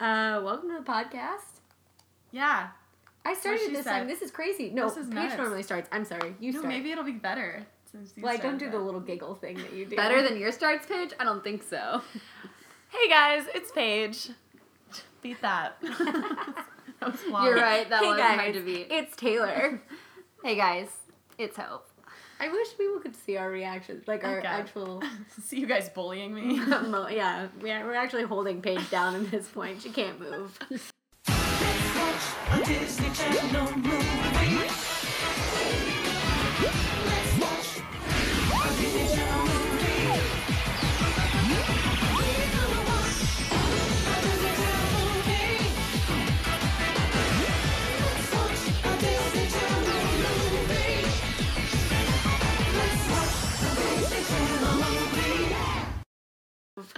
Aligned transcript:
Uh, 0.00 0.40
welcome 0.42 0.70
to 0.70 0.78
the 0.78 0.84
podcast. 0.84 1.60
Yeah. 2.32 2.68
I 3.24 3.34
started 3.34 3.70
this 3.70 3.84
said. 3.84 3.90
time. 3.92 4.08
This 4.08 4.22
is 4.22 4.30
crazy. 4.30 4.70
No, 4.70 4.88
This 4.88 4.96
is 4.96 5.06
Paige 5.08 5.14
nuts. 5.14 5.36
normally 5.36 5.62
starts. 5.62 5.88
I'm 5.92 6.06
sorry. 6.06 6.34
You 6.40 6.52
no, 6.52 6.60
start. 6.60 6.72
maybe 6.72 6.90
it'll 6.90 7.04
be 7.04 7.12
better. 7.12 7.66
Since 7.92 8.14
you 8.16 8.22
well, 8.22 8.32
I 8.32 8.38
don't 8.38 8.56
do 8.56 8.70
the 8.70 8.78
little 8.78 9.00
giggle 9.00 9.34
thing 9.34 9.56
that 9.58 9.74
you 9.74 9.84
do. 9.84 9.96
Better 9.96 10.22
than 10.22 10.38
your 10.38 10.52
starts 10.52 10.86
page? 10.86 11.10
I 11.20 11.24
don't 11.24 11.44
think 11.44 11.62
so. 11.62 12.02
Hey 12.92 13.08
guys, 13.08 13.44
it's 13.54 13.70
Paige. 13.70 14.30
Beat 15.22 15.40
that. 15.42 15.76
that 15.80 16.64
was 17.00 17.20
long. 17.30 17.44
You're 17.44 17.54
right. 17.54 17.88
That 17.88 18.02
hey 18.02 18.08
was 18.08 18.18
guys, 18.18 18.40
hard 18.40 18.54
to 18.54 18.60
beat. 18.62 18.88
it's 18.90 19.14
Taylor. 19.14 19.80
Hey 20.42 20.56
guys, 20.56 20.88
it's 21.38 21.56
Hope. 21.56 21.86
I 22.42 22.48
wish 22.48 22.68
people 22.78 23.00
could 23.00 23.14
see 23.14 23.36
our 23.36 23.50
reactions, 23.50 24.08
like 24.08 24.24
our 24.24 24.38
Okay. 24.38 24.46
actual. 24.48 25.02
See 25.42 25.60
you 25.60 25.66
guys 25.66 25.90
bullying 25.90 26.34
me. 26.34 26.58
mo- 26.86 27.08
yeah, 27.08 27.48
we're, 27.60 27.84
we're 27.84 27.94
actually 27.94 28.22
holding 28.24 28.62
Paige 28.62 28.88
down 28.90 29.14
at 29.14 29.30
this 29.30 29.46
point. 29.48 29.82
She 29.82 29.90
can't 29.90 30.18
move. 30.18 30.58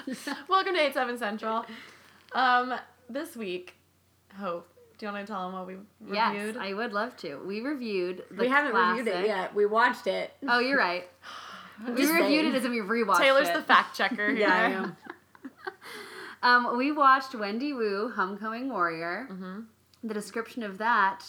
Welcome 0.49 0.75
to 0.75 0.81
87 0.81 1.19
Central. 1.19 1.65
Um, 2.33 2.75
this 3.09 3.37
week, 3.37 3.75
Hope, 4.39 4.69
do 4.99 5.07
you 5.07 5.13
want 5.13 5.27
to 5.27 5.33
tell 5.33 5.45
them 5.45 5.53
what 5.59 5.67
we 5.67 5.75
reviewed? 6.01 6.55
Yes, 6.55 6.57
I 6.59 6.75
would 6.75 6.93
love 6.93 7.17
to. 7.19 7.37
We 7.47 7.61
reviewed 7.61 8.25
the 8.31 8.43
we 8.43 8.49
haven't 8.49 8.73
classic. 8.73 9.07
reviewed 9.07 9.25
it 9.25 9.27
yet. 9.29 9.55
We 9.55 9.67
watched 9.67 10.07
it. 10.07 10.33
Oh, 10.49 10.59
you're 10.59 10.79
right. 10.79 11.09
we 11.89 11.95
Just 11.95 12.13
reviewed 12.13 12.43
saying. 12.43 12.47
it 12.47 12.55
as 12.55 12.65
if 12.65 12.71
we 12.71 12.79
rewatched 12.79 13.19
Taylor's 13.19 13.49
it. 13.49 13.55
the 13.55 13.63
fact 13.63 13.97
checker 13.97 14.29
here. 14.35 14.39
Yeah, 14.39 14.55
I 14.55 14.71
am. 14.71 14.97
Um, 16.45 16.77
we 16.77 16.91
watched 16.91 17.37
Wendy 17.37 17.73
Wu, 17.73 18.11
Homecoming 18.17 18.69
Warrior. 18.69 19.29
Mm-hmm. 19.31 19.61
The 20.03 20.13
description 20.15 20.65
of 20.65 20.79
that, 20.79 21.25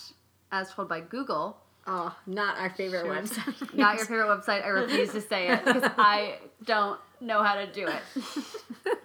as 0.52 0.72
told 0.74 0.90
by 0.90 1.02
Google, 1.02 1.58
Oh, 1.86 2.16
not 2.26 2.58
our 2.58 2.72
favorite 2.72 3.02
Sure. 3.06 3.14
website. 3.14 3.76
not 3.78 3.98
your 3.98 4.06
favorite 4.08 4.26
website. 4.26 4.64
I 4.66 4.70
refuse 4.70 5.12
to 5.12 5.22
say 5.22 5.50
it 5.50 5.64
because 5.66 5.84
I 6.00 6.40
don't 6.66 7.00
know 7.24 7.44
how 7.44 7.56
to 7.56 7.66
do 7.68 7.88
it. 7.88 8.02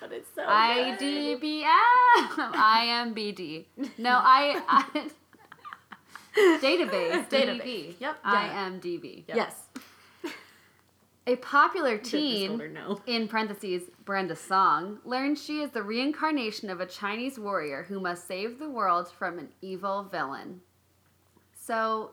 but 0.00 0.12
it's 0.12 0.28
so 0.34 0.44
I 0.46 0.90
good. 0.90 0.98
D 0.98 1.34
B 1.36 1.62
M 1.62 1.68
I 1.68 2.86
M 2.88 3.14
B 3.14 3.32
D. 3.32 3.66
No, 3.98 4.10
I, 4.22 4.62
I 4.68 5.08
database 6.60 7.28
Database. 7.28 7.62
DB. 7.62 7.94
Yep. 8.00 8.16
I 8.24 8.66
M 8.66 8.78
D 8.78 8.98
B. 8.98 9.24
Yep. 9.28 9.36
Yes. 9.36 9.62
A 11.28 11.34
popular 11.36 11.98
teen 11.98 12.52
older, 12.52 12.68
no. 12.68 13.00
in 13.04 13.26
parentheses, 13.26 13.90
Brenda 14.04 14.36
Song, 14.36 15.00
learns 15.04 15.42
she 15.42 15.60
is 15.60 15.72
the 15.72 15.82
reincarnation 15.82 16.70
of 16.70 16.80
a 16.80 16.86
Chinese 16.86 17.36
warrior 17.36 17.82
who 17.88 17.98
must 17.98 18.28
save 18.28 18.60
the 18.60 18.70
world 18.70 19.10
from 19.10 19.40
an 19.40 19.48
evil 19.60 20.04
villain. 20.04 20.60
So, 21.52 22.12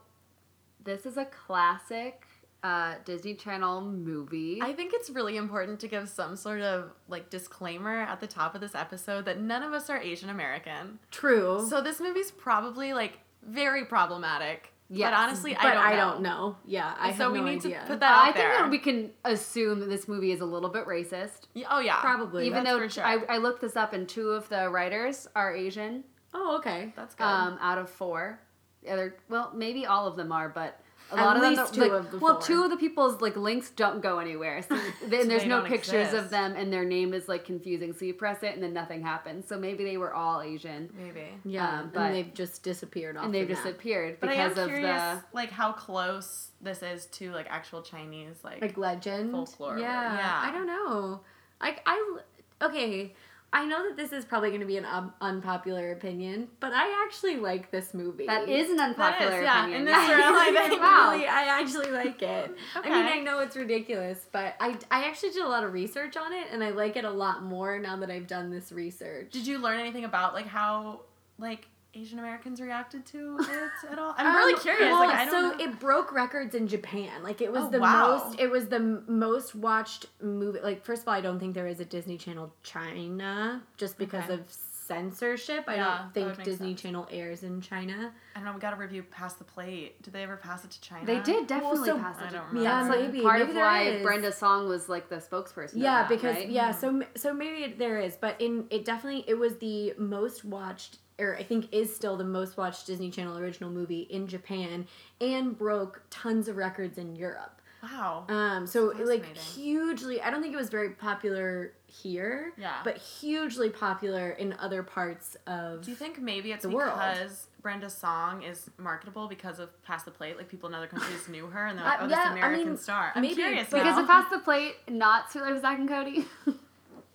this 0.83 1.05
is 1.05 1.15
a 1.15 1.25
classic 1.25 2.25
uh, 2.63 2.95
Disney 3.05 3.35
Channel 3.35 3.81
movie. 3.81 4.59
I 4.61 4.73
think 4.73 4.93
it's 4.93 5.09
really 5.09 5.37
important 5.37 5.79
to 5.81 5.87
give 5.87 6.09
some 6.09 6.35
sort 6.35 6.61
of 6.61 6.91
like 7.07 7.29
disclaimer 7.29 8.01
at 8.01 8.19
the 8.19 8.27
top 8.27 8.55
of 8.55 8.61
this 8.61 8.73
episode 8.75 9.25
that 9.25 9.39
none 9.39 9.63
of 9.63 9.73
us 9.73 9.89
are 9.89 9.97
Asian 9.97 10.29
American. 10.29 10.99
True. 11.11 11.65
So 11.69 11.81
this 11.81 11.99
movie's 11.99 12.31
probably 12.31 12.93
like 12.93 13.19
very 13.45 13.85
problematic. 13.85 14.69
Yes, 14.89 15.11
but 15.11 15.17
honestly, 15.17 15.53
but 15.59 15.77
I 15.77 15.95
don't 15.95 16.21
know. 16.21 16.29
Don't 16.31 16.51
know. 16.51 16.57
Yeah, 16.65 16.93
I 16.99 17.13
so 17.13 17.31
we 17.31 17.39
no 17.39 17.45
need 17.45 17.65
idea. 17.65 17.79
to 17.81 17.87
put 17.87 17.99
that 18.01 18.11
out 18.11 18.21
I 18.21 18.25
think 18.25 18.35
there. 18.35 18.57
that 18.59 18.69
we 18.69 18.77
can 18.77 19.11
assume 19.25 19.79
that 19.79 19.89
this 19.89 20.07
movie 20.07 20.31
is 20.31 20.41
a 20.41 20.45
little 20.45 20.69
bit 20.69 20.85
racist. 20.85 21.47
Yeah, 21.53 21.67
oh 21.71 21.79
yeah, 21.79 21.99
Probably. 22.01 22.45
Even 22.45 22.63
though 22.63 22.87
sure. 22.87 23.03
I, 23.03 23.17
I 23.27 23.37
looked 23.37 23.61
this 23.61 23.75
up 23.75 23.93
and 23.93 24.07
two 24.07 24.29
of 24.29 24.47
the 24.49 24.69
writers 24.69 25.27
are 25.35 25.55
Asian 25.55 26.03
oh, 26.33 26.57
okay. 26.57 26.93
That's 26.95 27.15
good. 27.15 27.23
um, 27.23 27.57
out 27.61 27.77
of 27.77 27.89
four. 27.89 28.39
The 28.83 28.89
other, 28.91 29.15
well, 29.29 29.51
maybe 29.55 29.85
all 29.85 30.07
of 30.07 30.17
them 30.17 30.31
are, 30.31 30.49
but 30.49 30.79
a 31.13 31.17
At 31.19 31.25
lot 31.25 31.35
of 31.35 31.41
them. 31.41 31.51
least 31.55 31.61
don't- 31.61 31.73
two 31.73 31.81
like, 31.81 31.91
of 31.91 32.11
the 32.11 32.17
well, 32.19 32.33
four. 32.39 32.41
two 32.47 32.63
of 32.63 32.69
the 32.69 32.77
people's 32.77 33.21
like 33.21 33.35
links 33.35 33.69
don't 33.71 34.01
go 34.01 34.19
anywhere. 34.19 34.61
So 34.61 34.75
then 35.07 35.27
there's 35.27 35.45
no 35.45 35.59
don't 35.61 35.67
pictures 35.69 36.13
of 36.13 36.29
them, 36.29 36.55
and 36.55 36.71
their 36.73 36.83
name 36.85 37.13
is 37.13 37.27
like 37.27 37.45
confusing. 37.45 37.93
So 37.93 38.05
you 38.05 38.13
press 38.13 38.43
it, 38.43 38.53
and 38.53 38.61
then 38.63 38.73
nothing 38.73 39.01
happens. 39.01 39.47
So 39.47 39.57
maybe 39.57 39.83
they 39.83 39.97
were 39.97 40.13
all 40.13 40.41
Asian, 40.41 40.89
Maybe. 40.97 41.27
Yeah, 41.45 41.79
Um, 41.81 41.91
but- 41.93 42.01
and 42.01 42.15
they've 42.15 42.33
just 42.33 42.63
disappeared 42.63 43.17
off 43.17 43.25
and 43.25 43.33
they've 43.33 43.47
the 43.47 43.53
map. 43.53 43.63
disappeared 43.63 44.17
But 44.19 44.29
I 44.29 44.33
am 44.33 44.49
because 44.49 44.63
of 44.63 44.69
curious, 44.69 45.01
the. 45.01 45.23
like 45.33 45.51
how 45.51 45.71
close 45.71 46.49
this 46.61 46.81
is 46.83 47.05
to 47.07 47.31
like 47.31 47.47
actual 47.49 47.81
Chinese, 47.81 48.35
like, 48.43 48.61
like 48.61 48.77
legend 48.77 49.31
Folklore, 49.31 49.77
Yeah, 49.79 50.17
yeah. 50.17 50.41
I 50.43 50.51
don't 50.51 50.67
know. 50.67 51.21
Like 51.61 51.81
I, 51.85 52.17
okay. 52.61 53.13
I 53.53 53.65
know 53.65 53.87
that 53.87 53.95
this 53.95 54.11
is 54.11 54.25
probably 54.25 54.49
going 54.49 54.61
to 54.61 54.67
be 54.67 54.77
an 54.77 54.85
um, 54.85 55.13
unpopular 55.21 55.91
opinion, 55.91 56.47
but 56.59 56.73
I 56.73 57.05
actually 57.05 57.37
like 57.37 57.69
this 57.69 57.93
movie. 57.93 58.25
That 58.25 58.49
is 58.49 58.71
an 58.71 58.79
unpopular 58.79 59.43
yeah, 59.43 59.61
opinion. 59.61 59.81
in 59.81 59.85
this 59.85 59.95
I 59.97 60.11
room, 60.11 60.35
I 60.35 60.49
really, 60.49 60.69
think. 60.69 60.81
Wow. 60.81 61.11
I 61.11 61.61
actually 61.61 61.91
like 61.91 62.19
it. 62.23 62.51
Okay. 62.75 62.89
I 62.89 63.03
mean, 63.03 63.05
I 63.05 63.19
know 63.19 63.39
it's 63.39 63.55
ridiculous, 63.55 64.25
but 64.31 64.55
I, 64.59 64.75
I 64.89 65.03
actually 65.03 65.29
did 65.29 65.43
a 65.43 65.47
lot 65.47 65.63
of 65.63 65.71
research 65.71 66.17
on 66.17 66.33
it, 66.33 66.47
and 66.51 66.63
I 66.63 66.71
like 66.71 66.97
it 66.97 67.05
a 67.05 67.11
lot 67.11 67.43
more 67.43 67.77
now 67.77 67.95
that 67.97 68.09
I've 68.09 68.25
done 68.25 68.49
this 68.49 68.71
research. 68.71 69.31
Did 69.31 69.45
you 69.45 69.59
learn 69.59 69.79
anything 69.79 70.05
about 70.05 70.33
like 70.33 70.47
how 70.47 71.01
like 71.37 71.67
Asian 71.95 72.19
Americans 72.19 72.59
reacted 72.59 73.05
to 73.07 73.37
it 73.41 73.91
at 73.91 73.99
all? 73.99 74.15
I'm 74.17 74.27
Um, 74.27 74.35
really 74.35 74.59
curious. 74.59 74.81
well, 74.91 74.99
like 75.07 75.15
I 75.15 75.25
don't 75.25 75.51
so 75.53 75.57
know. 75.57 75.63
it 75.63 75.79
broke 75.79 76.11
records 76.11 76.55
in 76.55 76.67
Japan. 76.67 77.21
Like 77.23 77.41
it 77.41 77.51
was 77.51 77.63
Oh, 77.65 77.69
the 77.69 77.79
wow. 77.79 78.23
most. 78.25 78.39
It 78.39 78.49
was 78.49 78.67
the 78.67 78.79
most 79.07 79.53
watched 79.55 80.07
movie. 80.21 80.59
Like 80.61 80.83
first 80.83 81.03
of 81.03 81.07
all, 81.07 81.13
I 81.13 81.21
don't 81.21 81.39
think 81.39 81.53
there 81.53 81.67
is 81.67 81.79
a 81.79 81.85
Disney 81.85 82.17
Channel 82.17 82.53
China 82.63 83.61
just 83.77 83.97
because 83.97 84.23
Okay. 84.25 84.33
of 84.35 84.41
censorship. 84.87 85.63
I 85.67 85.75
Yeah, 85.75 85.97
don't 85.99 86.13
think 86.35 86.43
Disney 86.43 86.71
sense. 86.71 86.81
Channel 86.81 87.07
airs 87.09 87.43
in 87.43 87.61
China. 87.61 88.11
I 88.35 88.39
don't 88.39 88.45
know. 88.45 88.53
We 88.53 88.59
got 88.59 88.71
to 88.71 88.75
review 88.75 89.03
Pass 89.03 89.35
the 89.35 89.45
Plate. 89.45 90.01
Did 90.01 90.11
they 90.13 90.23
ever 90.23 90.35
pass 90.35 90.65
it 90.65 90.71
to 90.71 90.81
China? 90.81 91.05
They 91.05 91.19
did 91.21 91.47
definitely 91.47 91.87
so- 91.87 91.97
pass 91.99 92.17
I 92.19 92.27
it. 92.27 92.31
don't 92.31 92.41
to- 92.41 92.47
remember. 92.47 92.63
Yeah, 92.63 92.83
That's 92.83 92.89
like 92.89 92.99
maybe. 93.11 93.21
part 93.21 93.39
Maybe 93.39 93.49
of 93.51 93.55
there 93.55 93.63
why 93.65 93.81
is. 93.83 94.03
Brenda 94.03 94.31
Song 94.33 94.67
was 94.67 94.89
like 94.89 95.07
the 95.09 95.17
spokesperson. 95.17 95.73
of 95.73 95.77
Yeah, 95.77 95.99
that, 96.01 96.09
because 96.09 96.35
right? 96.35 96.49
yeah, 96.49 96.71
so 96.71 97.01
so 97.15 97.33
maybe 97.33 97.73
there 97.77 97.99
is, 97.99 98.17
but 98.17 98.39
in 98.41 98.65
it 98.71 98.83
definitely 98.83 99.23
it 99.27 99.35
was 99.35 99.55
the 99.57 99.93
most 99.97 100.43
watched 100.43 100.97
or 101.19 101.35
I 101.37 101.43
think 101.43 101.71
is 101.71 101.95
still 101.95 102.17
the 102.17 102.23
most 102.23 102.57
watched 102.57 102.87
Disney 102.87 103.09
Channel 103.11 103.37
original 103.37 103.69
movie 103.69 104.01
in 104.09 104.27
Japan 104.27 104.87
and 105.21 105.57
broke 105.57 106.01
tons 106.09 106.47
of 106.47 106.57
records 106.57 106.97
in 106.97 107.15
Europe. 107.15 107.59
Wow. 107.83 108.25
Um, 108.29 108.65
so 108.65 108.93
like 109.03 109.35
hugely, 109.35 110.21
I 110.21 110.31
don't 110.31 110.41
think 110.41 110.53
it 110.53 110.57
was 110.57 110.69
very 110.69 110.91
popular 110.91 111.73
here. 111.85 112.53
Yeah. 112.57 112.77
But 112.83 112.97
hugely 112.97 113.69
popular 113.69 114.29
in 114.31 114.55
other 114.57 114.83
parts 114.83 115.35
of. 115.47 115.81
Do 115.83 115.91
you 115.91 115.97
think 115.97 116.17
maybe 116.19 116.53
it's 116.53 116.63
the 116.63 116.69
world. 116.69 116.93
because 116.97 117.47
Brenda's 117.61 117.93
song 117.93 118.41
is 118.43 118.69
marketable 118.77 119.27
because 119.27 119.59
of 119.59 119.69
Pass 119.83 120.03
the 120.03 120.11
Plate? 120.11 120.37
Like 120.37 120.47
people 120.47 120.69
in 120.69 120.75
other 120.75 120.87
countries 120.87 121.27
knew 121.29 121.47
her 121.47 121.67
and 121.67 121.77
they're 121.77 121.85
Uh, 121.85 121.89
like, 121.89 121.99
oh, 122.03 122.07
yeah, 122.07 122.09
this 122.09 122.17
I 122.27 122.31
American 122.37 122.67
mean, 122.69 122.77
star. 122.77 123.11
I'm 123.15 123.21
maybe, 123.21 123.35
curious 123.35 123.67
but- 123.69 123.77
now. 123.77 123.83
because 123.83 123.99
it 124.03 124.07
passed 124.07 124.29
the 124.31 124.39
plate, 124.39 124.75
not 124.89 125.29
Sweet 125.31 125.41
Life 125.41 125.55
of 125.55 125.61
Zack 125.61 125.77
and 125.79 125.89
Cody. 125.89 126.25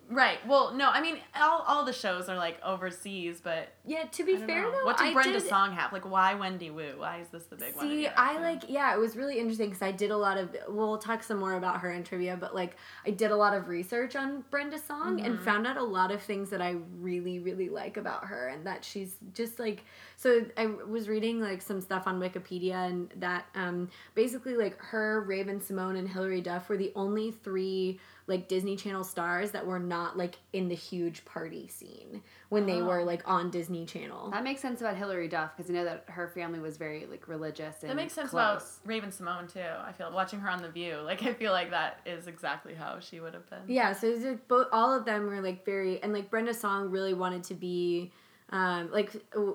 right. 0.09 0.37
Well, 0.47 0.73
no, 0.73 0.89
I 0.89 1.01
mean, 1.01 1.17
all, 1.39 1.63
all 1.67 1.85
the 1.85 1.93
shows 1.93 2.27
are 2.29 2.35
like 2.37 2.59
overseas, 2.63 3.39
but 3.41 3.69
Yeah, 3.85 4.03
to 4.11 4.23
be 4.25 4.35
fair 4.35 4.63
know. 4.63 4.71
though, 4.71 4.85
what 4.85 4.97
did 4.97 5.07
I 5.07 5.13
Brenda's 5.13 5.43
did, 5.43 5.49
song 5.49 5.71
have? 5.73 5.93
Like, 5.93 6.09
why 6.09 6.33
Wendy 6.33 6.69
Wu? 6.71 6.95
Why 6.97 7.19
is 7.19 7.27
this 7.29 7.45
the 7.45 7.55
big 7.55 7.75
one? 7.75 7.85
See, 7.87 8.07
I 8.07 8.33
Yeah. 8.33 8.39
like, 8.39 8.63
yeah, 8.67 8.93
it 8.93 8.99
was 8.99 9.15
really 9.15 9.39
interesting 9.39 9.67
because 9.69 9.81
I 9.81 9.91
did 9.91 10.11
a 10.11 10.17
lot 10.17 10.37
of, 10.37 10.55
we'll 10.67 10.97
talk 10.97 11.23
some 11.23 11.37
more 11.37 11.53
about 11.53 11.79
her 11.81 11.91
in 11.91 12.03
trivia, 12.03 12.35
but 12.37 12.53
like, 12.55 12.75
I 13.05 13.11
did 13.11 13.31
a 13.31 13.35
lot 13.35 13.53
of 13.53 13.67
research 13.67 14.15
on 14.15 14.43
Brenda 14.49 14.79
Song 14.79 15.21
and 15.21 15.37
Mhm. 15.39 15.43
found 15.43 15.67
out 15.67 15.77
a 15.77 15.83
lot 15.83 16.11
of 16.11 16.21
things 16.21 16.49
that 16.49 16.61
I 16.61 16.77
really, 16.99 17.39
really 17.39 17.69
like 17.69 17.97
about 17.97 18.25
her 18.25 18.47
and 18.47 18.65
that 18.65 18.83
she's 18.83 19.15
just 19.33 19.59
like, 19.59 19.83
so 20.17 20.45
I 20.57 20.65
was 20.65 21.07
reading 21.07 21.39
like 21.39 21.61
some 21.61 21.81
stuff 21.81 22.07
on 22.07 22.19
Wikipedia 22.19 22.87
and 22.89 23.09
that 23.17 23.45
um, 23.55 23.89
basically 24.15 24.55
like 24.55 24.77
her, 24.79 25.21
Raven-Symoné, 25.21 25.99
and 25.99 26.09
Hilary 26.09 26.41
Duff 26.41 26.67
were 26.69 26.77
the 26.77 26.91
only 26.95 27.31
three 27.31 27.99
like 28.29 28.47
Disney 28.47 28.77
Channel 28.77 29.03
stars 29.03 29.51
that 29.51 29.65
were 29.65 29.79
not 29.79 30.15
like 30.17 30.35
in 30.53 30.69
the 30.69 30.75
huge 30.75 31.25
party 31.25 31.67
scene 31.67 32.21
when 32.47 32.65
they 32.65 32.79
Oh. 32.81 32.85
were 32.85 33.03
like 33.03 33.27
on 33.27 33.49
Disney 33.49 33.85
Channel. 33.85 34.29
that 34.31 34.43
makes 34.43 34.61
sense 34.61 34.79
about 34.79 34.95
Hilary 34.95 35.27
Duff 35.27 35.57
because 35.57 35.69
I 35.69 35.73
know 35.73 35.83
that 35.83 36.05
her 36.07 36.29
family 36.29 36.59
was 36.59 36.77
very 36.77 37.05
like 37.07 37.27
religious 37.27 37.81
and 37.81 37.89
That 37.89 37.95
makes 37.95 38.13
sense 38.13 38.29
close. 38.29 38.39
about 38.39 38.87
Raven-Symoné 38.87 39.51
too. 39.51 39.59
I 39.61 39.91
feel 39.91 40.11
watching 40.13 40.39
her 40.39 40.49
on 40.49 40.61
The 40.61 40.69
View. 40.69 40.97
Like 41.03 41.23
I 41.23 41.33
feel 41.33 41.51
like 41.51 41.71
that 41.71 41.99
is 42.05 42.27
exactly 42.27 42.73
how 42.75 42.99
she 43.01 43.19
would 43.19 43.33
have 43.33 43.49
been. 43.49 43.59
Yeah, 43.67 43.91
so 43.93 44.07
it's 44.07 44.23
like 44.23 44.47
both 44.47 44.67
all 44.71 44.93
of 44.93 45.03
them 45.05 45.25
were 45.25 45.41
like 45.41 45.65
very 45.65 46.01
and 46.01 46.13
like 46.13 46.29
Brenda 46.29 46.53
Song 46.53 46.89
really 46.91 47.13
wanted 47.15 47.43
to 47.45 47.55
be 47.55 48.11
um 48.51 48.91
like 48.91 49.11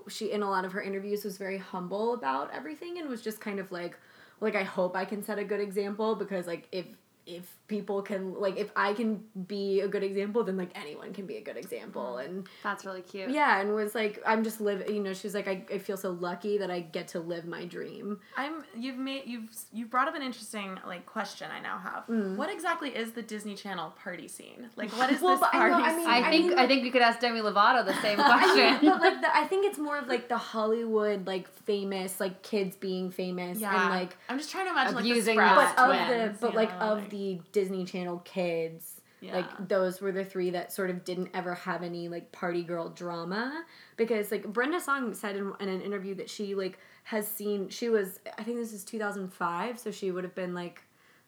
she 0.08 0.30
in 0.30 0.42
a 0.42 0.50
lot 0.50 0.64
of 0.64 0.72
her 0.72 0.82
interviews 0.82 1.24
was 1.24 1.36
very 1.38 1.58
humble 1.58 2.14
about 2.14 2.52
everything 2.52 2.98
and 2.98 3.08
was 3.08 3.22
just 3.22 3.40
kind 3.40 3.58
of 3.58 3.72
like 3.72 3.96
like 4.40 4.54
I 4.56 4.62
hope 4.62 4.96
I 4.96 5.04
can 5.04 5.22
set 5.22 5.38
a 5.38 5.44
good 5.44 5.60
example 5.60 6.14
because 6.16 6.46
like 6.46 6.68
if 6.72 6.86
if 7.26 7.56
people 7.68 8.02
can 8.02 8.34
like 8.34 8.58
if 8.58 8.70
I 8.76 8.92
can 8.92 9.24
be 9.46 9.80
a 9.80 9.88
good 9.88 10.02
example, 10.02 10.44
then 10.44 10.56
like 10.58 10.70
anyone 10.74 11.14
can 11.14 11.24
be 11.26 11.36
a 11.36 11.40
good 11.40 11.56
example. 11.56 12.18
And 12.18 12.46
That's 12.62 12.84
really 12.84 13.00
cute. 13.00 13.30
yeah, 13.30 13.60
and 13.60 13.74
was 13.74 13.94
like 13.94 14.22
I'm 14.26 14.44
just 14.44 14.60
living. 14.60 14.94
You 14.94 15.02
know, 15.02 15.14
she's 15.14 15.34
like 15.34 15.48
I, 15.48 15.64
I 15.72 15.78
feel 15.78 15.96
so 15.96 16.10
lucky 16.10 16.58
that 16.58 16.70
I 16.70 16.80
get 16.80 17.08
to 17.08 17.20
live 17.20 17.46
my 17.46 17.64
dream. 17.64 18.20
I'm 18.36 18.62
you've 18.76 18.98
made 18.98 19.22
you've 19.26 19.48
you've 19.72 19.88
brought 19.90 20.06
up 20.06 20.14
an 20.14 20.20
interesting 20.22 20.78
like 20.86 21.06
question 21.06 21.48
I 21.50 21.60
now 21.60 21.78
have. 21.78 22.06
Mm. 22.08 22.36
What 22.36 22.52
exactly 22.52 22.90
is 22.90 23.12
the 23.12 23.22
Disney 23.22 23.54
Channel 23.54 23.94
party 24.02 24.28
scene? 24.28 24.68
Like 24.76 24.90
what 24.92 25.10
is 25.10 25.20
Well, 25.22 25.36
this 25.36 25.40
but 25.40 25.54
I 25.54 25.68
know- 25.70 25.74
party 25.80 25.88
I 25.88 25.94
mean- 25.96 26.04
scene? 26.04 26.10
I 26.10 26.18
I 26.18 26.30
think 26.30 26.48
mean, 26.50 26.58
I 26.58 26.66
think 26.66 26.84
you 26.84 26.92
could 26.92 27.02
ask 27.02 27.20
Demi 27.20 27.40
Lovato 27.40 27.86
the 27.86 27.94
same 28.02 28.20
I 28.20 28.38
question. 28.38 28.82
mean, 28.82 28.92
but 28.92 29.00
like 29.00 29.20
the, 29.22 29.34
I 29.34 29.44
think 29.46 29.64
it's 29.64 29.78
more 29.78 29.96
of 29.98 30.08
like 30.08 30.28
the 30.28 30.36
Hollywood 30.36 31.26
like 31.26 31.48
famous 31.48 32.20
like 32.20 32.42
kids 32.42 32.76
being 32.76 33.10
famous 33.10 33.58
yeah. 33.60 33.80
and 33.80 33.90
like 33.98 34.14
I'm 34.28 34.36
just 34.36 34.50
trying 34.50 34.66
to 34.66 34.72
imagine 34.72 34.98
abusing 34.98 35.36
like 35.38 35.48
the 35.48 35.54
but 35.54 35.76
Sprouse 35.76 36.02
of 36.02 36.08
the 36.32 36.38
but 36.40 36.50
you 36.52 36.56
like 36.58 36.72
of 36.80 37.08
the 37.08 37.13
Disney 37.52 37.84
Channel 37.84 38.18
kids 38.24 39.00
Yeah. 39.20 39.36
like 39.36 39.68
those 39.68 40.00
were 40.00 40.12
the 40.12 40.24
three 40.24 40.50
that 40.50 40.72
sort 40.72 40.90
of 40.90 41.04
didn't 41.04 41.30
ever 41.34 41.54
have 41.54 41.82
any 41.82 42.08
like 42.08 42.30
party 42.32 42.62
girl 42.62 42.88
drama 42.90 43.64
because 43.96 44.30
like 44.30 44.44
Brenda 44.52 44.80
Song 44.80 45.14
said 45.14 45.36
in, 45.36 45.52
in 45.60 45.68
an 45.68 45.80
interview 45.80 46.14
that 46.16 46.28
she 46.28 46.54
like 46.54 46.78
has 47.04 47.26
seen 47.28 47.68
she 47.68 47.88
was 47.88 48.20
I 48.38 48.42
think 48.42 48.58
this 48.58 48.72
is 48.72 48.84
2005 48.84 49.78
so 49.78 49.90
she 49.90 50.10
would 50.10 50.24
have 50.24 50.34
been 50.34 50.54
like 50.54 50.82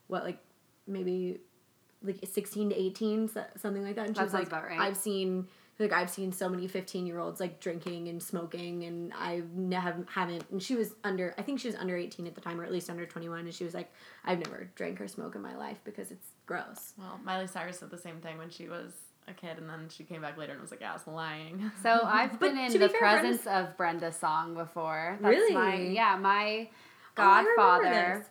what 0.09 0.25
like 0.25 0.39
maybe 0.87 1.41
like 2.03 2.19
16 2.25 2.71
to 2.71 2.77
18 2.81 3.31
something 3.57 3.83
like 3.83 3.97
that 3.97 4.07
and 4.07 4.17
she 4.17 4.21
That 4.21 4.25
was 4.25 4.35
like 4.35 4.47
about 4.49 4.65
right. 4.65 4.79
I've 4.79 4.97
seen 4.97 5.49
like 5.79 5.93
I've 5.93 6.11
seen 6.11 6.33
so 6.33 6.49
many 6.49 6.67
15 6.69 7.07
year 7.07 7.19
olds 7.19 7.39
like 7.41 7.61
drinking 7.61 8.09
and 8.09 8.23
smoking 8.23 8.85
and 8.85 9.13
I 9.15 9.43
never 9.55 10.05
haven't 10.13 10.45
and 10.51 10.63
she 10.63 10.75
was 10.75 10.95
under 11.05 11.35
I 11.39 11.43
think 11.43 11.61
she 11.61 11.69
was 11.69 11.77
under 11.77 11.97
18 11.97 12.27
at 12.27 12.35
the 12.35 12.41
time 12.41 12.61
or 12.61 12.65
at 12.65 12.73
least 12.73 12.89
under 12.89 13.05
21 13.07 13.41
and 13.41 13.55
she 13.55 13.65
was 13.65 13.75
like 13.75 13.93
I've 14.25 14.39
never 14.39 14.71
drank 14.75 15.01
or 15.01 15.09
smoked 15.09 15.37
in 15.37 15.43
my 15.43 15.57
life 15.57 15.79
because 15.85 16.11
it's 16.11 16.29
gross. 16.47 16.95
Well, 16.99 17.21
Miley 17.25 17.47
Cyrus 17.47 17.79
said 17.79 17.91
the 17.91 17.99
same 17.99 18.21
thing 18.21 18.39
when 18.39 18.51
she 18.51 18.69
was 18.69 18.93
a 19.29 19.35
kid 19.35 19.59
and 19.59 19.69
then 19.69 19.89
she 19.89 20.05
came 20.05 20.23
back 20.23 20.39
later 20.39 20.53
and 20.53 20.61
was 20.61 20.71
like, 20.71 20.81
yeah, 20.81 20.91
I 20.91 20.95
was 20.95 21.07
lying. 21.07 21.71
So 21.83 22.01
I've 22.05 22.39
been 22.41 22.57
in 22.57 22.73
be 22.73 22.79
the 22.79 22.89
fair, 22.89 22.99
presence 23.01 23.47
of 23.47 23.77
Brenda 23.77 24.13
Song 24.13 24.55
before. 24.55 25.19
That's 25.21 25.37
Really? 25.37 25.53
My, 25.55 25.75
yeah, 25.75 26.17
my 26.17 26.69
Oh, 27.19 27.23
I 27.23 27.41
remember 27.41 27.57
godfather. 27.57 28.19
this. 28.21 28.29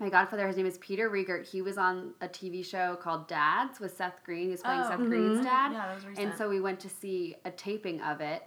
My 0.00 0.08
godfather, 0.08 0.46
his 0.48 0.56
name 0.56 0.66
is 0.66 0.78
Peter 0.78 1.10
Riegert. 1.10 1.46
He 1.48 1.60
was 1.62 1.76
on 1.78 2.12
a 2.20 2.28
TV 2.28 2.64
show 2.64 2.96
called 2.96 3.28
Dads 3.28 3.78
with 3.80 3.96
Seth 3.96 4.20
Green. 4.24 4.46
He 4.46 4.50
was 4.50 4.62
playing 4.62 4.80
Oh. 4.80 4.88
Seth 4.88 4.98
Mhm. 5.00 5.08
Green's 5.08 5.44
dad. 5.44 5.72
Yeah, 5.72 5.86
that 5.86 5.94
was 5.94 6.06
recent. 6.06 6.26
And 6.28 6.38
so 6.38 6.48
we 6.48 6.60
went 6.60 6.80
to 6.80 6.88
see 6.88 7.36
a 7.44 7.50
taping 7.50 8.00
of 8.00 8.20
it, 8.20 8.42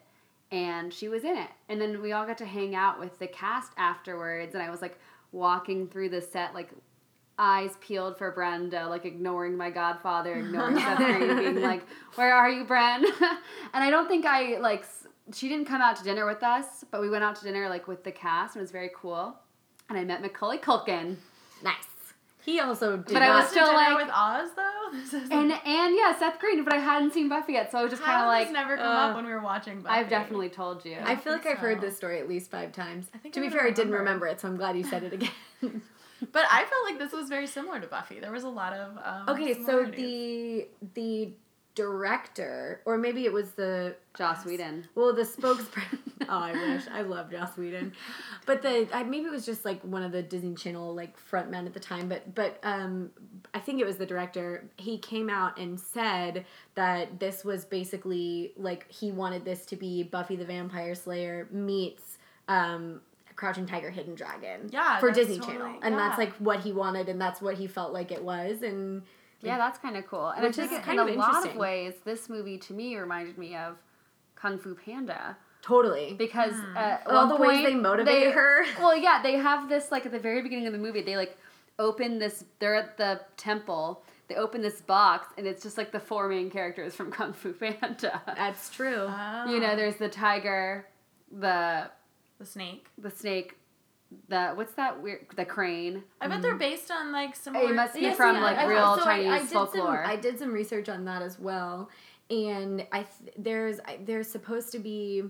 and 0.51 0.91
she 0.94 1.07
was 1.07 1.23
in 1.23 1.38
it. 1.38 1.50
And 1.69 1.79
then 1.79 2.01
we 2.01 2.11
all 2.11 2.25
got 2.25 2.39
to 2.39 2.45
hang 2.45 2.75
out 2.75 3.00
with 3.00 3.19
the 3.19 3.27
cast 3.27 3.71
afterwards, 3.77 4.55
and 4.55 4.63
I 4.63 4.69
was 4.71 4.81
like 4.81 4.97
walking 5.31 5.88
through 5.88 6.09
the 6.09 6.21
set, 6.21 6.53
like 6.55 6.71
eyes 7.39 7.77
peeled 7.81 8.17
for 8.17 8.31
Brenda, 8.31 8.88
like 8.88 9.05
ignoring 9.05 9.55
my 9.55 9.69
godfather, 9.69 10.33
ignoring 10.35 10.77
Seth 10.79 10.97
Green, 10.97 11.38
being 11.38 11.61
like, 11.61 11.85
"Where 12.15 12.33
are 12.33 12.50
you, 12.50 12.65
Bren?" 12.65 13.03
and 13.73 13.83
I 13.83 13.89
don't 13.91 14.07
think 14.07 14.25
I 14.25 14.57
like. 14.57 14.85
She 15.33 15.47
didn't 15.50 15.65
come 15.67 15.81
out 15.81 15.95
to 15.97 16.03
dinner 16.03 16.25
with 16.25 16.44
us, 16.44 16.83
but 16.91 17.00
we 17.00 17.09
went 17.09 17.23
out 17.23 17.35
to 17.38 17.44
dinner 17.44 17.69
like 17.69 17.88
with 17.88 18.03
the 18.03 18.11
cast, 18.11 18.55
and 18.55 18.61
it 18.61 18.63
was 18.63 18.71
very 18.71 18.91
cool. 18.95 19.35
And 19.89 19.97
I 19.97 20.03
met 20.03 20.21
Macaulay 20.21 20.57
Culkin, 20.57 21.15
Nice. 21.63 21.75
He 22.45 22.60
also 22.60 22.98
did 22.98 23.13
But 23.13 23.21
I 23.24 23.39
was 23.39 23.50
still 23.50 23.65
dinner 23.65 23.77
like- 23.77 24.06
with 24.06 24.13
Oz 24.13 24.50
though. 24.56 24.69
And 25.31 25.51
and 25.51 25.95
yeah, 25.95 26.15
Seth 26.19 26.39
Green, 26.39 26.63
but 26.63 26.74
I 26.74 26.77
hadn't 26.77 27.13
seen 27.13 27.27
Buffy 27.30 27.54
yet, 27.54 27.71
so 27.71 27.80
I 27.80 27.83
was 27.83 27.92
just 27.92 28.04
kind 28.04 28.15
How 28.15 28.25
of 28.25 28.25
did 28.25 28.38
like, 28.38 28.48
this 28.48 28.54
never 28.54 28.77
come 28.77 28.86
uh, 28.86 29.10
up 29.10 29.15
when 29.15 29.25
we 29.25 29.31
were 29.31 29.42
watching. 29.42 29.81
Buffy? 29.81 29.95
I've 29.95 30.10
definitely 30.10 30.50
told 30.50 30.86
you. 30.86 30.98
I 31.04 31.15
feel 31.15 31.33
like 31.33 31.44
think 31.44 31.56
I've 31.56 31.62
heard 31.62 31.81
this 31.81 31.98
story 31.98 32.19
at 32.19 32.27
least 32.30 32.51
five 32.51 32.71
times. 32.74 33.07
I 33.13 33.18
think 33.18 33.33
to 33.33 33.39
I 33.39 33.44
be 33.44 33.48
would 33.48 33.54
fair, 33.57 33.65
I 33.65 33.71
didn't 33.71 33.92
remember. 33.92 34.00
remember 34.00 34.27
it, 34.27 34.42
so 34.42 34.50
I'm 34.50 34.57
glad 34.57 34.77
you 34.77 34.83
said 34.83 35.04
it 35.04 35.13
again. 35.13 35.31
But 36.31 36.45
I 36.50 36.63
felt 36.63 36.86
like 36.86 37.00
this 37.00 37.12
was 37.12 37.27
very 37.27 37.48
similar 37.48 37.81
to 37.81 37.88
Buffy. 37.88 38.19
There 38.21 38.31
was 38.31 38.44
a 38.44 38.50
lot 38.50 38.71
of 38.74 38.98
um, 39.04 39.36
okay, 39.36 39.62
so 39.63 39.83
the 39.83 40.68
the 40.94 41.33
director, 41.75 42.81
or 42.86 42.98
maybe 42.98 43.25
it 43.25 43.34
was 43.34 43.52
the 43.52 43.96
Joss 44.18 44.46
Whedon. 44.46 44.88
Well, 44.96 45.14
the 45.14 45.24
spokesperson. 45.24 46.00
oh, 46.22 46.28
I 46.30 46.52
wish 46.52 46.84
I 46.92 47.02
love 47.02 47.31
Joss 47.31 47.58
Whedon, 47.58 47.94
but 48.46 48.62
the 48.62 48.88
I, 48.94 49.04
maybe 49.04 49.25
it 49.25 49.31
was 49.31 49.46
just 49.46 49.66
like 49.66 49.81
one 49.81 50.04
of 50.04 50.12
the 50.12 50.22
Disney 50.22 50.56
Channel 50.56 50.94
like 50.94 51.18
front 51.18 51.50
men 51.50 51.66
at 51.66 51.74
the 51.74 51.80
time. 51.80 52.08
But 52.08 52.36
but 52.36 52.60
um, 52.64 53.12
I 53.54 53.60
think 53.60 53.81
it 53.81 53.86
was 53.86 53.98
the 53.98 54.06
director. 54.06 54.66
He 54.78 54.98
came 54.98 55.30
out 55.30 55.58
and 55.58 55.80
said 55.80 56.46
that 56.75 57.20
this 57.20 57.44
was 57.44 57.66
basically 57.66 58.54
like 58.56 58.90
he 58.92 59.12
wanted 59.12 59.44
this 59.44 59.66
to 59.68 59.75
be 59.75 60.04
Buffy 60.04 60.36
the 60.36 60.46
Vampire 60.46 60.96
Slayer 60.96 61.48
meets 61.52 62.18
um, 62.48 63.02
Crouching 63.36 63.66
Tiger, 63.66 63.90
Hidden 63.90 64.14
Dragon. 64.14 64.70
Yeah, 64.72 65.00
for 65.00 65.12
Disney 65.12 65.40
totally- 65.40 65.58
Channel, 65.58 65.80
and 65.81 65.98
that's 65.98 66.20
like 66.20 66.34
what 66.36 66.60
he 66.60 66.72
wanted, 66.72 67.10
and 67.10 67.20
that's 67.20 67.42
what 67.42 67.56
he 67.56 67.66
felt 67.66 67.94
like 67.94 68.12
it 68.12 68.24
was, 68.24 68.62
and 68.62 69.02
Yeah, 69.44 69.57
that's 69.57 69.78
kind 69.80 69.98
of 69.98 70.07
cool. 70.07 70.30
And 70.30 70.44
Which 70.44 70.57
I 70.57 70.62
think 70.68 70.72
is 70.74 70.78
in 70.80 70.84
kind 70.84 71.00
a 71.00 71.04
of 71.12 71.16
lot 71.16 71.48
of 71.48 71.56
ways, 71.56 71.94
this 72.06 72.30
movie 72.30 72.57
to 72.60 72.74
me 72.74 72.95
reminded 72.98 73.38
me 73.38 73.56
of 73.56 73.78
Kung 74.36 74.57
Fu 74.57 74.75
Panda 74.75 75.38
totally. 75.62 76.16
because 76.18 76.54
uh, 76.75 76.98
All 77.07 77.28
one 77.28 77.30
the 77.30 77.36
ways 77.36 77.66
they 77.66 77.75
motivate 77.75 78.34
her. 78.34 78.63
Well, 78.80 78.98
yeah, 78.98 79.22
they 79.22 79.34
have 79.34 79.69
this 79.69 79.92
like 79.92 80.06
at 80.06 80.12
the 80.12 80.19
very 80.19 80.42
beginning 80.42 80.68
of 80.68 80.74
the 80.74 80.80
movie. 80.80 81.01
They 81.01 81.18
like 81.18 81.38
open 81.80 82.19
this. 82.19 82.45
They're 82.60 82.75
at 82.75 82.98
the 82.98 83.22
temple. 83.38 84.04
They 84.30 84.36
open 84.36 84.62
this 84.62 84.80
box, 84.81 85.28
and 85.38 85.46
it's 85.46 85.62
just 85.62 85.78
like 85.78 85.92
the 85.92 86.00
four 86.00 86.30
main 86.30 86.50
characters 86.50 86.96
from 86.96 87.12
Kung 87.18 87.34
Fu 87.34 87.54
Panda. 87.54 88.22
That's 88.25 88.69
true. 88.69 89.07
Oh. 89.10 89.51
You 89.51 89.60
know, 89.60 89.75
there's 89.75 89.98
the 89.98 90.10
tiger, 90.10 90.88
the 91.31 91.89
the 92.39 92.46
snake. 92.46 92.88
the 92.98 93.12
snake, 93.12 93.57
the 94.30 94.50
what's 94.56 94.74
that 94.74 95.01
weird? 95.01 95.25
The 95.36 95.45
crane. 95.45 96.04
I 96.21 96.27
bet 96.27 96.42
they're 96.42 96.56
based 96.56 96.89
on 96.92 97.12
like 97.12 97.36
some. 97.36 97.56
It 97.56 97.74
must 97.75 97.94
be 97.95 98.01
Yes, 98.01 98.18
from 98.18 98.36
yeah, 98.36 98.42
like 98.44 98.57
I- 98.57 98.65
real 98.65 98.95
so 98.95 99.01
I- 99.01 99.06
Chinese 99.06 99.31
I, 99.31 99.39
did 99.39 99.48
folklore. 99.50 100.01
Some, 100.04 100.12
I 100.12 100.15
did 100.15 100.39
some 100.39 100.51
research 100.54 100.89
on 100.89 101.06
that 101.06 101.21
as 101.21 101.39
well, 101.39 101.89
and 102.30 102.86
I 102.92 103.00
th- 103.04 103.33
there's 103.38 103.80
I, 103.86 104.00
there's 104.06 104.30
supposed 104.30 104.71
to 104.74 104.80
be, 104.80 105.24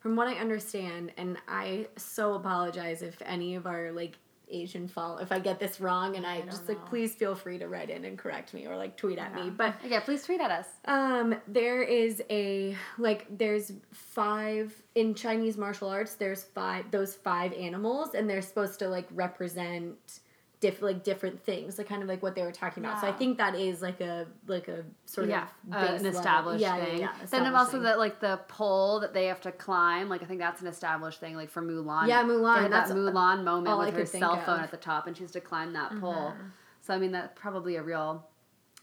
from 0.00 0.16
what 0.16 0.28
I 0.28 0.34
understand, 0.34 1.12
and 1.16 1.36
I 1.48 1.88
so 1.96 2.34
apologize 2.34 3.02
if 3.02 3.20
any 3.24 3.54
of 3.54 3.66
our 3.66 3.92
like 3.92 4.18
Asian 4.50 4.86
follow 4.88 5.18
if 5.18 5.32
I 5.32 5.38
get 5.38 5.58
this 5.58 5.80
wrong, 5.80 6.16
and 6.16 6.26
I, 6.26 6.36
I 6.36 6.40
just 6.42 6.68
like 6.68 6.84
please 6.86 7.14
feel 7.14 7.34
free 7.34 7.58
to 7.58 7.68
write 7.68 7.90
in 7.90 8.04
and 8.04 8.16
correct 8.16 8.54
me 8.54 8.66
or 8.66 8.76
like 8.76 8.96
tweet 8.96 9.18
at 9.18 9.32
Yeah. 9.36 9.44
me, 9.44 9.50
but. 9.50 9.74
yeah, 9.84 10.00
please 10.00 10.24
tweet 10.24 10.40
at 10.40 10.50
us. 10.50 10.66
Um, 10.84 11.34
there 11.48 11.82
is 11.82 12.22
a 12.30 12.76
like 12.98 13.26
there's 13.36 13.72
five 13.92 14.74
in 14.94 15.14
Chinese 15.14 15.56
martial 15.56 15.88
arts. 15.88 16.14
There's 16.14 16.44
five 16.44 16.90
those 16.90 17.14
five 17.14 17.52
animals, 17.54 18.14
and 18.14 18.28
they're 18.30 18.42
supposed 18.42 18.78
to 18.80 18.88
like 18.88 19.06
represent 19.12 20.20
diff 20.60 20.80
like 20.80 21.04
different 21.04 21.42
things, 21.44 21.78
like 21.78 21.88
kind 21.88 22.02
of 22.02 22.08
like 22.08 22.22
what 22.22 22.34
they 22.34 22.42
were 22.42 22.52
talking 22.52 22.84
about. 22.84 23.00
So 23.00 23.06
I 23.06 23.12
think 23.12 23.38
that 23.38 23.54
is 23.54 23.82
like 23.82 24.00
a 24.00 24.26
like 24.46 24.68
a 24.68 24.84
sort 25.04 25.28
yeah, 25.28 25.48
of 25.70 25.74
uh, 25.74 25.94
an 25.94 26.06
established 26.06 26.60
yeah, 26.62 26.82
thing. 26.82 27.00
Yeah, 27.00 27.12
yeah, 27.20 27.26
then 27.30 27.54
also 27.54 27.80
that 27.80 27.98
like 27.98 28.20
the 28.20 28.40
pole 28.48 29.00
that 29.00 29.12
they 29.12 29.26
have 29.26 29.40
to 29.42 29.52
climb. 29.52 30.08
Like 30.08 30.22
I 30.22 30.26
think 30.26 30.40
that's 30.40 30.62
an 30.62 30.66
established 30.66 31.20
thing. 31.20 31.36
Like 31.36 31.50
for 31.50 31.62
Mulan. 31.62 32.08
Yeah, 32.08 32.22
Mulan, 32.22 32.70
that 32.70 32.88
Mulan 32.88 33.44
moment 33.44 33.68
all 33.68 33.80
I 33.80 33.86
with 33.86 33.96
her 33.96 34.06
cell 34.06 34.40
phone 34.40 34.58
of. 34.58 34.64
at 34.64 34.70
the 34.70 34.76
top, 34.76 35.06
and 35.06 35.16
she 35.16 35.24
has 35.24 35.32
to 35.32 35.40
climb 35.40 35.72
that 35.74 35.98
pole. 36.00 36.14
Mm-hmm. 36.14 36.48
So 36.80 36.94
I 36.94 36.98
mean 36.98 37.12
that's 37.12 37.32
probably 37.38 37.76
a 37.76 37.82
real 37.82 38.26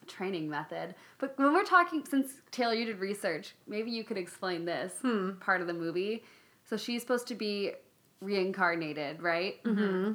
training 0.06 0.50
method. 0.50 0.96
But 1.18 1.34
when 1.38 1.54
we're 1.54 1.64
talking, 1.64 2.04
since 2.06 2.34
Taylor, 2.52 2.74
you 2.74 2.86
did 2.86 3.00
research, 3.00 3.56
maybe 3.68 3.90
you 3.90 4.04
could 4.04 4.18
explain 4.18 4.66
this 4.66 4.94
Hmm. 5.02 5.32
part 5.40 5.62
of 5.62 5.68
the 5.68 5.74
movie. 5.74 6.24
So 6.66 6.78
she's 6.78 7.02
supposed 7.02 7.28
to 7.28 7.36
be 7.36 7.72
reincarnated, 8.22 9.22
right? 9.22 9.64
Mm-hmm. 9.64 10.14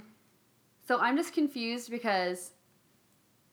So 0.88 0.98
I'm 0.98 1.18
just 1.18 1.34
confused 1.34 1.90
because 1.90 2.52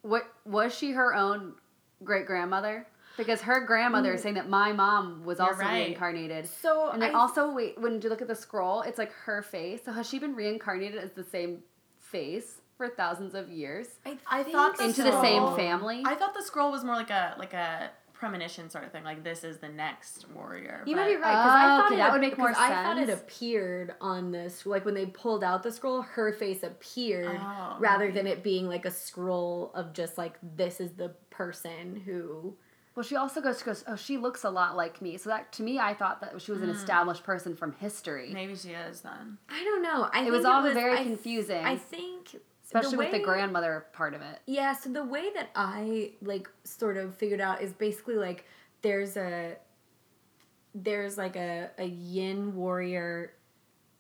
what 0.04 0.24
was 0.46 0.74
she 0.74 0.92
her 0.92 1.14
own 1.14 1.56
great 2.02 2.26
grandmother? 2.26 2.88
Because 3.18 3.42
her 3.42 3.60
grandmother 3.60 4.14
is 4.14 4.22
mm. 4.22 4.24
saying 4.24 4.36
that 4.36 4.50
my 4.50 4.72
mom 4.72 5.26
was 5.26 5.40
You're 5.40 5.50
also 5.50 5.60
right. 5.60 5.88
reincarnated. 5.88 6.48
So 6.48 6.92
And 6.92 7.02
then 7.02 7.14
I- 7.14 7.20
also, 7.20 7.54
wait, 7.54 7.78
when 7.78 8.02
you 8.02 8.08
look 8.08 8.22
at 8.22 8.30
the 8.30 8.36
scroll, 8.36 8.84
it's 8.84 8.98
like 8.98 9.12
her 9.12 9.42
face. 9.42 9.82
So 9.84 9.92
has 9.92 10.08
she 10.08 10.18
been 10.18 10.34
reincarnated 10.34 10.98
as 10.98 11.12
the 11.12 11.26
same 11.26 11.60
face 12.00 12.62
for 12.78 12.88
thousands 12.88 13.36
of 13.36 13.50
years 13.50 13.88
I, 14.06 14.18
I 14.30 14.44
think 14.44 14.56
thought 14.56 14.78
the 14.78 14.86
into 14.86 15.04
the 15.04 15.22
same 15.22 15.58
family? 15.58 16.04
I 16.06 16.16
thought 16.16 16.34
the 16.34 16.42
scroll 16.42 16.72
was 16.72 16.86
more 16.86 16.96
like 16.96 17.10
a 17.10 17.36
like 17.38 17.54
a 17.54 17.90
premonition 18.18 18.70
sort 18.70 18.86
of 18.86 18.92
thing. 18.92 19.04
Like 19.04 19.24
this 19.24 19.44
is 19.44 19.58
the 19.58 19.70
next 19.70 20.26
warrior. 20.34 20.84
You 20.86 20.96
might 20.96 21.08
be 21.08 21.16
right 21.16 21.20
because 21.20 21.52
I 21.52 21.62
thought 21.62 21.86
okay, 21.88 21.96
it 21.96 21.98
that 21.98 22.12
would 22.12 22.22
make 22.22 22.38
more 22.38 22.50
because 22.50 22.64
I 22.64 22.84
thought 22.84 22.98
it 22.98 23.10
appeared 23.10 23.94
on 24.02 24.32
this 24.32 24.66
like 24.66 24.86
when 24.86 24.94
they 24.96 25.06
pulled 25.06 25.44
out 25.44 25.64
the 25.64 25.72
scroll, 25.72 26.02
her 26.02 26.32
face 26.34 26.64
appeared 26.64 27.40
Oh, 27.42 27.78
rather 27.80 28.06
maybe. 28.06 28.18
than 28.18 28.28
it 28.28 28.44
being 28.44 28.68
like 28.68 28.86
a 28.86 28.92
scroll 28.92 29.72
of 29.76 29.94
just 29.94 30.18
like 30.18 30.38
this 30.42 30.80
is 30.80 30.92
the 30.94 31.10
person 31.30 32.02
who. 32.06 32.56
well, 32.96 33.04
she 33.04 33.18
also 33.18 33.42
goes, 33.42 33.60
she 33.60 33.66
goes, 33.66 33.84
oh, 33.88 33.96
she 33.98 34.18
looks 34.18 34.44
a 34.46 34.50
lot 34.50 34.78
like 34.78 35.02
me. 35.02 35.18
So 35.18 35.30
that 35.30 35.52
to 35.54 35.64
me, 35.64 35.80
I 35.80 35.94
thought 35.94 36.22
that 36.22 36.42
she 36.42 36.52
was 36.52 36.62
an 36.62 36.70
hmm. 36.70 36.76
established 36.76 37.24
person 37.24 37.56
from 37.56 37.74
history, 37.74 38.32
Maybe 38.34 38.56
she 38.56 38.70
is 38.70 39.02
then. 39.02 39.38
I 39.50 39.64
don't 39.64 39.82
know. 39.84 40.10
I 40.14 40.20
It 40.20 40.24
think 40.24 40.32
was 40.32 40.46
all 40.46 40.64
was, 40.64 40.74
very 40.74 40.98
I- 41.00 41.04
confusing. 41.04 41.64
I 41.64 41.76
think 41.76 42.38
especially 42.76 42.98
with 42.98 43.12
the 43.12 43.20
grandmother 43.20 43.86
part 43.94 44.14
of 44.14 44.22
it. 44.22 44.40
Yeah, 44.46 44.74
so 44.74 44.90
the 44.90 45.04
way 45.04 45.32
that 45.34 45.50
I 45.56 46.12
like 46.22 46.50
sort 46.64 46.98
of 46.98 47.16
figured 47.16 47.42
out 47.42 47.62
is 47.62 47.74
basically 47.74 48.16
like 48.16 48.46
there's 48.82 49.18
a 49.18 49.56
there's 50.74 51.18
like 51.18 51.36
a, 51.36 51.70
a 51.78 51.86
yin 51.86 52.56
warrior 52.56 53.32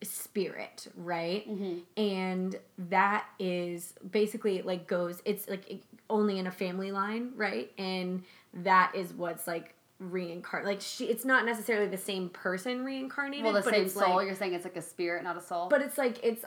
spirit, 0.03 0.87
right? 0.95 1.49
Mm-hmm. 1.49 1.79
And 1.97 2.55
that 2.89 3.25
is 3.39 3.93
basically 4.11 4.61
like 4.61 4.87
goes. 4.87 5.21
It's 5.25 5.47
like 5.47 5.69
it- 5.69 5.83
only 6.09 6.37
in 6.37 6.47
a 6.47 6.51
family 6.51 6.91
line, 6.91 7.31
right? 7.35 7.71
And 7.77 8.23
that 8.53 8.93
is 8.95 9.13
what's 9.13 9.47
like 9.47 9.74
reincarnate. 9.99 10.67
Like 10.67 10.81
she, 10.81 11.05
it's 11.05 11.25
not 11.25 11.45
necessarily 11.45 11.87
the 11.87 11.97
same 11.97 12.29
person 12.29 12.83
reincarnated. 12.85 13.43
Well, 13.45 13.53
the 13.53 13.61
but 13.61 13.73
same 13.73 13.87
soul. 13.89 14.15
Like, 14.15 14.25
You're 14.27 14.35
saying 14.35 14.53
it's 14.53 14.65
like 14.65 14.77
a 14.77 14.81
spirit, 14.81 15.23
not 15.23 15.37
a 15.37 15.41
soul. 15.41 15.67
but 15.69 15.81
it's 15.81 15.97
like 15.97 16.19
it's. 16.23 16.43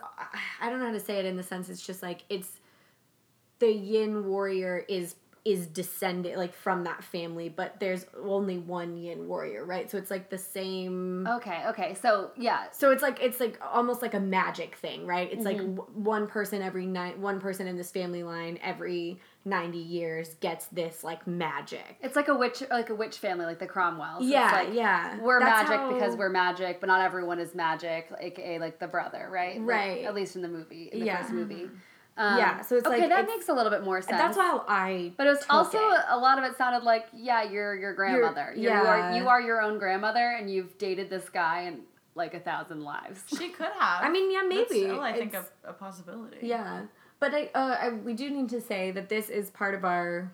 I 0.61 0.71
don't 0.71 0.79
know 0.81 0.87
how 0.87 0.93
to 0.93 1.01
say 1.01 1.19
it 1.19 1.25
in 1.25 1.37
the 1.37 1.43
sense. 1.43 1.69
It's 1.69 1.85
just 1.85 2.03
like 2.03 2.25
it's 2.29 2.51
the 3.59 3.73
yin 3.73 4.27
warrior 4.27 4.85
is 4.89 5.15
is 5.45 5.67
descended 5.67 6.37
like 6.37 6.53
from 6.53 6.85
that 6.85 7.03
family 7.03 7.49
but 7.49 7.79
there's 7.81 8.05
only 8.23 8.59
one 8.59 8.97
yin 8.99 9.27
warrior 9.29 9.65
right 9.65 9.91
so 9.91 9.97
it's 9.97 10.11
like 10.11 10.29
the 10.29 10.37
same 10.37 11.27
okay, 11.27 11.63
okay. 11.69 11.95
So 12.03 12.33
yeah, 12.37 12.65
so 12.73 12.91
it's 12.91 13.03
like 13.03 13.19
it's 13.23 13.41
like 13.41 13.59
almost 13.65 14.03
like 14.03 14.13
a 14.15 14.21
magic 14.21 14.75
thing 14.77 15.07
right 15.07 15.33
it's 15.33 15.45
like 15.45 15.57
Mm-hmm. 15.57 15.77
w- 15.77 15.91
one 15.95 16.27
person 16.27 16.61
every 16.61 16.85
night 16.87 17.19
one 17.19 17.41
person 17.41 17.67
in 17.67 17.77
this 17.79 17.91
family 17.91 18.23
line 18.25 18.59
every 18.63 19.21
90 19.49 19.79
years 19.79 20.35
gets 20.35 20.67
this 20.67 21.03
like 21.03 21.27
magic 21.27 21.97
it's 22.03 22.17
like 22.17 22.29
a 22.29 22.35
witch, 22.35 22.63
like 22.71 22.91
a 22.91 22.95
witch 22.95 23.19
family, 23.19 23.45
like 23.47 23.59
the 23.59 23.67
Cromwells. 23.67 24.23
It's 24.23 24.31
yeah 24.31 24.53
like, 24.53 24.75
yeah 24.75 25.19
We're 25.21 25.41
That's 25.41 25.69
magic 25.69 25.81
how- 25.81 25.93
because 25.93 26.17
we're 26.17 26.29
magic, 26.29 26.81
but 26.81 26.87
not 26.87 27.01
everyone 27.01 27.39
is 27.39 27.55
magic, 27.55 28.11
aka 28.21 28.59
like 28.59 28.79
the 28.79 28.87
brother, 28.89 29.29
right? 29.31 29.59
Like, 29.61 29.69
Right. 29.69 30.05
at 30.05 30.15
least 30.15 30.37
in 30.37 30.43
the 30.43 30.49
movie, 30.49 30.91
in 30.93 31.01
the 31.01 31.07
Yeah. 31.07 31.23
first 31.23 31.33
movie. 31.33 31.71
Yeah, 32.17 32.57
um, 32.59 32.65
so 32.65 32.77
it's 32.77 32.87
okay, 32.87 33.01
like- 33.03 33.09
that 33.11 33.21
it's- 33.21 33.37
makes 33.37 33.49
a 33.49 33.53
little 33.53 33.71
bit 33.71 33.85
more 33.85 34.03
sense. 34.03 34.21
that's 34.21 34.37
how 34.37 34.65
i 34.67 35.13
But 35.17 35.29
it 35.29 35.31
was 35.31 35.39
took 35.41 35.53
also 35.55 35.79
it. 35.79 36.01
a 36.09 36.19
lot 36.19 36.37
of 36.39 36.45
it 36.45 36.57
sounded 36.59 36.83
like, 36.83 37.07
yeah, 37.15 37.43
you're 37.45 37.77
your 37.77 37.95
grandmother. 37.95 38.53
You're, 38.57 38.73
You 38.75 38.79
are 38.87 38.99
yeah. 38.99 39.15
you 39.17 39.29
are 39.29 39.41
your 39.41 39.63
own 39.63 39.79
grandmother, 39.79 40.31
and 40.39 40.51
you've 40.51 40.77
dated 40.79 41.11
this 41.11 41.29
guy 41.29 41.61
in 41.63 41.83
like 42.17 42.35
a 42.35 42.41
thousand 42.41 42.83
lives. 42.83 43.23
She 43.29 43.51
could 43.51 43.71
have. 43.79 44.03
I 44.03 44.09
mean, 44.11 44.33
yeah, 44.33 44.41
That's 44.51 44.69
maybe. 44.73 44.83
still, 44.87 45.01
I 45.01 45.13
think, 45.13 45.35
a, 45.35 45.45
a 45.65 45.73
possibility. 45.73 46.39
Yeah, 46.43 46.83
but 47.21 47.35
I, 47.35 47.51
uh, 47.55 47.77
I 47.81 47.89
we 47.91 48.15
do 48.15 48.31
need 48.31 48.49
to 48.51 48.61
say 48.61 48.91
that 48.93 49.09
this 49.09 49.29
is 49.31 49.51
part 49.51 49.75
of 49.75 49.85
our 49.85 50.31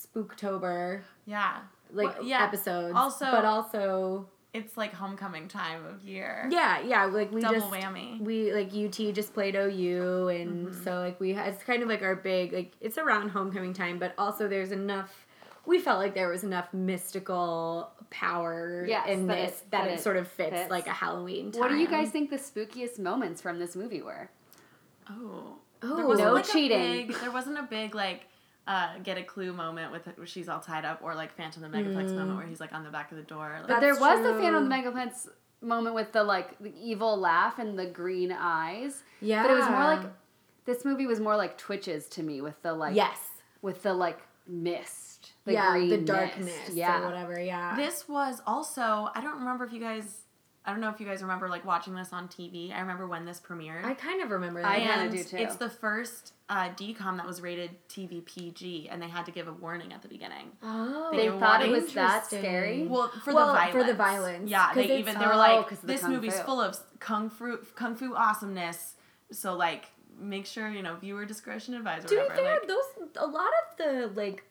Spooktober 0.00 1.02
Yeah. 1.26 1.58
like 1.92 2.18
Well, 2.18 2.26
yeah. 2.26 2.44
episodes. 2.44 2.94
Also- 2.96 3.30
but 3.30 3.44
also 3.44 4.26
It's 4.52 4.76
like 4.76 4.92
homecoming 4.92 5.48
time 5.48 5.84
of 5.86 6.02
year. 6.02 6.46
yeah, 6.50 6.80
yeah, 6.80 7.04
like 7.06 7.32
we 7.32 7.40
Double 7.40 7.54
just 7.60 7.70
whammy. 7.70 8.20
we 8.20 8.52
like 8.52 8.72
UT 8.74 9.12
just 9.12 9.32
played 9.32 9.54
OU, 9.56 10.28
and 10.28 10.66
Mm-hmm. 10.68 10.84
so 10.84 11.00
like 11.00 11.18
we 11.20 11.32
it's 11.34 11.62
kind 11.64 11.82
of 11.82 11.88
like 11.88 12.02
our 12.02 12.16
big 12.16 12.52
like 12.52 12.72
it's 12.80 12.98
around 12.98 13.30
homecoming 13.30 13.72
time, 13.72 13.98
but 13.98 14.12
also 14.18 14.48
there's 14.48 14.72
enough. 14.72 15.26
We 15.64 15.78
felt 15.78 16.00
like 16.00 16.14
there 16.14 16.28
was 16.28 16.42
enough 16.44 16.74
mystical 16.74 17.92
power 18.10 18.84
Yes, 18.86 19.08
in 19.08 19.26
that 19.28 19.36
this 19.36 19.50
it- 19.62 19.70
that, 19.70 19.84
that 19.84 19.90
it, 19.92 19.94
it 19.94 20.00
sort 20.00 20.16
of 20.16 20.28
fits, 20.28 20.50
fits. 20.56 20.70
like 20.70 20.86
a 20.86 20.92
Halloween 20.92 21.52
time. 21.52 21.60
What 21.60 21.68
do 21.70 21.76
you 21.76 21.86
guys 21.88 22.10
think 22.10 22.28
the 22.30 22.36
spookiest 22.36 22.98
moments 22.98 23.40
from 23.40 23.58
this 23.58 23.74
movie 23.76 24.02
were? 24.02 24.28
Oh. 25.08 25.56
Oh, 25.82 25.96
there 25.96 26.06
wasn't 26.06 26.28
no 26.28 26.34
like 26.34 26.44
cheating. 26.46 26.80
A 26.80 27.04
big, 27.06 27.16
there 27.20 27.30
wasn't 27.32 27.58
a 27.58 27.62
big 27.62 27.94
like 27.94 28.26
uh, 28.66 28.98
get 29.02 29.18
a 29.18 29.22
clue 29.22 29.52
moment 29.52 29.90
with 29.92 30.06
it 30.06 30.16
where 30.16 30.26
she's 30.26 30.48
all 30.48 30.60
tied 30.60 30.84
up, 30.84 31.00
or 31.02 31.14
like 31.14 31.32
Phantom 31.36 31.64
of 31.64 31.72
the 31.72 31.78
Megaplex 31.78 32.14
moment 32.14 32.36
where 32.38 32.46
he's 32.46 32.60
like 32.60 32.72
on 32.72 32.84
the 32.84 32.90
back 32.90 33.10
of 33.10 33.16
the 33.16 33.24
door. 33.24 33.56
Like, 33.60 33.68
But 33.68 33.80
there 33.80 33.94
That's 33.94 34.00
was 34.00 34.22
the 34.22 34.34
Phantom 34.40 34.62
of 34.62 34.68
the 34.68 34.74
Megaplex 34.74 35.28
moment 35.60 35.94
with 35.94 36.12
the 36.12 36.22
like 36.24 36.58
the 36.60 36.72
evil 36.80 37.16
laugh 37.16 37.58
and 37.58 37.78
the 37.78 37.86
green 37.86 38.32
eyes. 38.32 39.02
Yeah, 39.20 39.42
But 39.42 39.50
it 39.52 39.54
was 39.54 39.68
more 39.68 39.84
like 39.84 40.06
this 40.64 40.84
movie 40.84 41.06
was 41.06 41.18
more 41.20 41.36
like 41.36 41.58
twitches 41.58 42.06
to 42.10 42.22
me 42.22 42.40
with 42.40 42.60
the 42.62 42.72
like 42.72 42.94
yes, 42.94 43.18
with 43.62 43.82
the 43.82 43.92
like 43.94 44.20
mist. 44.46 45.32
The 45.44 45.52
yeah, 45.54 45.72
green 45.72 45.88
the 45.88 45.96
mist. 45.98 46.06
darkness, 46.06 46.70
Yeah. 46.72 47.00
or 47.02 47.06
whatever. 47.06 47.40
Yeah, 47.40 47.74
This 47.76 48.08
was 48.08 48.40
also 48.46 49.08
I 49.14 49.20
don't 49.20 49.38
remember 49.38 49.64
if 49.64 49.72
you 49.72 49.80
guys 49.80 50.21
I 50.64 50.70
don't 50.70 50.80
know 50.80 50.90
if 50.90 51.00
you 51.00 51.06
guys 51.06 51.22
remember 51.22 51.48
like 51.48 51.64
watching 51.64 51.94
this 51.94 52.12
on 52.12 52.28
TV. 52.28 52.72
I 52.72 52.80
remember 52.80 53.06
when 53.08 53.24
this 53.24 53.40
premiered. 53.40 53.84
I 53.84 53.94
kind 53.94 54.22
of 54.22 54.30
remember 54.30 54.62
that. 54.62 54.68
I 54.70 54.78
kinda 54.78 55.10
do 55.10 55.24
too. 55.24 55.36
it's 55.38 55.56
the 55.56 55.68
first 55.68 56.34
uh, 56.48 56.68
DCOM 56.70 57.16
that 57.16 57.26
was 57.26 57.40
rated 57.40 57.70
TV 57.88 58.24
PG, 58.24 58.88
and 58.90 59.02
they 59.02 59.08
had 59.08 59.24
to 59.26 59.32
give 59.32 59.48
a 59.48 59.52
warning 59.52 59.92
at 59.92 60.02
the 60.02 60.08
beginning. 60.08 60.52
Oh, 60.62 61.08
They 61.10 61.28
They 61.28 61.38
thought 61.40 61.62
it 61.64 61.70
was 61.70 61.92
that 61.94 62.26
scary. 62.26 62.86
Well, 62.86 63.08
for 63.24 63.34
Well, 63.34 63.48
the 63.48 63.52
violence. 63.54 63.72
for 63.72 63.84
the 63.84 63.94
violence, 63.94 64.50
Yeah, 64.50 64.72
they 64.74 64.98
even 64.98 65.18
they 65.18 65.26
were 65.26 65.32
Oh, 65.32 65.36
like, 65.38 65.68
'cause 65.68 65.78
of 65.78 65.86
the 65.86 65.92
this 65.94 66.02
movie's 66.04 66.38
fu. 66.38 66.44
full 66.46 66.60
of 66.60 66.76
kung 67.00 67.28
fu 67.28 67.56
kung 67.74 67.96
fu 67.96 68.14
awesomeness. 68.14 68.94
So 69.32 69.54
like, 69.54 69.86
make 70.16 70.46
sure 70.46 70.68
you 70.68 70.82
know 70.82 70.94
viewer 70.94 71.24
discretion 71.24 71.74
advised. 71.74 72.04
Or 72.06 72.08
To 72.10 72.14
be 72.28 72.36
fair, 72.36 72.58
like, 72.60 72.68
those 72.68 72.84
a 73.16 73.26
lot 73.26 73.50
of 73.62 73.76
the 73.78 74.12
like 74.14 74.44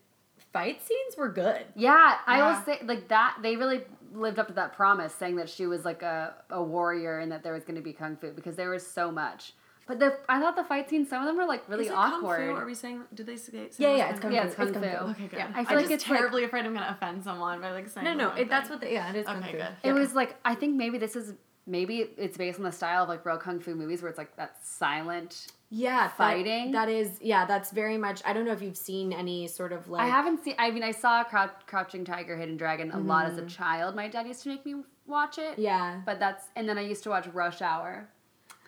fight 0.51 0.81
scenes 0.85 1.15
were 1.17 1.29
good. 1.29 1.63
Yeah, 1.75 2.17
I 2.27 2.37
Yeah. 2.39 2.57
will 2.57 2.65
say 2.65 2.79
like 2.83 3.07
that. 3.07 3.37
They 3.41 3.55
really 3.55 3.85
lived 4.13 4.39
up 4.39 4.47
to 4.47 4.53
that 4.53 4.73
promise, 4.73 5.13
saying 5.13 5.35
that 5.37 5.49
she 5.49 5.65
was 5.67 5.85
like 5.85 6.01
a, 6.01 6.33
a 6.49 6.61
warrior 6.61 7.19
and 7.19 7.31
that 7.31 7.43
there 7.43 7.53
was 7.53 7.63
going 7.63 7.75
to 7.75 7.81
be 7.81 7.93
kung 7.93 8.15
fu 8.17 8.31
because 8.31 8.55
there 8.55 8.69
was 8.69 8.85
so 8.85 9.11
much. 9.11 9.53
But 9.87 9.99
the 9.99 10.17
I 10.29 10.39
thought 10.39 10.55
the 10.55 10.63
fight 10.63 10.89
scenes, 10.89 11.09
some 11.09 11.21
of 11.21 11.27
them 11.27 11.37
were 11.37 11.45
like 11.45 11.67
really 11.67 11.85
is 11.85 11.91
it 11.91 11.95
awkward. 11.97 12.37
Kung 12.47 12.55
fu? 12.55 12.61
Are 12.61 12.65
we 12.65 12.73
saying? 12.75 13.01
Did 13.13 13.25
they 13.25 13.35
say? 13.35 13.51
say 13.71 13.83
Yeah, 13.83 13.95
yeah, 13.95 14.09
it's 14.11 14.19
kung 14.19 14.31
Yeah, 14.31 14.41
fu. 14.43 14.47
it's 14.47 14.55
kung 14.55 14.73
fu. 14.73 14.79
Okay, 14.79 15.27
good. 15.27 15.37
Yeah. 15.39 15.51
I 15.55 15.61
I 15.61 15.63
feel 15.63 15.65
feel 15.65 15.65
like 15.65 15.69
like 15.75 15.83
it's, 15.85 16.03
it's 16.03 16.09
like- 16.09 16.19
terribly 16.19 16.43
afraid 16.43 16.65
I'm 16.65 16.73
gonna 16.73 16.87
offend 17.01 17.23
someone 17.23 17.59
by 17.61 17.71
like 17.71 17.89
saying. 17.89 18.05
No, 18.05 18.11
the 18.11 18.17
no, 18.17 18.29
it, 18.41 18.49
that's 18.49 18.69
what 18.69 18.79
the 18.79 18.91
yeah, 18.91 19.09
it 19.09 19.15
is 19.17 19.25
kung 19.25 19.37
Okay, 19.37 19.51
fu. 19.53 19.57
good. 19.57 19.67
It 19.83 19.87
Yeah. 19.87 19.93
was 19.93 20.13
like 20.13 20.35
I 20.45 20.55
think 20.55 20.75
maybe 20.75 20.97
this 20.97 21.15
is 21.15 21.33
maybe 21.67 22.09
it's 22.17 22.37
based 22.37 22.57
on 22.59 22.63
the 22.65 22.71
style 22.71 23.03
of 23.03 23.09
like 23.09 23.25
real 23.25 23.37
kung 23.37 23.59
fu 23.59 23.75
movies 23.75 24.01
where 24.01 24.09
it's 24.09 24.17
like 24.17 24.35
that 24.37 24.57
silent. 24.63 25.47
yeah, 25.69 26.07
that- 26.07 26.17
fighting. 26.17 26.71
that 26.71 26.89
is 26.89 27.17
yeah, 27.21 27.45
that's 27.45 27.71
very 27.71 27.97
much. 27.97 28.21
I 28.25 28.33
don't 28.33 28.45
know 28.45 28.51
if 28.51 28.61
you've 28.61 28.77
seen 28.77 29.13
any 29.13 29.47
sort 29.47 29.71
of 29.73 29.87
like 29.89 30.01
I 30.03 30.07
haven't 30.07 30.43
seen. 30.43 30.55
I 30.59 30.71
mean, 30.71 30.83
I 30.83 30.91
saw 30.91 31.23
Crouch, 31.23 31.51
Crouching 31.67 32.03
Tiger, 32.05 32.35
Hidden 32.37 32.57
Dragon 32.57 32.91
a 32.91 32.99
lot 32.99 33.25
Mm-hmm. 33.27 33.39
as 33.39 33.43
a 33.43 33.45
child. 33.47 33.95
My 33.95 34.07
dad 34.07 34.27
used 34.27 34.43
to 34.43 34.49
make 34.49 34.65
me 34.65 34.75
watch 35.07 35.37
it. 35.37 35.57
yeah. 35.59 36.01
But 36.05 36.19
that's 36.19 36.45
and 36.55 36.67
then 36.67 36.77
I 36.77 36.81
used 36.81 37.03
to 37.03 37.09
watch 37.09 37.27
Rush 37.27 37.61
Hour. 37.61 38.09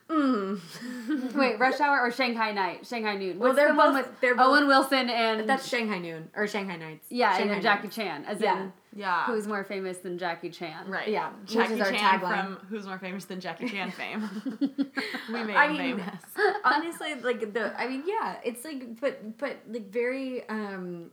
Mm. 0.09 0.59
Wait, 1.35 1.57
Rush 1.59 1.79
Hour 1.85 1.99
or 2.01 2.11
Shanghai 2.11 2.51
Night? 2.51 2.85
Shanghai 2.85 3.15
Noon. 3.15 3.39
Well, 3.39 3.53
they're 3.53 3.69
the 3.69 3.75
one 3.75 3.93
both- 3.93 4.05
with 4.07 4.21
they're 4.21 4.35
both- 4.35 4.47
Owen 4.59 4.67
Wilson 4.67 5.09
and 5.09 5.47
That's 5.49 5.67
Shanghai 5.67 5.97
Noon 5.99 6.29
or 6.35 6.45
Shanghai 6.47 6.75
Nights. 6.75 7.07
yeah, 7.09 7.29
and 7.31 7.37
Shanghai 7.39 7.53
then 7.55 7.63
Jackie. 7.63 7.87
Chan, 7.87 8.25
as 8.25 8.39
Yeah. 8.41 8.63
in 8.63 8.73
Yeah. 8.95 9.25
who's 9.25 9.47
more 9.47 9.63
famous 9.63 9.97
than 9.97 10.17
Jackie 10.17 10.49
Chan? 10.49 10.87
Right. 10.87 11.07
Yeah, 11.07 11.31
Jackie 11.45 11.77
Chan 11.77 12.19
from 12.19 12.57
Who's 12.69 12.85
More 12.85 12.99
Famous 12.99 13.25
Than 13.25 13.39
Jackie 13.39 13.67
Chan 13.69 13.91
fame. 13.99 14.29
we 15.31 15.43
made 15.43 15.55
I 15.55 15.67
him 15.67 15.77
mean, 15.77 15.97
famous. 15.97 16.23
honestly, 16.63 17.15
like 17.15 17.53
the 17.53 17.73
I 17.79 17.87
mean, 17.87 18.03
yeah, 18.05 18.35
it's 18.43 18.63
like 18.63 18.99
but 18.99 19.37
but 19.37 19.57
like 19.69 19.89
very 19.91 20.47
um 20.49 21.11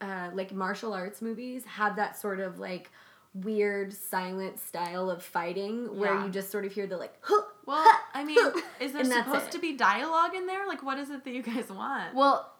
uh 0.00 0.30
like 0.34 0.52
martial 0.52 0.92
arts 0.92 1.20
movies 1.22 1.64
have 1.64 1.96
that 1.96 2.16
sort 2.18 2.40
of 2.40 2.58
like 2.58 2.90
weird 3.34 3.92
silent 3.92 4.58
style 4.58 5.08
of 5.08 5.22
fighting 5.22 5.96
where 5.98 6.14
Yeah. 6.14 6.24
you 6.24 6.30
just 6.32 6.50
sort 6.50 6.64
of 6.64 6.72
hear 6.72 6.86
the 6.88 6.96
like 6.96 7.14
huh, 7.20 7.42
Well, 7.66 7.86
I 8.12 8.24
mean, 8.24 8.36
is 8.80 8.92
there 8.92 9.04
supposed 9.04 9.52
to 9.52 9.58
be 9.60 9.76
dialogue 9.76 10.34
in 10.34 10.46
there? 10.46 10.66
Like, 10.66 10.82
what 10.82 10.98
is 10.98 11.10
it 11.10 11.22
that 11.24 11.30
you 11.32 11.42
guys 11.42 11.70
want? 11.70 12.12
Well, 12.14 12.52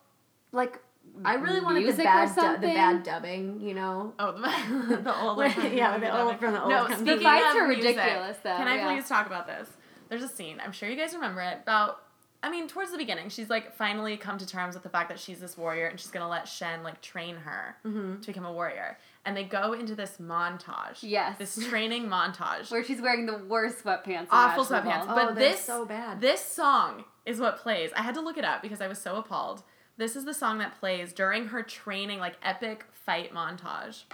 like 0.52 0.80
I 1.24 1.34
really 1.34 1.60
wanted 1.60 1.80
the 1.82 1.86
music 1.86 2.00
or 2.00 2.04
bad 2.04 2.34
du- 2.34 2.60
the 2.60 2.66
bad 2.74 3.02
dubbing, 3.02 3.60
you 3.60 3.74
know. 3.74 4.14
Oh, 4.18 4.32
the, 4.32 4.96
the 5.02 5.20
old 5.20 5.38
like, 5.38 5.54
Yeah, 5.72 5.98
the 5.98 6.16
old- 6.18 6.38
from 6.38 6.52
the 6.54 6.60
old 6.62 6.70
No, 6.70 6.84
kung 6.86 6.96
speaking 6.98 7.16
The 7.18 7.22
fights 7.22 7.44
of 7.54 7.56
are 7.62 7.68
music, 7.68 7.96
ridiculous, 7.96 8.36
though, 8.42 8.56
Can 8.56 8.68
I 8.68 8.76
yeah. 8.76 8.92
please 8.94 9.08
talk 9.08 9.26
about 9.26 9.46
this? 9.46 9.68
There's 10.08 10.22
a 10.22 10.28
scene. 10.28 10.60
I'm 10.64 10.72
sure 10.72 10.88
you 10.88 10.96
guys 10.96 11.12
remember 11.14 11.40
it. 11.42 11.58
About, 11.62 12.00
I 12.42 12.50
mean, 12.50 12.66
towards 12.68 12.90
the 12.90 12.96
beginning, 12.98 13.28
she's 13.28 13.48
like 13.50 13.74
finally 13.76 14.16
come 14.16 14.38
to 14.38 14.46
terms 14.46 14.74
with 14.74 14.82
the 14.82 14.88
fact 14.88 15.08
that 15.10 15.20
she's 15.20 15.38
this 15.40 15.56
warrior, 15.58 15.86
and 15.86 16.00
she's 16.00 16.10
gonna 16.10 16.28
let 16.28 16.48
Shen 16.48 16.82
like 16.82 17.00
train 17.02 17.36
her 17.36 17.76
Mm-hmm. 17.86 18.20
to 18.22 18.26
become 18.26 18.46
a 18.46 18.52
warrior. 18.52 18.98
And 19.26 19.36
they 19.36 19.44
go 19.44 19.74
into 19.74 19.94
this 19.94 20.16
montage. 20.20 20.98
Yes. 21.02 21.36
This 21.38 21.68
training 21.68 22.08
montage. 22.08 22.70
where 22.72 22.82
she's 22.82 23.00
wearing 23.02 23.26
the 23.26 23.36
worst 23.36 23.84
sweatpants. 23.84 24.28
Awful 24.30 24.64
imaginable. 24.64 24.90
sweatpants. 24.92 25.06
Oh, 25.10 25.14
But 25.26 25.34
they're 25.34 25.50
this 25.52 25.60
so 25.64 25.84
bad. 25.84 26.20
This 26.22 26.40
song 26.44 27.04
is 27.26 27.38
what 27.38 27.58
plays. 27.58 27.90
I 27.94 28.00
had 28.02 28.14
to 28.14 28.20
look 28.22 28.38
it 28.38 28.44
up 28.46 28.62
because 28.62 28.80
I 28.80 28.88
was 28.88 28.98
so 28.98 29.16
appalled. 29.16 29.62
This 29.96 30.16
is 30.16 30.24
the 30.24 30.34
song 30.34 30.58
that 30.58 30.78
plays 30.80 31.12
during 31.12 31.48
her 31.48 31.62
training, 31.62 32.20
like 32.20 32.36
epic 32.42 32.86
fight 32.92 33.34
montage. 33.34 34.04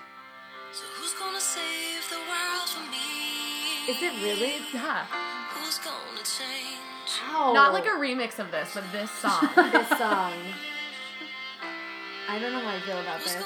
So 0.73 0.83
who's 0.95 1.13
gonna 1.15 1.41
save 1.41 2.09
the 2.11 2.17
world 2.17 2.69
for 2.69 2.81
me? 2.91 3.89
Is 3.89 4.03
it 4.03 4.21
really? 4.23 4.55
Yeah. 4.75 5.07
Who's 5.51 5.79
gonna 5.79 6.25
change? 6.25 6.81
Ow. 7.31 7.53
Not 7.53 7.73
like 7.73 7.87
a 7.87 7.91
remix 7.91 8.39
of 8.39 8.51
this, 8.51 8.71
but 8.75 8.85
this 8.93 9.11
song. 9.11 9.49
this 9.57 9.89
song. 9.91 10.33
I 12.29 12.39
don't 12.41 12.53
know 12.53 12.61
how 12.61 12.77
I 12.77 12.81
feel 12.81 12.99
about 12.99 13.21
this. 13.21 13.37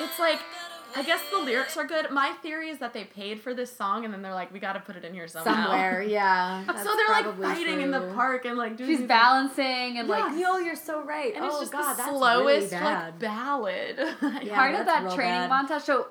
it's 0.00 0.18
like, 0.18 0.40
a 0.40 0.53
I 0.96 1.02
guess 1.02 1.20
the 1.30 1.38
lyrics 1.38 1.76
are 1.76 1.84
good. 1.86 2.10
My 2.10 2.32
theory 2.42 2.68
is 2.70 2.78
that 2.78 2.92
they 2.92 3.04
paid 3.04 3.40
for 3.40 3.52
this 3.54 3.74
song 3.74 4.04
and 4.04 4.14
then 4.14 4.22
they're 4.22 4.34
like, 4.34 4.52
we 4.52 4.60
gotta 4.60 4.80
put 4.80 4.96
it 4.96 5.04
in 5.04 5.12
here 5.14 5.26
somehow. 5.28 5.66
Somewhere, 5.70 6.02
yeah. 6.08 6.64
So 6.66 6.72
they're 6.96 7.08
like 7.08 7.24
probably 7.24 7.46
fighting 7.46 7.80
in 7.80 7.90
the 7.90 8.12
park 8.14 8.44
and 8.44 8.56
like 8.56 8.76
doing 8.76 8.90
She's 8.90 8.98
these, 9.00 9.08
balancing 9.08 9.98
and 9.98 10.08
like 10.08 10.24
Like, 10.24 10.40
yo, 10.40 10.58
you're 10.58 10.76
so 10.76 11.02
right. 11.02 11.34
and 11.34 11.44
oh 11.44 11.48
it's 11.48 11.60
just 11.60 11.72
god, 11.72 11.94
the 11.94 11.96
that's 11.98 12.10
slowest 12.10 12.72
really 12.72 12.84
like 12.84 13.18
ballad. 13.18 13.98
Yeah, 14.44 14.54
part 14.54 14.74
of 14.74 14.86
that 14.86 15.04
real 15.04 15.14
training 15.14 15.48
bad. 15.48 15.68
montage. 15.68 15.82
So 15.82 16.06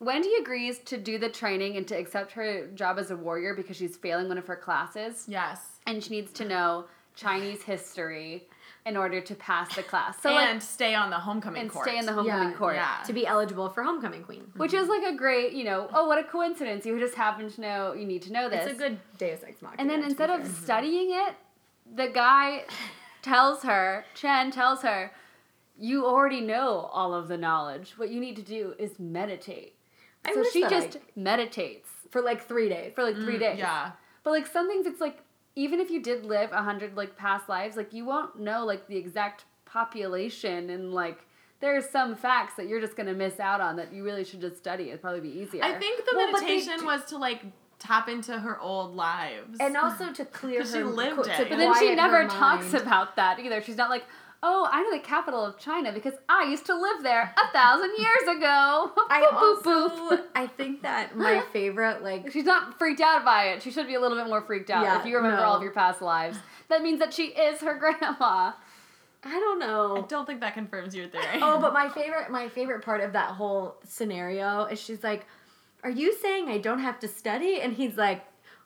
Wendy 0.00 0.30
agrees 0.40 0.78
to 0.86 0.96
do 0.96 1.18
the 1.18 1.28
training 1.28 1.76
and 1.76 1.86
to 1.88 1.94
accept 1.96 2.32
her 2.32 2.68
job 2.68 2.98
as 2.98 3.10
a 3.10 3.16
warrior 3.16 3.54
because 3.54 3.76
she's 3.76 3.96
failing 3.96 4.28
one 4.28 4.38
of 4.38 4.46
her 4.46 4.56
classes 4.56 5.24
yes. 5.26 5.60
and 5.86 6.02
she 6.02 6.10
needs 6.10 6.32
to 6.34 6.44
know 6.44 6.84
Chinese 7.18 7.62
history 7.62 8.48
in 8.86 8.96
order 8.96 9.20
to 9.20 9.34
pass 9.34 9.74
the 9.74 9.82
class. 9.82 10.20
So 10.22 10.30
and 10.30 10.54
like 10.54 10.62
stay 10.62 10.94
on 10.94 11.10
the 11.10 11.16
homecoming 11.18 11.62
and 11.62 11.70
court. 11.70 11.86
stay 11.86 11.98
in 11.98 12.06
the 12.06 12.12
homecoming 12.12 12.50
Yeah, 12.50 12.56
court. 12.56 12.76
yeah. 12.76 13.02
to 13.06 13.12
be 13.12 13.26
eligible 13.26 13.68
for 13.68 13.82
homecoming 13.82 14.22
queen. 14.22 14.44
Which 14.56 14.72
is 14.72 14.88
like 14.88 15.02
a 15.02 15.14
great, 15.16 15.52
you 15.52 15.64
know, 15.64 15.88
oh, 15.92 16.06
what 16.06 16.18
a 16.18 16.24
coincidence. 16.24 16.86
You 16.86 16.98
just 16.98 17.14
happen 17.14 17.50
to 17.50 17.60
know 17.60 17.92
you 17.92 18.06
need 18.06 18.22
to 18.22 18.32
know 18.32 18.48
this. 18.48 18.64
It's 18.66 18.74
a 18.80 18.82
good 18.82 18.98
Deus 19.18 19.40
Ex 19.46 19.60
Machina. 19.60 19.80
And 19.82 19.90
then 19.90 20.02
instead 20.02 20.30
of 20.30 20.42
fair. 20.42 20.54
studying 20.64 21.10
it, 21.10 21.34
the 21.94 22.08
guy 22.08 22.64
tells 23.22 23.62
her, 23.64 24.04
Chen 24.14 24.50
tells 24.50 24.82
her, 24.82 25.12
you 25.78 26.06
already 26.06 26.40
know 26.40 26.88
all 26.92 27.12
of 27.14 27.28
the 27.28 27.36
knowledge. 27.36 27.94
What 27.96 28.10
you 28.10 28.20
need 28.20 28.36
to 28.36 28.42
do 28.42 28.74
is 28.78 28.98
meditate. 28.98 29.74
I 30.24 30.34
so 30.34 30.44
she 30.44 30.62
that 30.62 30.70
just 30.70 30.96
I- 30.96 31.00
meditates 31.14 31.88
for 32.10 32.22
like 32.22 32.46
three 32.46 32.68
days. 32.68 32.92
for 32.94 33.02
like 33.04 33.16
three 33.16 33.36
Mm, 33.36 33.40
days. 33.40 33.58
Yeah. 33.58 33.90
But 34.24 34.30
like 34.30 34.46
some 34.46 34.68
things, 34.68 34.86
it's 34.86 35.00
like 35.00 35.18
even 35.58 35.80
if 35.80 35.90
you 35.90 36.00
did 36.00 36.24
live 36.24 36.52
a 36.52 36.62
hundred 36.62 36.96
like 36.96 37.16
past 37.16 37.48
lives, 37.48 37.76
like 37.76 37.92
you 37.92 38.04
won't 38.04 38.38
know 38.38 38.64
like 38.64 38.86
the 38.86 38.96
exact 38.96 39.44
population 39.64 40.70
and 40.70 40.92
like 40.94 41.18
there's 41.60 41.88
some 41.88 42.14
facts 42.14 42.54
that 42.56 42.68
you're 42.68 42.80
just 42.80 42.96
gonna 42.96 43.12
miss 43.14 43.40
out 43.40 43.60
on 43.60 43.74
that 43.76 43.92
you 43.92 44.04
really 44.04 44.24
should 44.24 44.40
just 44.40 44.56
study. 44.56 44.84
It'd 44.90 45.00
probably 45.02 45.20
be 45.20 45.30
easier. 45.40 45.64
I 45.64 45.74
think 45.74 46.04
the 46.04 46.16
Well, 46.16 46.30
meditation 46.32 46.78
do- 46.80 46.86
was 46.86 47.04
to 47.06 47.18
like 47.18 47.42
tap 47.80 48.08
into 48.08 48.38
her 48.38 48.58
old 48.60 48.94
lives. 48.94 49.58
and 49.60 49.76
also 49.76 50.12
to 50.12 50.24
clear 50.24 50.58
her. 50.60 50.64
'Cause 50.64 50.72
she 50.72 50.82
lived 50.82 51.16
co- 51.16 51.22
it. 51.22 51.36
to 51.36 51.42
But 51.42 51.48
But 51.50 51.56
then 51.58 51.74
she 51.78 51.94
never 51.94 52.26
talks 52.28 52.74
about 52.74 53.16
that 53.16 53.38
either. 53.40 53.60
She's 53.62 53.76
not 53.76 53.90
like, 53.90 54.04
oh, 54.42 54.68
I 54.70 54.82
know 54.82 54.92
the 54.92 55.00
capital 55.00 55.44
of 55.44 55.58
China 55.58 55.92
because 55.92 56.14
I 56.28 56.44
used 56.44 56.66
to 56.66 56.74
live 56.74 57.02
there 57.02 57.34
a 57.36 57.52
thousand 57.52 57.90
years 57.98 58.36
ago. 58.36 58.90
I 59.10 59.28
Boop, 59.32 59.38
boop, 59.62 59.66
also 59.66 59.88
boop. 60.16 60.24
I 60.34 60.46
think 60.46 60.82
that 60.82 61.16
my 61.16 61.40
favorite 61.52 62.02
like 62.02 62.30
She's 62.32 62.44
not 62.44 62.78
freaked 62.78 63.00
out 63.00 63.24
by 63.24 63.48
it. 63.48 63.62
She 63.62 63.70
should 63.70 63.86
be 63.86 63.94
a 63.94 64.00
little 64.00 64.16
bit 64.16 64.26
more 64.26 64.40
freaked 64.42 64.70
out 64.70 64.84
Yeah, 64.84 65.00
if 65.00 65.06
you 65.06 65.16
remember 65.16 65.38
no. 65.38 65.44
all 65.44 65.56
of 65.56 65.62
your 65.62 65.72
past 65.72 66.00
lives. 66.02 66.38
That 66.68 66.82
means 66.82 66.98
that 67.00 67.12
she 67.14 67.24
is 67.26 67.60
her 67.60 67.74
grandma. 67.78 68.52
I 69.24 69.32
don't 69.40 69.58
know. 69.58 69.96
I 70.04 70.06
don't 70.06 70.26
think 70.26 70.40
that 70.40 70.54
confirms 70.54 70.94
your 70.94 71.08
theory. 71.08 71.40
Oh, 71.42 71.60
but 71.60 71.72
my 71.72 71.88
favorite 71.88 72.30
my 72.30 72.48
favorite 72.48 72.84
part 72.84 73.00
of 73.00 73.12
that 73.14 73.32
whole 73.32 73.74
scenario 73.84 74.66
is 74.66 74.80
she's 74.80 75.02
like, 75.02 75.26
"Are 75.82 75.90
you 75.90 76.14
saying 76.22 76.48
I 76.48 76.58
don't 76.58 76.78
have 76.78 77.00
to 77.00 77.08
study?" 77.08 77.60
And 77.60 77.72
he's 77.72 77.96
like, 77.96 78.24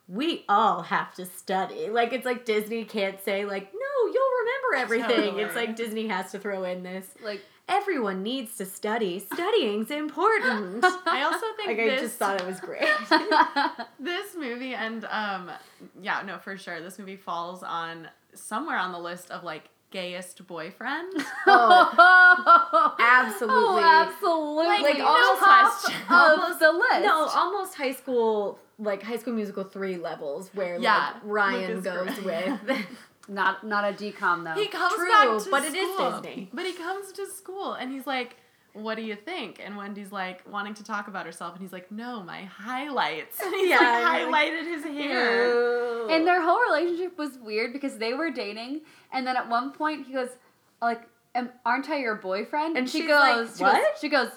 "We 0.09 0.45
all 0.49 0.83
have 0.83 1.15
to 1.15 1.27
study." 1.27 1.89
Like 1.91 2.13
it's 2.13 2.25
like 2.25 2.45
Disney 2.45 2.85
can't 2.85 3.23
say 3.23 3.45
like, 3.45 3.73
"No, 3.73 4.13
you'll 4.13 4.39
remember 4.41 4.77
everything." 4.77 5.25
Totally. 5.25 5.43
It's 5.45 5.57
like 5.57 5.77
Disney 5.77 6.09
has 6.09 6.31
to 6.33 6.39
throw 6.39 6.65
in 6.65 6.83
this. 6.83 7.07
Like, 7.23 7.41
Everyone 7.69 8.23
needs 8.25 8.57
to 8.57 8.67
study. 8.67 9.21
Studying's 9.21 9.91
important. 9.91 10.85
I 11.07 11.23
also 11.23 11.47
think 11.57 11.69
like 11.69 11.77
this 11.77 11.99
I 11.99 12.03
just 12.03 12.17
thought 12.17 12.41
it 12.41 12.47
was 12.47 12.61
great. 12.61 12.83
this 14.01 14.35
movie 14.37 14.75
and 14.75 15.05
um 15.07 15.51
yeah 16.03 16.23
no 16.27 16.39
for 16.39 16.59
sure 16.59 16.81
this 16.83 16.99
movie 16.99 17.17
falls 17.17 17.63
on 17.63 18.09
somewhere 18.35 18.77
on 18.77 18.91
the 18.93 18.99
list 18.99 19.31
of 19.31 19.45
like 19.45 19.71
gayest 19.91 20.45
boyfriend. 20.47 21.13
Oh, 21.47 22.95
absolutely. 22.99 23.57
Oh, 23.57 24.07
absolutely. 24.09 24.67
Like, 24.67 24.83
Like, 24.83 24.99
no 24.99 25.07
almost 26.11 26.53
of 26.55 26.59
the 26.59 26.73
list. 26.73 27.05
No, 27.05 27.27
almost 27.35 27.75
high 27.75 27.93
school, 27.93 28.59
like 28.79 29.03
High 29.03 29.17
School 29.19 29.35
Musical 29.35 29.65
three 29.65 29.97
levels, 29.97 30.51
where 30.55 30.79
Yeah, 30.79 31.13
like 31.15 31.23
Ryan 31.25 31.81
goes 31.83 32.19
Graham. 32.21 32.61
with. 32.67 32.77
Not 33.29 33.65
not 33.65 33.85
a 33.85 33.93
DCOM 33.95 34.43
though. 34.43 34.61
he 34.61 34.67
comes 34.67 34.95
True, 34.95 35.09
back 35.09 35.39
to 35.45 35.51
but 35.51 35.63
it 35.65 35.75
is. 35.77 35.97
Disney. 35.97 36.51
But 36.53 36.67
he 36.67 36.73
comes 36.73 37.13
to 37.13 37.25
school 37.27 37.75
and 37.75 37.93
he's 37.93 38.05
like, 38.05 38.35
"What 38.73 38.97
do 38.97 39.03
you 39.03 39.15
think?" 39.15 39.61
And 39.65 39.77
Wendy's 39.77 40.11
like 40.11 40.43
wanting 40.51 40.75
to 40.75 40.83
talk 40.83 41.07
about 41.07 41.25
herself, 41.25 41.53
and 41.55 41.63
he's 41.63 41.73
like, 41.73 41.93
"No, 41.93 42.25
my 42.25 42.43
highlights." 42.43 43.41
And 43.45 43.55
he's 43.55 43.71
Yeah, 43.71 43.79
like 43.79 44.23
and, 44.23 44.31
like, 44.33 44.49
highlighted 44.53 44.65
his 44.65 44.83
hair. 44.85 46.09
And 46.11 46.27
their 46.27 46.43
whole 46.43 46.61
relationship 46.63 47.17
was 47.17 47.39
weird 47.39 47.73
because 47.73 47.97
they 47.99 48.13
were 48.13 48.31
dating, 48.33 48.81
and 49.13 49.25
then 49.25 49.37
at 49.37 49.49
one 49.49 49.71
point 49.71 50.05
he 50.09 50.13
goes, 50.15 50.31
like, 50.83 51.03
"Aren't 51.65 51.89
I 51.91 51.99
your 51.99 52.17
boyfriend?" 52.17 52.77
And 52.77 52.91
she 52.91 53.07
goes, 53.07 53.21
like, 53.21 53.37
she 53.47 53.49
goes- 53.53 53.61
"What?" 53.61 53.99
She 54.01 54.09
goes, 54.09 54.31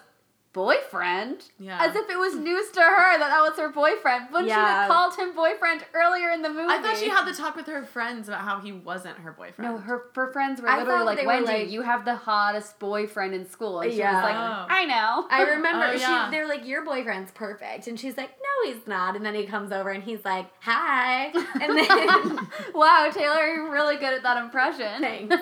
"Boyfriend?" 0.55 1.43
Yeah. 1.59 1.77
As 1.83 1.95
if 1.95 2.09
it 2.09 2.17
was 2.17 2.33
news 2.35 2.71
to 2.71 2.79
her 2.81 3.17
that 3.19 3.29
that 3.29 3.41
was 3.41 3.57
her 3.59 3.69
boyfriend. 3.69 4.27
When 4.31 4.45
she 4.45 4.51
had 4.51 4.87
called 4.87 5.15
him 5.15 5.35
boyfriend 5.35 5.83
earlier 5.93 6.29
in 6.31 6.41
the 6.41 6.49
movie. 6.49 6.73
I 6.73 6.81
thought 6.81 6.97
she 6.97 7.09
had 7.09 7.25
the 7.25 7.33
talk 7.33 7.55
with 7.55 7.67
her 7.67 7.83
friends 7.83 8.27
about 8.29 8.41
how 8.41 8.59
he 8.61 8.71
wasn't 8.71 9.17
her 9.19 9.31
boyfriend. 9.33 9.69
No, 9.71 9.77
her 9.77 10.05
her 10.15 10.31
friends 10.33 10.61
were 10.61 10.69
I 10.69 10.79
literally 10.79 11.05
like, 11.05 11.19
they 11.19 11.25
"Wendy, 11.27 11.45
like- 11.45 11.69
you 11.69 11.81
have 11.83 12.05
the 12.05 12.15
hottest 12.15 12.79
boyfriend 12.79 13.33
in 13.35 13.45
school," 13.47 13.81
and 13.81 13.91
she 13.91 13.99
Yeah. 13.99 14.13
was 14.15 14.23
like, 14.23 14.35
Oh. 14.35 14.65
"I 14.69 14.85
know." 14.85 15.27
I 15.29 15.41
remember 15.43 15.85
Oh, 15.87 15.91
yeah. 15.91 16.29
they're 16.31 16.47
like, 16.47 16.65
"Your 16.65 16.83
boyfriend's 16.85 17.31
perfect," 17.31 17.87
and 17.87 17.99
she's 17.99 18.15
like, 18.17 18.31
"No, 18.31 18.71
he's 18.71 18.87
not." 18.87 19.15
And 19.15 19.25
then 19.25 19.35
he 19.35 19.45
comes 19.45 19.71
over 19.73 19.89
and 19.89 20.03
he's 20.03 20.23
like, 20.23 20.47
"Hi," 20.61 21.25
and 21.61 21.77
then 21.77 22.39
wow, 22.73 23.09
Taylor, 23.13 23.45
you're 23.45 23.69
really 23.71 23.97
good 23.97 24.13
at 24.13 24.23
that 24.23 24.37
impression. 24.37 25.01
thanks. 25.01 25.35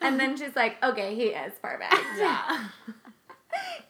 And 0.00 0.18
then 0.18 0.36
she's 0.36 0.56
like, 0.56 0.82
"Okay, 0.82 1.14
he 1.14 1.24
is 1.26 1.52
perfect." 1.62 1.94
Yeah. 2.16 2.64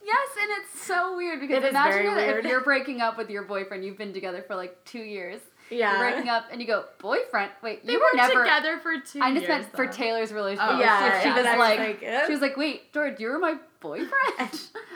Yes, 0.04 0.28
and 0.40 0.50
it's 0.62 0.80
so 0.82 1.16
weird 1.16 1.40
because 1.40 1.64
It 1.64 1.70
imagine 1.70 2.06
if 2.06 2.16
weird. 2.16 2.44
you're 2.44 2.62
breaking 2.62 3.00
up 3.00 3.16
with 3.18 3.30
your 3.30 3.42
boyfriend, 3.42 3.84
you've 3.84 3.98
been 3.98 4.12
together 4.12 4.42
for 4.46 4.54
like 4.56 4.84
two 4.84 5.00
years. 5.00 5.40
Yeah. 5.70 5.90
You're 6.00 6.10
breaking 6.12 6.30
up 6.30 6.46
and 6.50 6.60
you 6.60 6.66
go, 6.66 6.84
boyfriend? 6.98 7.50
Wait, 7.62 7.84
They 7.86 7.92
you 7.92 7.98
were 7.98 8.06
were 8.12 8.16
never. 8.16 8.42
together 8.44 8.78
for 8.78 8.98
two 9.00 9.20
I 9.20 9.30
just 9.34 9.46
years. 9.46 9.48
meant 9.48 9.76
for. 9.76 9.86
Taylor's 9.86 10.32
oh, 10.32 10.36
relationship. 10.36 10.74
Oh, 10.76 10.80
yeah, 10.80 11.20
she 11.20 11.28
yeah, 11.28 11.34
was 11.36 11.44
like, 11.44 11.78
like, 11.78 12.24
she 12.26 12.32
was 12.32 12.40
like, 12.40 12.56
wait, 12.56 12.92
George, 12.92 13.20
you 13.20 13.28
were 13.28 13.38
my 13.38 13.56
boyfriend. 13.80 14.10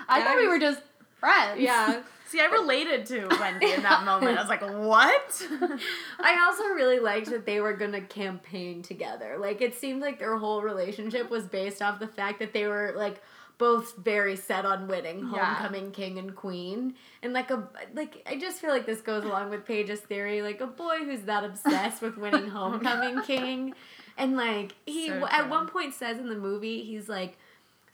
I 0.09 0.19
Yeah, 0.19 0.25
thought 0.25 0.37
we 0.37 0.49
were 0.49 0.59
just 0.59 0.81
friends. 1.21 1.61
Yeah. 1.61 2.03
See, 2.27 2.41
I 2.41 2.47
related 2.47 3.05
to 3.07 3.29
Wendy 3.41 3.73
in 3.73 3.83
that 3.83 4.05
moment. 4.07 4.39
I 4.39 4.41
was 4.41 4.49
like, 4.49 4.63
what? 4.63 5.43
I 6.21 6.43
also 6.47 6.65
really 6.75 6.99
liked 6.99 7.29
that 7.29 7.45
they 7.45 7.61
were 7.61 7.75
gonna 7.75 8.01
campaign 8.01 8.81
together. 8.81 9.37
Like 9.39 9.61
it 9.61 9.75
seemed 9.79 10.01
like 10.01 10.19
their 10.19 10.39
whole 10.39 10.63
relationship 10.63 11.29
was 11.29 11.45
based 11.45 11.83
off 11.83 12.01
the 12.01 12.07
fact 12.09 12.39
that 12.39 12.55
they 12.55 12.67
were 12.67 12.95
like 12.97 13.21
both 13.59 13.97
very 13.97 14.37
set 14.37 14.65
on 14.65 14.89
winning 14.89 15.21
Yeah. 15.33 15.55
homecoming 15.55 15.93
king 15.93 16.19
and 16.19 16.35
queen. 16.35 16.95
And 17.23 17.33
like 17.33 17.51
a 17.51 17.69
like 17.95 18.23
I 18.27 18.37
just 18.37 18.61
feel 18.61 18.71
like 18.71 18.87
this 18.87 19.01
goes 19.01 19.25
along 19.25 19.51
with 19.51 19.65
Paige's 19.65 20.01
theory, 20.01 20.43
like 20.43 20.61
a 20.61 20.67
boy 20.67 20.99
who's 21.05 21.23
that 21.23 21.45
obsessed 21.45 22.03
with 22.03 22.17
winning 22.17 22.49
homecoming 22.59 23.23
king. 23.23 23.75
And 24.19 24.37
like 24.37 24.75
he 24.87 25.09
So 25.09 25.27
at 25.31 25.49
one 25.49 25.67
point 25.69 25.95
says 25.95 26.19
in 26.19 26.29
the 26.29 26.37
movie, 26.37 26.83
he's 26.83 27.09
like 27.09 27.39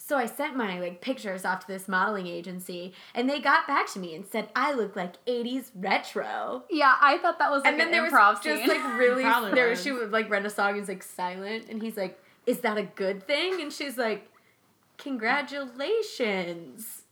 so 0.00 0.16
I 0.16 0.24
sent 0.24 0.56
my 0.56 0.80
like 0.80 1.02
pictures 1.02 1.44
off 1.44 1.60
to 1.60 1.66
this 1.66 1.86
modeling 1.86 2.28
agency, 2.28 2.94
and 3.14 3.28
they 3.28 3.40
got 3.40 3.66
back 3.66 3.92
to 3.92 3.98
me 3.98 4.14
and 4.14 4.24
said 4.24 4.48
I 4.56 4.72
look 4.72 4.96
like 4.96 5.22
'80s 5.26 5.70
retro 5.74 6.62
Yeah, 6.70 6.94
I 7.00 7.18
thought 7.18 7.38
that 7.40 7.50
was 7.50 7.62
like 7.62 7.72
and 7.72 7.80
then 7.80 7.88
an 7.88 7.92
there 7.92 8.02
was 8.04 8.12
improv 8.12 8.42
just 8.42 8.66
like 8.66 8.82
really 8.98 9.22
there 9.54 9.68
was. 9.68 9.82
she 9.82 9.92
would 9.92 10.10
like 10.10 10.30
read 10.30 10.46
a 10.46 10.50
song 10.50 10.70
and 10.70 10.78
was 10.80 10.88
like 10.88 11.02
silent 11.02 11.66
and 11.68 11.82
he's 11.82 11.96
like 11.98 12.18
is 12.46 12.60
that 12.60 12.78
a 12.78 12.84
good 12.84 13.26
thing 13.26 13.60
and 13.60 13.70
she's 13.70 13.98
like 13.98 14.27
congratulations 14.98 17.02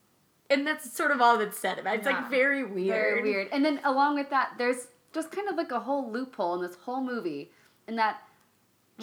and 0.49 0.67
that's 0.67 0.93
sort 0.97 1.11
of 1.11 1.21
all 1.21 1.39
that's 1.39 1.59
said 1.59 1.79
about 1.79 1.95
it. 1.95 1.99
it's 1.99 2.07
Yeah. 2.09 2.21
like 2.21 2.31
very 2.31 2.63
weird 2.63 2.89
Very 2.89 3.23
weird. 3.23 3.49
And 3.53 3.65
then 3.65 3.81
along 3.85 4.15
with 4.15 4.31
that, 4.31 4.53
there's 4.59 4.89
just 5.13 5.31
kind 5.33 5.49
of 5.49 5.57
like 5.57 5.73
a 5.73 5.81
whole 5.81 6.11
loophole 6.11 6.55
in 6.55 6.63
this 6.63 6.77
whole 6.77 7.03
movie, 7.03 7.51
in 7.89 7.97
that? 7.97 8.23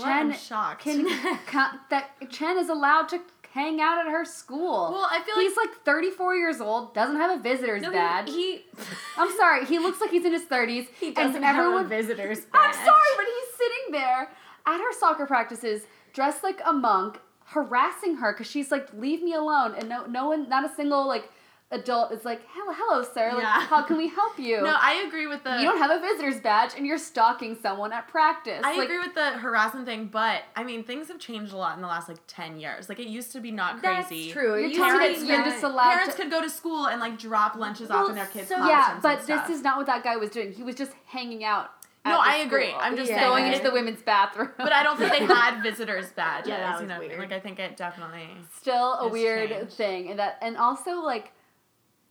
I'm 0.01 0.31
Chen 0.31 0.39
shocked. 0.39 0.83
can 0.83 1.03
that 1.89 2.09
Chen 2.29 2.57
is 2.57 2.69
allowed 2.69 3.09
to 3.09 3.19
hang 3.51 3.79
out 3.81 3.99
at 3.99 4.07
her 4.11 4.25
school. 4.25 4.89
Well, 4.91 5.07
I 5.11 5.21
feel 5.23 5.35
like 5.35 5.47
he's 5.47 5.57
like 5.57 5.83
34 5.85 6.35
years 6.35 6.59
old, 6.61 6.95
doesn't 6.95 7.17
have 7.17 7.39
a 7.39 7.43
visitor's 7.43 7.81
No, 7.83 7.89
he- 7.91 7.95
badge. 7.95 8.29
he 8.29 8.65
I'm 9.17 9.31
sorry, 9.37 9.65
he 9.65 9.77
looks 9.79 9.99
like 10.01 10.09
he's 10.11 10.25
in 10.25 10.33
his 10.33 10.45
30s. 10.45 10.87
he 10.99 11.11
doesn't 11.11 11.43
have 11.43 11.57
everyone, 11.57 11.85
a 11.85 11.89
visitor's 11.89 12.39
I'm 12.53 12.73
sorry, 12.73 13.11
but 13.17 13.25
he's 13.25 13.57
sitting 13.57 13.91
there 13.91 14.29
at 14.65 14.77
her 14.79 14.93
soccer 14.93 15.25
practices, 15.27 15.83
dressed 16.13 16.41
like 16.43 16.61
a 16.65 16.73
monk, 16.73 17.19
harassing 17.53 18.17
her 18.17 18.31
because 18.33 18.47
she's 18.47 18.71
like, 18.71 18.87
"Leave 18.93 19.21
me 19.23 19.33
alone," 19.33 19.73
and 19.77 19.87
no, 19.89 20.05
no 20.05 20.27
one, 20.27 20.49
not 20.49 20.69
a 20.69 20.73
single 20.75 21.07
like 21.07 21.29
adult 21.71 22.11
is 22.11 22.23
like, 22.23 22.39
"Hello, 22.53 22.71
hello, 22.77 23.01
sir. 23.03 23.31
Like, 23.33 23.41
Yeah. 23.41 23.61
how 23.61 23.81
can 23.81 23.97
we 23.97 24.07
help 24.07 24.37
you?" 24.37 24.61
no, 24.69 24.75
I 24.79 25.03
agree 25.07 25.25
with 25.25 25.43
the. 25.43 25.57
you 25.57 25.63
don't 25.65 25.79
have 25.79 25.89
a 25.89 25.99
visitor's 25.99 26.39
badge, 26.39 26.71
and 26.77 26.85
you're 26.85 26.99
stalking 26.99 27.57
someone 27.59 27.91
at 27.91 28.07
practice. 28.07 28.61
I 28.63 28.77
like, 28.77 28.85
agree 28.85 28.99
with 28.99 29.15
the 29.15 29.31
harassment 29.31 29.85
thing, 29.87 30.05
but 30.05 30.43
I 30.55 30.63
mean, 30.63 30.83
things 30.83 31.07
have 31.07 31.17
changed 31.19 31.51
a 31.51 31.57
lot 31.57 31.75
in 31.75 31.81
the 31.81 31.87
last 31.87 32.07
like 32.09 32.19
ten 32.27 32.59
years. 32.59 32.89
Like 32.89 32.99
it 32.99 33.07
used 33.07 33.31
to 33.31 33.39
be 33.39 33.49
not 33.49 33.79
crazy. 33.81 34.25
that's 34.25 34.33
true 34.33 34.55
You're 34.59 34.69
It 34.69 34.75
telling 34.75 34.99
me 34.99 35.07
used 35.09 35.21
that 35.21 35.25
to 35.27 35.33
you're 35.33 35.45
just 35.45 35.63
allowed 35.63 35.91
Parents 35.93 36.15
to. 36.15 36.21
could 36.21 36.31
go 36.31 36.41
to 36.41 36.49
school 36.49 36.87
and 36.87 37.01
like 37.01 37.17
drop 37.17 37.55
lunches 37.55 37.89
off 37.89 38.01
Well, 38.01 38.09
in 38.09 38.15
their 38.15 38.25
kids' 38.27 38.49
so- 38.49 38.55
classrooms 38.57 38.69
yeah, 38.87 38.93
and 38.93 39.01
but 39.01 39.23
stuff. 39.23 39.47
this 39.47 39.57
is 39.57 39.63
not 39.63 39.77
what 39.77 39.87
that 39.87 40.03
guy 40.03 40.15
was 40.15 40.29
doing. 40.29 40.53
He 40.53 40.61
was 40.63 40.75
just 40.75 40.91
hanging 41.07 41.43
out. 41.43 41.71
At 42.05 42.09
No, 42.09 42.19
I 42.19 42.37
agree. 42.37 42.69
school. 42.69 42.79
I'm 42.81 42.95
just 42.97 43.09
Yeah. 43.09 43.17
saying. 43.19 43.29
going 43.29 43.47
into 43.47 43.63
the 43.63 43.71
women's 43.71 44.01
bathroom. 44.01 44.49
But 44.57 44.73
I 44.73 44.83
don't 44.83 44.97
think 44.97 45.11
they 45.11 45.25
had 45.33 45.61
visitors 45.63 46.11
badges. 46.11 46.49
Yeah, 46.49 46.59
that 46.59 46.75
you 46.81 46.87
was 46.87 46.89
know, 46.89 46.99
weird. 46.99 47.19
like 47.19 47.31
I 47.31 47.39
think 47.39 47.59
it 47.59 47.77
definitely. 47.77 48.27
still 48.59 48.93
a 48.95 49.07
weird 49.07 49.49
changed. 49.49 49.73
thing 49.73 50.09
and 50.09 50.19
that 50.19 50.37
and 50.41 50.57
also 50.57 51.01
like 51.01 51.31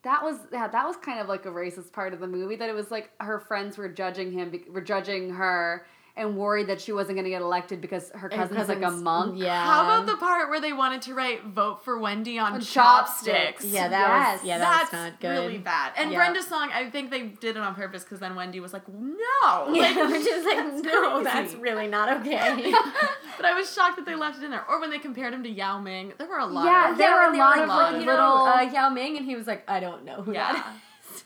that 0.02 0.22
was 0.22 0.36
yeah 0.52 0.66
that 0.68 0.86
was 0.86 0.96
kind 0.96 1.20
of 1.20 1.28
like 1.28 1.44
a 1.46 1.50
racist 1.50 1.92
part 1.92 2.12
of 2.12 2.20
the 2.20 2.26
movie 2.26 2.56
that 2.56 2.68
it 2.68 2.74
was 2.74 2.90
like 2.90 3.10
her 3.20 3.38
friends 3.38 3.78
were 3.78 3.88
judging 3.88 4.32
him 4.32 4.52
were 4.70 4.80
judging 4.80 5.30
her 5.34 5.86
and 6.14 6.36
worried 6.36 6.66
that 6.66 6.78
she 6.78 6.92
wasn't 6.92 7.16
going 7.16 7.24
to 7.24 7.30
get 7.30 7.40
elected 7.40 7.80
because 7.80 8.10
her 8.10 8.18
Her 8.18 8.28
cousin's 8.28 8.68
like 8.68 8.82
a 8.82 8.90
monk. 8.90 9.38
Yeah. 9.38 9.64
How 9.64 9.82
about 9.84 10.04
the 10.06 10.16
part 10.18 10.50
where 10.50 10.60
they 10.60 10.74
wanted 10.74 11.00
to 11.02 11.14
write 11.14 11.42
"Vote 11.44 11.82
for 11.84 11.98
Wendy" 11.98 12.38
on, 12.38 12.52
On 12.52 12.60
chopsticks? 12.60 13.24
chopsticks. 13.32 13.64
Yeah, 13.64 13.88
that 13.88 14.08
Yes. 14.08 14.38
was 14.40 14.46
yeah, 14.48 14.58
that 14.58 14.70
That's 14.70 14.92
was 14.92 15.00
not 15.12 15.20
good. 15.20 15.28
really 15.30 15.56
bad. 15.58 15.92
And 15.96 16.10
Yeah. 16.12 16.18
Brenda's 16.18 16.46
song, 16.46 16.70
I 16.72 16.90
think 16.90 17.10
they 17.10 17.22
did 17.28 17.56
it 17.56 17.62
on 17.62 17.74
purpose 17.74 18.02
because 18.04 18.18
then 18.20 18.34
Wendy 18.36 18.60
was 18.60 18.74
like, 18.74 18.86
"No," 18.88 19.16
Yeah, 19.72 19.82
like, 19.82 19.96
which 20.10 20.26
is 20.26 20.44
like, 20.44 20.56
that's 20.58 20.82
no, 20.82 21.10
crazy. 21.12 21.24
that's 21.24 21.54
really 21.54 21.86
not 21.88 22.20
okay. 22.20 22.70
but 23.38 23.46
I 23.46 23.54
was 23.54 23.72
shocked 23.72 23.96
that 23.96 24.04
they 24.04 24.14
left 24.14 24.36
it 24.38 24.44
in 24.44 24.50
there. 24.50 24.68
Or 24.68 24.80
when 24.80 24.90
they 24.90 24.98
compared 24.98 25.32
him 25.32 25.42
to 25.44 25.48
Yao 25.50 25.78
Ming, 25.80 26.12
there 26.18 26.28
were 26.28 26.38
a 26.38 26.46
lot. 26.46 26.66
Yeah, 26.66 26.92
of, 26.92 26.98
there 26.98 27.14
were 27.14 27.20
when 27.22 27.28
a 27.30 27.32
they 27.32 27.38
lot 27.38 27.56
like, 27.56 27.62
of 27.62 27.68
like, 27.68 27.92
you 27.94 27.98
little. 28.00 28.14
know, 28.46 28.52
uh, 28.54 28.60
Yao 28.60 28.90
Ming, 28.90 29.16
and 29.16 29.24
he 29.24 29.34
was 29.34 29.46
like, 29.46 29.64
I 29.68 29.80
don't 29.80 30.04
know 30.04 30.20
who 30.22 30.34
yeah. 30.34 30.52
that 30.52 30.66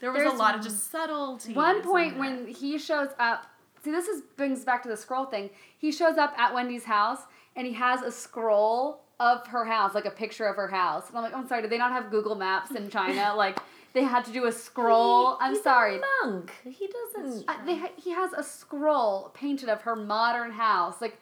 There 0.01 0.13
was 0.13 0.23
a 0.33 0.37
lot 0.37 0.55
of 0.55 0.63
just 0.63 0.93
subtlety. 0.93 1.55
One 1.55 1.83
point 1.83 2.19
when 2.19 2.47
he 2.47 2.79
shows 2.79 3.09
up, 3.19 3.47
see, 3.87 3.91
this 3.93 4.09
is 4.09 4.23
brings 4.37 4.65
back 4.65 4.83
to 4.83 4.89
the 4.89 4.97
scroll 4.97 5.25
thing. 5.25 5.51
He 5.79 5.91
shows 5.91 6.19
up 6.19 6.35
at 6.39 6.53
Wendy's 6.55 6.85
house 6.85 7.21
and 7.57 7.67
he 7.67 7.73
has 7.73 8.03
a 8.03 8.13
scroll 8.13 9.03
of 9.19 9.47
her 9.47 9.65
house, 9.65 9.95
like 9.95 10.05
a 10.05 10.11
picture 10.11 10.47
of 10.47 10.57
her 10.57 10.69
house. 10.69 11.09
And 11.09 11.17
I'm 11.17 11.25
like, 11.25 11.35
I'm 11.35 11.49
sorry, 11.49 11.63
did 11.63 11.71
they 11.71 11.79
not 11.79 11.93
have 11.93 12.11
Google 12.11 12.35
Maps 12.35 12.71
in 12.73 12.91
China? 12.91 13.35
like, 13.37 13.59
they 13.95 14.05
had 14.05 14.27
to 14.27 14.33
do 14.33 14.45
a 14.47 14.53
scroll. 14.53 15.37
He- 15.39 15.45
I'm 15.47 15.51
he's 15.53 15.61
a 15.61 15.63
sorry. 15.63 16.01
monk. 16.23 16.53
He 16.65 16.87
doesn't. 17.15 17.49
Uh, 17.49 17.55
they, 17.65 17.79
ha- 17.79 17.93
he 17.97 18.11
has 18.11 18.33
a 18.35 18.43
scroll 18.43 19.31
painted 19.33 19.71
of 19.71 19.81
her 19.83 19.97
modern 19.97 20.51
house. 20.53 21.01
Like, 21.01 21.19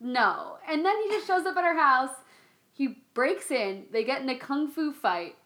no. 0.00 0.56
And 0.66 0.82
then 0.84 0.94
he 1.02 1.10
just 1.10 1.26
shows 1.26 1.44
up 1.44 1.56
at 1.58 1.64
her 1.64 1.76
house. 1.76 2.14
He 2.72 3.02
breaks 3.12 3.50
in. 3.50 3.84
They 3.92 4.02
get 4.04 4.22
in 4.22 4.28
a 4.30 4.38
kung 4.38 4.68
fu 4.68 4.92
fight. 4.92 5.36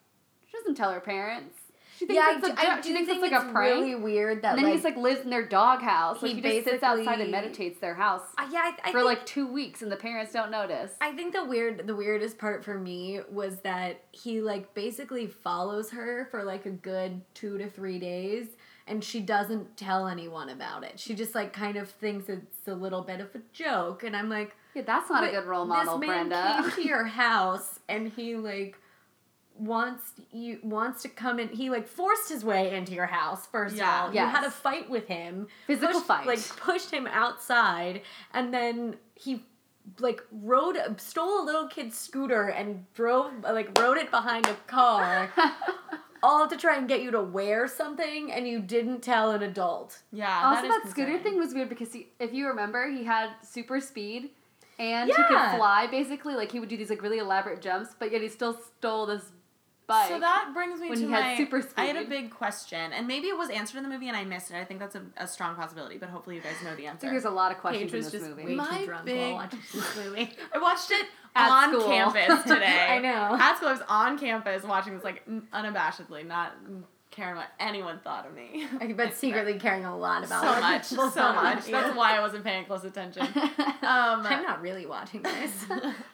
She 0.47 0.57
doesn't 0.57 0.77
tell 0.77 0.93
her 0.93 1.01
parents. 1.01 1.59
She 1.99 2.07
thinks 2.07 2.15
yeah, 2.17 2.29
I 2.29 2.39
it's 2.39 2.49
do, 2.49 2.55
I 2.57 2.77
do 2.77 2.83
she 2.83 2.93
thinks 2.93 3.11
think 3.11 3.23
it's 3.23 3.33
like 3.33 3.43
a 3.43 3.53
prank. 3.53 3.75
really 3.75 3.95
weird 3.95 4.43
that 4.43 4.51
and 4.51 4.59
then 4.59 4.65
like, 4.65 4.75
he's 4.75 4.85
like 4.85 4.97
lives 4.97 5.21
in 5.21 5.31
their 5.31 5.47
doghouse. 5.47 6.23
Like 6.23 6.35
he 6.35 6.41
he, 6.41 6.43
just 6.43 6.65
sits 6.65 6.83
outside 6.83 7.21
and 7.21 7.31
meditates 7.31 7.79
their 7.81 7.95
house 7.95 8.23
Uh, 8.39 8.49
yeah, 8.51 8.61
I, 8.65 8.89
I 8.89 8.93
for 8.93 8.99
think, 8.99 9.05
like 9.05 9.27
two 9.27 9.47
weeks, 9.47 9.83
and 9.83 9.91
the 9.93 9.97
parents 9.97 10.33
don't 10.33 10.51
notice. 10.51 10.93
I 11.01 11.13
think 11.13 11.33
the 11.33 11.45
weird, 11.45 11.87
the 11.87 11.95
weirdest 11.95 12.39
part 12.39 12.65
for 12.65 12.79
me 12.79 13.21
was 13.31 13.61
that 13.61 14.03
he 14.13 14.41
like 14.41 14.75
basically 14.75 15.27
follows 15.27 15.91
her 15.91 16.27
for 16.31 16.43
like 16.45 16.67
a 16.67 16.71
good 16.71 17.21
two 17.35 17.59
to 17.59 17.69
three 17.71 17.99
days, 17.99 18.47
and 18.87 19.03
she 19.03 19.21
doesn't 19.21 19.77
tell 19.77 20.07
anyone 20.09 20.49
about 20.49 20.85
it. 20.85 20.99
She 20.99 21.15
just 21.15 21.35
like 21.35 21.53
kind 21.53 21.77
of 21.77 21.89
thinks 21.89 22.29
it's 22.29 22.67
a 22.67 22.75
little 22.75 23.03
bit 23.03 23.21
of 23.21 23.35
a 23.35 23.41
joke, 23.53 24.03
and 24.03 24.17
I'm 24.17 24.29
like, 24.29 24.57
yeah, 24.75 24.83
that's 24.83 25.09
not 25.09 25.23
a 25.23 25.31
good 25.31 25.47
role 25.47 25.65
model, 25.65 25.99
this 25.99 26.09
man 26.09 26.29
Brenda. 26.29 26.63
came 26.63 26.71
to 26.73 26.83
your 26.89 27.05
house 27.05 27.79
and 27.89 28.09
he 28.09 28.35
like 28.35 28.77
wants 29.57 30.13
you 30.33 30.59
wants 30.63 31.03
to 31.03 31.09
come 31.09 31.39
in. 31.39 31.49
He 31.49 31.71
like 31.71 31.87
forced 31.87 32.29
his 32.29 32.45
way 32.45 32.75
into 32.75 32.93
your 32.93 33.07
house. 33.07 33.47
First 33.47 33.77
Yeah. 33.77 34.05
of 34.05 34.09
all, 34.09 34.15
you 34.15 34.21
had 34.21 34.45
a 34.45 34.51
fight 34.51 34.91
with 34.91 35.07
him, 35.07 35.47
Physical 35.67 35.95
pushed- 35.95 36.07
fight. 36.07 36.27
like 36.27 36.57
pushed 36.57 36.91
him 36.91 37.07
outside, 37.07 38.03
and 38.33 38.53
then 38.53 38.97
he 39.15 39.45
like 40.01 40.23
rode 40.33 40.79
stole 40.99 41.43
a 41.43 41.45
little 41.45 41.69
kid's 41.69 41.97
scooter 41.97 42.49
and 42.49 42.87
drove 42.95 43.33
like 43.43 43.79
rode 43.79 43.99
it 43.99 44.11
behind 44.11 44.47
a 44.47 44.55
car. 44.67 45.31
All 46.23 46.49
to 46.49 46.57
try 46.57 46.79
and 46.79 46.89
get 46.89 47.03
you 47.03 47.11
to 47.11 47.21
wear 47.21 47.69
something, 47.69 48.33
and 48.33 48.49
you 48.49 48.59
didn't 48.59 49.03
tell 49.03 49.33
an 49.33 49.43
adult. 49.43 49.99
yeah, 50.11 50.43
also, 50.43 50.63
that, 50.63 50.69
that, 50.69 50.85
is 50.87 50.91
scooter 50.93 51.19
thing 51.19 51.37
was 51.39 51.53
weird 51.53 51.69
because 51.69 51.93
he, 51.93 52.09
if 52.19 52.33
you 52.33 52.47
remember, 52.49 52.91
he 52.91 53.05
had 53.05 53.29
super 53.43 53.79
speed. 53.79 54.31
And 54.79 55.09
he 55.11 55.15
could 55.15 55.27
fly 55.29 55.87
basically, 55.89 56.35
like 56.35 56.51
he 56.51 56.59
would 56.61 56.71
do 56.71 56.77
these 56.79 56.89
like 56.91 57.03
really 57.03 57.19
elaborate 57.19 57.61
jumps, 57.61 57.95
but 57.99 58.11
yet 58.11 58.23
he 58.23 58.29
still 58.31 58.55
stole 58.79 59.05
this 59.07 59.31
bike. 59.87 60.09
So 60.09 60.21
that 60.21 60.51
brings 60.55 60.81
me 60.81 60.89
when 60.91 60.99
to 60.99 61.07
he 61.07 61.11
had 61.13 61.25
my. 61.25 61.37
super 61.37 61.63
I 61.77 61.85
had 61.87 61.97
a 61.97 62.05
big 62.09 62.31
question, 62.31 62.93
and 62.93 63.07
maybe 63.07 63.29
it 63.29 63.37
was 63.37 63.51
answered 63.51 63.79
in 63.79 63.83
the 63.85 63.89
movie 63.91 64.09
and 64.09 64.17
I 64.17 64.25
missed 64.25 64.51
it. 64.51 64.57
I 64.57 64.65
think 64.65 64.81
that's 64.81 64.95
a, 64.95 65.03
a 65.17 65.27
strong 65.27 65.55
possibility, 65.57 65.99
but 65.99 66.09
hopefully 66.09 66.37
you 66.37 66.43
guys 66.43 66.55
know 66.65 66.75
the 66.75 66.87
I 66.87 66.91
answer. 66.91 67.01
think 67.03 67.13
there's 67.13 67.25
a 67.25 67.31
lot 67.31 67.53
of 67.53 67.59
questions 67.59 67.91
Paige 67.91 67.93
in 67.93 68.05
was 68.05 68.13
this 68.13 68.21
just 68.23 68.31
movie. 68.31 68.45
way 68.51 68.55
My 68.55 68.79
too 68.79 68.87
drunk 68.87 69.05
big- 69.05 69.21
while 69.21 69.35
watching 69.35 69.59
this 69.75 69.97
movie. 70.05 70.31
I 70.55 70.59
watched 70.59 70.91
it 70.91 71.07
At 71.35 71.51
on 71.51 71.71
school. 71.71 71.89
campus 71.89 72.43
today. 72.47 72.87
I 72.91 72.99
know. 72.99 73.37
At 73.41 73.57
school, 73.57 73.69
I 73.69 73.73
was 73.73 73.83
on 73.89 74.19
campus 74.19 74.63
watching 74.65 74.95
this 74.95 75.05
like 75.05 75.23
unabashedly, 75.53 76.27
not 76.27 76.53
caring 77.15 77.37
what 77.37 77.47
anyone 77.61 78.01
thought 78.03 78.27
of 78.27 78.35
me. 78.35 78.67
but 78.97 79.15
secretly 79.17 79.59
caring 79.59 79.85
a 79.85 79.97
lot 79.97 80.25
about 80.25 80.43
so 80.43 80.61
much, 80.61 81.13
so 81.13 81.33
much. 81.33 81.69
Yeah. 81.69 81.81
That's 81.83 81.97
why 81.97 82.17
I 82.17 82.21
wasn't 82.21 82.45
paying 82.45 82.65
close 82.65 82.85
attention. 82.85 83.27
Um, 83.85 84.25
I'm 84.27 84.43
not 84.43 84.63
really 84.63 84.87
watching 84.87 85.21
this. 85.23 85.53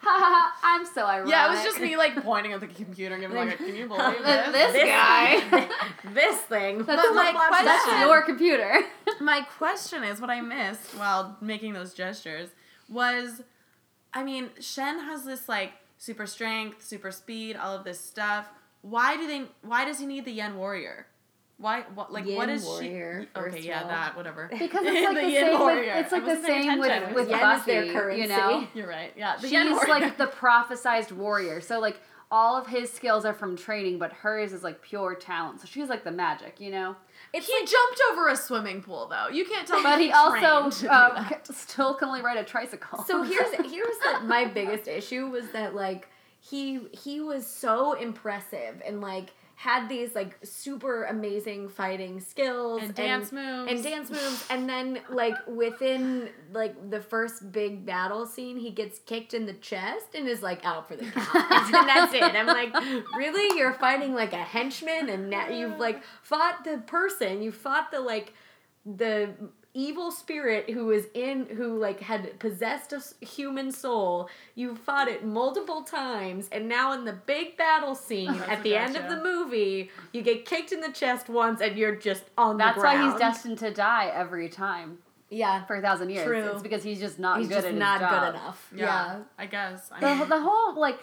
I'm 0.05 0.85
so 0.87 1.07
ironic. 1.07 1.31
yeah, 1.31 1.47
it 1.47 1.51
was 1.51 1.63
just 1.63 1.79
me 1.81 1.97
like 1.97 2.21
pointing 2.21 2.53
at 2.53 2.59
the 2.59 2.67
computer 2.67 3.15
and 3.15 3.23
giving 3.23 3.37
like, 3.37 3.59
"Can 3.59 3.77
you 3.77 3.87
believe 3.87 4.19
this?" 4.25 4.73
This 4.73 4.85
guy. 4.89 5.69
this 6.13 6.37
thing. 6.43 6.79
That's, 6.79 7.01
But 7.07 7.15
my 7.15 7.31
my 7.31 7.47
question- 7.47 7.65
that's 7.67 8.01
your 8.01 8.23
computer. 8.23 8.75
My 9.21 9.43
question 9.43 10.03
is 10.03 10.21
what 10.21 10.31
I 10.31 10.41
missed 10.41 10.97
while 10.97 11.37
making 11.41 11.75
those 11.75 11.95
gestures 11.95 12.49
was 12.89 13.43
I 14.13 14.25
mean, 14.25 14.51
Shen 14.59 14.99
has 14.99 15.25
this 15.25 15.49
like 15.49 15.73
super 15.97 16.27
strength, 16.27 16.85
super 16.85 17.13
speed, 17.13 17.55
all 17.57 17.73
of 17.77 17.85
this 17.85 18.01
stuff. 18.01 18.49
Why 18.83 19.17
do 19.17 19.27
they 19.27 19.45
why 19.63 19.85
does 19.85 19.99
he 19.99 20.07
need 20.07 20.25
the 20.25 20.33
Yen 20.33 20.57
warrior? 20.57 21.07
Why 21.59 21.83
what 21.95 22.11
like 22.13 22.25
what 22.25 22.49
Yin 22.49 22.51
is 22.51 22.65
warrior, 22.65 23.27
she 23.35 23.41
Okay, 23.41 23.61
yeah, 23.61 23.83
that, 23.87 24.17
whatever. 24.17 24.49
Because 24.59 24.83
it's 24.87 25.05
like 25.05 25.15
the, 25.15 25.31
Yin 25.31 25.45
same 25.45 25.61
with, 25.67 25.87
it's 25.87 26.13
like 26.13 26.25
the 26.25 26.43
same 26.43 26.79
with, 26.79 26.89
attention. 26.89 27.15
with 27.15 27.29
Yen 27.29 27.41
Buffy, 27.41 27.59
is 27.59 27.67
their 27.67 27.93
currency. 27.93 28.23
you 28.23 28.29
know? 28.29 28.67
You're 28.75 28.89
right. 28.89 29.13
Yeah. 29.17 29.37
The 29.37 29.43
She's 29.43 29.53
Yen 29.53 29.71
warrior. 29.71 29.89
like 29.89 30.17
the 30.17 30.27
prophesized 30.27 31.13
warrior. 31.13 31.61
So 31.61 31.79
like 31.79 32.01
all 32.31 32.57
of 32.57 32.69
his 32.69 32.91
skills 32.91 33.25
are 33.27 33.35
from 33.35 33.57
training, 33.57 33.99
but 33.99 34.13
hers 34.13 34.53
is 34.53 34.63
like 34.63 34.81
pure 34.81 35.15
talent. 35.15 35.61
So 35.61 35.67
she's 35.67 35.89
like 35.89 36.05
the 36.05 36.13
magic, 36.13 36.61
you 36.61 36.71
know? 36.71 36.97
It's 37.35 37.47
he 37.47 37.53
like, 37.53 37.69
jumped 37.69 38.01
over 38.13 38.29
a 38.29 38.37
swimming 38.37 38.83
pool 38.83 39.09
though. 39.09 39.29
You 39.29 39.45
can't 39.45 39.67
tell 39.67 39.79
me 39.79 39.83
But 39.83 39.99
he 39.99 40.07
he 40.07 40.13
also 40.13 40.71
trained 40.71 40.91
uh, 40.91 41.31
still 41.53 41.95
can 41.95 42.09
only 42.09 42.23
ride 42.23 42.39
a 42.39 42.45
tricycle. 42.45 43.05
so 43.05 43.23
here's 43.23 43.53
here's 43.71 43.99
the, 43.99 44.21
my 44.25 44.47
biggest 44.47 44.89
issue 44.89 45.27
was 45.27 45.51
that 45.51 45.75
like 45.75 46.09
he 46.41 46.81
he 46.93 47.21
was 47.21 47.47
so 47.47 47.93
impressive 47.93 48.83
and 48.85 49.01
like 49.01 49.31
had 49.57 49.91
these 49.91 50.15
like 50.15 50.39
super 50.43 51.05
amazing 51.05 51.69
fighting 51.69 52.19
skills 52.19 52.83
and 52.83 52.95
dance 52.95 53.31
moves. 53.31 53.71
and 53.71 53.85
dance 53.85 54.09
moves. 54.09 54.43
And 54.51 54.67
then 54.67 55.01
like 55.11 55.35
within 55.47 56.31
like 56.51 56.91
the 56.91 57.01
first 57.03 57.53
big 57.53 57.85
battle 57.85 58.25
scene 58.25 58.57
he 58.57 58.71
gets 58.71 59.01
kicked 59.01 59.35
in 59.35 59.45
the 59.45 59.53
chest 59.53 60.15
and 60.15 60.27
is 60.27 60.41
like 60.41 60.65
out 60.65 60.89
for 60.89 60.97
the 60.97 61.05
count. 61.05 61.29
And 61.75 61.89
that's 61.89 62.15
it. 62.15 62.23
I'm 62.23 62.47
like 62.47 62.73
really? 63.19 63.59
You're 63.59 63.75
fighting 63.75 64.15
like 64.15 64.33
a 64.33 64.37
henchman 64.39 65.11
and 65.11 65.29
now 65.29 65.51
you've 65.51 65.79
like 65.79 66.03
fought 66.23 66.65
the 66.65 66.79
person. 66.87 67.43
You 67.43 67.53
fought 67.53 67.91
the 67.91 68.01
like 68.01 68.33
the 68.87 69.35
evil 69.73 70.11
spirit 70.11 70.69
who 70.71 70.87
was 70.87 71.05
in 71.15 71.47
who 71.47 71.79
like 71.79 72.01
had 72.01 72.39
possessed 72.41 72.93
a 72.93 73.01
human 73.25 73.71
soul 73.71 74.29
you 74.57 74.75
fought 74.75 75.07
it 75.07 75.25
multiple 75.25 75.83
times 75.83 76.49
and 76.51 76.69
now 76.69 76.93
in 76.93 77.05
the 77.05 77.13
big 77.13 77.57
battle 77.57 77.95
scene 77.95 78.33
That's 78.33 78.49
at 78.51 78.63
the 78.65 78.75
end 78.75 78.97
of 78.97 79.09
the 79.09 79.23
movie 79.23 79.91
you 80.13 80.23
get 80.23 80.45
kicked 80.45 80.73
in 80.73 80.81
the 80.81 80.91
chest 80.91 81.29
once 81.29 81.61
and 81.61 81.77
you're 81.79 81.95
just 81.95 82.25
on 82.37 82.57
That's 82.57 82.79
the 82.79 82.83
why 82.83 83.01
he's 83.11 83.15
destined 83.21 83.59
to 83.59 83.71
die 83.73 84.11
every 84.13 84.49
time 84.49 84.99
yeah 85.29 85.65
for 85.67 85.77
a 85.77 85.81
thousand 85.81 86.11
years. 86.11 86.27
True. 86.27 86.49
It's 86.49 86.63
because 86.63 86.83
he's 86.83 86.99
just 86.99 87.21
not 87.21 87.39
he's 87.39 87.47
good 87.47 87.55
just 87.55 87.67
at 87.69 87.73
his 87.75 87.79
not 87.79 88.01
job. 88.01 88.11
good 88.11 88.41
enough 88.41 88.71
yeah, 88.75 88.85
yeah, 88.85 89.19
I 89.39 89.47
guess. 89.47 89.89
I 89.93 90.01
The, 90.01 90.15
mean, 90.17 90.29
the 90.29 90.41
whole 90.41 90.81
like 90.81 90.99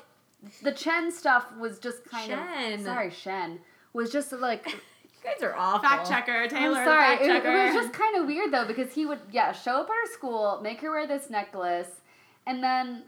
the 0.61 0.73
Chen 0.73 1.09
stuff 1.11 1.45
was 1.57 1.79
just 1.79 2.03
kind 2.03 2.29
Shen. 2.31 2.73
of 2.73 2.81
sorry 2.81 3.11
Shen 3.11 3.59
was 3.93 4.11
just 4.11 4.33
like 4.33 4.67
you 4.67 4.73
guys 5.33 5.43
are 5.43 5.55
awful 5.55 5.87
fact 5.89 6.07
checker 6.09 6.47
Taylor. 6.47 6.77
I'm 6.79 6.85
sorry. 6.85 7.05
Fact 7.17 7.21
It, 7.23 7.27
checker. 7.27 7.49
it 7.51 7.65
was 7.73 7.83
just 7.83 7.93
kind 7.93 8.17
of 8.17 8.25
weird 8.27 8.51
though 8.51 8.65
because 8.65 8.93
he 8.93 9.05
would 9.05 9.19
yeah 9.31 9.51
show 9.51 9.81
up 9.81 9.89
at 9.89 9.93
her 10.07 10.13
school, 10.13 10.59
make 10.61 10.81
her 10.81 10.91
wear 10.91 11.07
this 11.07 11.29
necklace, 11.29 11.89
and 12.45 12.63
then 12.63 13.03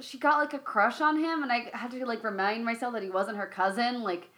she 0.00 0.18
got 0.18 0.38
like 0.38 0.54
a 0.54 0.58
crush 0.58 1.00
on 1.00 1.18
him, 1.18 1.42
and 1.42 1.50
I 1.52 1.70
had 1.72 1.90
to 1.92 2.04
like 2.06 2.22
remind 2.24 2.64
myself 2.64 2.94
that 2.94 3.02
he 3.02 3.10
wasn't 3.10 3.36
her 3.38 3.46
cousin. 3.46 4.02
Like 4.02 4.28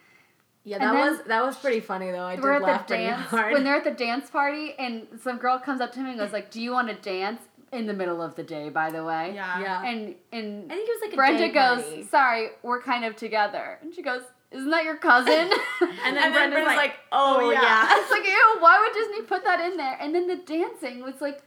yeah 0.64 0.78
that 0.78 0.94
was 0.94 1.20
that 1.26 1.42
was 1.44 1.56
pretty 1.56 1.80
funny 1.80 2.12
though 2.12 2.22
i 2.24 2.36
did 2.36 2.44
laugh 2.44 2.86
the 2.86 2.94
pretty 2.94 3.02
dance 3.08 3.26
hard 3.26 3.52
when 3.52 3.64
they're 3.64 3.74
at 3.74 3.84
the 3.84 3.90
dance 4.06 4.30
party, 4.30 4.74
and 4.78 5.06
some 5.20 5.38
girl 5.38 5.58
comes 5.58 5.80
up 5.80 5.92
to 5.92 5.98
him 5.98 6.06
and 6.06 6.18
goes 6.18 6.32
like, 6.32 6.50
"Do 6.50 6.60
you 6.60 6.70
want 6.72 6.88
to 6.88 6.94
dance?" 6.94 7.40
In 7.72 7.86
the 7.86 7.94
middle 7.94 8.20
of 8.20 8.34
the 8.36 8.42
day, 8.42 8.68
by 8.68 8.90
the 8.90 9.02
way. 9.02 9.32
yeah. 9.34 9.58
yeah 9.60 9.82
And 9.88 10.14
and 10.30 10.70
i 10.70 10.74
think 10.76 10.88
it 10.88 10.92
was 10.92 11.00
like 11.02 11.12
a 11.14 11.16
Brenda 11.16 11.38
day 11.48 11.52
goes, 11.52 11.82
party. 11.82 12.02
"Sorry, 12.04 12.48
we're 12.62 12.82
kind 12.82 13.04
of 13.04 13.16
together," 13.16 13.78
and 13.82 13.94
she 13.94 14.02
goes, 14.02 14.22
"Isn't 14.52 14.70
that 14.70 14.84
your 14.84 14.96
cousin?" 14.96 15.50
And 16.04 16.16
then, 16.16 16.16
and 16.16 16.16
then 16.16 16.32
Brenda's, 16.32 16.52
Brenda's 16.54 16.66
like, 16.66 16.76
like, 16.76 16.94
oh, 17.12 17.38
"Oh, 17.40 17.50
yeah, 17.50 17.62
yeah." 17.62 17.88
It's 18.00 18.10
like, 18.10 18.24
ew, 18.24 18.56
why 18.60 18.78
would 18.80 18.92
Disney 18.94 19.22
put 19.22 19.44
that 19.44 19.60
in 19.60 19.76
there? 19.76 19.96
And 20.00 20.14
then 20.14 20.26
the 20.26 20.36
dancing 20.36 21.02
was 21.02 21.20
like 21.20 21.42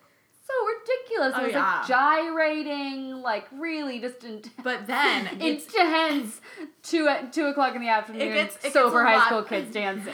so 0.47 0.53
ridiculous. 0.65 1.33
Oh, 1.35 1.41
it 1.41 1.45
was 1.45 1.53
yeah. 1.53 1.77
like 1.79 1.87
gyrating, 1.87 3.21
like 3.21 3.47
really 3.51 3.99
just 3.99 4.23
in- 4.23 4.43
But 4.63 4.85
then 4.87 5.29
it's 5.41 5.65
intense. 5.65 6.39
Two 6.83 7.07
at 7.07 7.33
two 7.33 7.45
o'clock 7.47 7.75
in 7.75 7.81
the 7.81 7.89
afternoon. 7.89 8.21
It 8.21 8.33
gets- 8.33 8.55
it 8.57 8.61
gets 8.63 8.73
sober 8.75 9.01
a 9.01 9.05
high 9.07 9.17
lot- 9.17 9.25
school 9.27 9.43
kids 9.43 9.73
dancing. 9.73 10.13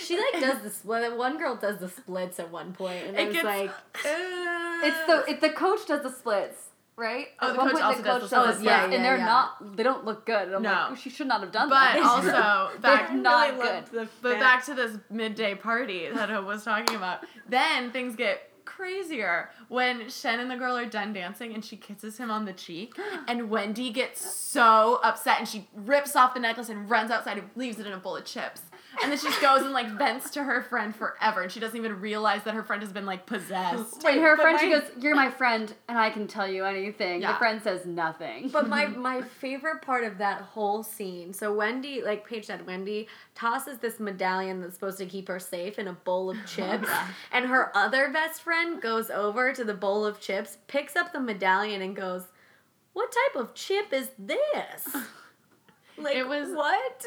She 0.00 0.16
like 0.18 0.40
does 0.40 0.62
the 0.62 0.70
split. 0.70 1.16
One 1.16 1.38
girl 1.38 1.56
does 1.56 1.78
the 1.78 1.88
splits 1.88 2.38
at 2.38 2.50
one 2.50 2.72
point, 2.72 3.06
and 3.08 3.16
It 3.16 3.20
I 3.22 3.24
was 3.26 3.32
gets- 3.34 3.44
like, 3.44 3.70
uh, 3.70 4.80
It's 4.86 5.06
the 5.06 5.24
it, 5.30 5.40
the 5.40 5.50
coach 5.50 5.86
does 5.86 6.02
the 6.02 6.10
splits. 6.10 6.58
Right? 6.96 7.28
Oh, 7.40 7.48
At 7.48 7.52
the 7.54 7.58
one 7.58 7.66
coach 7.68 7.72
point, 7.74 7.84
also 7.84 7.98
the 7.98 8.04
does 8.04 8.20
coach 8.20 8.30
the 8.30 8.36
does 8.36 8.44
splits. 8.56 8.62
Yeah, 8.64 8.86
yeah, 8.88 8.94
and 8.94 9.04
they're 9.04 9.16
yeah. 9.16 9.24
not. 9.24 9.76
They 9.76 9.82
don't 9.82 10.04
look 10.04 10.26
good. 10.26 10.42
And 10.48 10.56
I'm 10.56 10.62
No. 10.62 10.86
like, 10.90 10.98
she 10.98 11.08
should 11.10 11.26
not 11.26 11.40
have 11.40 11.50
done 11.50 11.68
But 11.70 11.94
that. 11.94 12.02
also 12.02 12.70
back 12.80 13.08
They're 13.08 13.16
not 13.16 13.54
really 13.58 13.62
good. 13.66 13.86
the 13.86 14.08
But 14.20 14.32
fat- 14.32 14.40
back 14.40 14.64
to 14.66 14.74
this 14.74 14.98
midday 15.10 15.54
party 15.54 16.08
that 16.12 16.30
I 16.30 16.38
was 16.38 16.64
talking 16.64 16.94
about. 16.96 17.20
Then 17.48 17.90
things 17.92 18.14
get 18.14 18.50
crazier 18.64 19.50
when 19.68 20.08
Shen 20.08 20.38
and 20.38 20.50
the 20.50 20.56
girl 20.56 20.76
are 20.76 20.86
done 20.86 21.12
dancing 21.12 21.52
and 21.54 21.64
she 21.64 21.76
kisses 21.76 22.16
him 22.18 22.30
on 22.30 22.44
the 22.44 22.52
cheek 22.52 22.94
and 23.28 23.50
Wendy 23.50 23.90
gets 23.90 24.20
so 24.20 25.00
upset 25.02 25.38
and 25.40 25.48
she 25.48 25.68
rips 25.74 26.14
off 26.14 26.32
the 26.34 26.40
necklace 26.40 26.68
and 26.68 26.88
runs 26.88 27.10
outside 27.10 27.38
and 27.38 27.50
leaves 27.56 27.78
it 27.80 27.86
in 27.86 27.92
a 27.92 27.96
bowl 27.98 28.16
of 28.16 28.24
chips. 28.24 28.62
And 29.02 29.10
then 29.10 29.18
she 29.18 29.26
just 29.26 29.40
goes 29.40 29.62
and 29.62 29.72
like 29.72 29.88
vents 29.90 30.30
to 30.30 30.42
her 30.44 30.62
friend 30.62 30.94
forever 30.94 31.42
and 31.42 31.50
she 31.50 31.60
doesn't 31.60 31.76
even 31.76 32.00
realize 32.00 32.44
that 32.44 32.54
her 32.54 32.62
friend 32.62 32.82
has 32.82 32.92
been 32.92 33.06
like 33.06 33.26
possessed. 33.26 34.04
And 34.04 34.20
her 34.20 34.36
but 34.36 34.42
friend, 34.42 34.60
she 34.60 34.70
goes, 34.70 34.82
"You're 35.02 35.14
my 35.14 35.30
friend, 35.30 35.72
and 35.88 35.98
I 35.98 36.10
can 36.10 36.26
tell 36.26 36.46
you 36.46 36.64
anything." 36.64 37.22
Yeah. 37.22 37.32
The 37.32 37.38
friend 37.38 37.62
says 37.62 37.86
nothing. 37.86 38.48
But 38.48 38.68
my 38.68 38.86
my 39.08 39.22
favorite 39.22 39.82
part 39.82 40.04
of 40.04 40.18
that 40.18 40.42
whole 40.42 40.82
scene, 40.82 41.32
so 41.32 41.52
Wendy, 41.52 42.02
like 42.02 42.26
Paige 42.26 42.46
said, 42.46 42.66
Wendy 42.66 43.08
tosses 43.34 43.78
this 43.78 43.98
medallion 43.98 44.60
that's 44.60 44.74
supposed 44.74 44.98
to 44.98 45.06
keep 45.06 45.28
her 45.28 45.38
safe 45.38 45.78
in 45.78 45.88
a 45.88 45.92
bowl 45.92 46.30
of 46.30 46.36
chips, 46.46 46.88
and 47.32 47.46
her 47.46 47.76
other 47.76 48.10
best 48.10 48.42
friend 48.42 48.80
goes 48.82 49.10
over 49.10 49.52
to 49.52 49.64
the 49.64 49.74
bowl 49.74 50.04
of 50.04 50.20
chips, 50.20 50.58
picks 50.66 50.96
up 50.96 51.12
the 51.12 51.20
medallion, 51.20 51.82
and 51.82 51.96
goes, 51.96 52.24
"What 52.92 53.12
type 53.12 53.40
of 53.40 53.54
chip 53.54 53.92
is 53.92 54.10
this?" 54.18 54.96
Like 56.02 56.16
It 56.16 56.26
was- 56.28 56.50
what? 56.50 57.04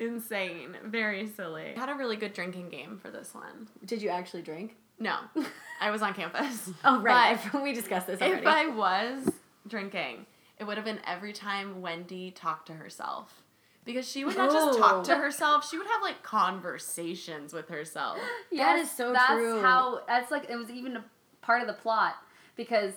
Insane. 0.00 0.76
Very 0.84 1.26
silly. 1.28 1.74
Had 1.76 1.88
a 1.88 1.94
really 1.94 2.16
good 2.16 2.32
drinking 2.32 2.70
game 2.70 2.98
for 3.00 3.10
this 3.10 3.34
one. 3.34 3.68
Did 3.84 4.02
you 4.02 4.08
actually 4.08 4.42
drink? 4.42 4.76
No. 4.98 5.16
I 5.80 5.90
was 5.90 6.02
on 6.02 6.14
campus. 6.14 6.70
Oh 6.84 7.00
right, 7.00 7.38
But 7.52 7.62
we 7.62 7.72
discussed 7.72 8.06
this 8.06 8.20
already. 8.20 8.42
if 8.42 8.46
I 8.46 8.66
was 8.68 9.28
drinking, 9.66 10.26
it 10.58 10.64
would 10.64 10.76
have 10.76 10.84
been 10.84 11.00
every 11.06 11.32
time 11.32 11.80
Wendy 11.80 12.30
talked 12.30 12.66
to 12.66 12.72
herself. 12.74 13.42
Because 13.84 14.06
she 14.08 14.24
would 14.26 14.36
not 14.36 14.52
just 14.52 14.78
talk 14.78 15.04
to 15.04 15.16
herself, 15.16 15.68
she 15.68 15.78
would 15.78 15.86
have 15.86 16.02
like 16.02 16.22
conversations 16.22 17.52
with 17.52 17.68
herself. 17.68 18.18
That 18.52 18.78
is 18.78 18.90
so 18.90 19.12
that's 19.12 19.32
true. 19.32 19.60
how 19.62 20.02
that's 20.06 20.30
like 20.30 20.50
it 20.50 20.56
was 20.56 20.70
even 20.70 20.96
a 20.96 21.04
part 21.40 21.62
of 21.62 21.66
the 21.66 21.72
plot 21.74 22.16
because 22.56 22.92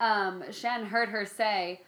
um, 0.00 0.42
Shen 0.50 0.84
heard 0.86 1.08
her 1.10 1.24
say, 1.24 1.82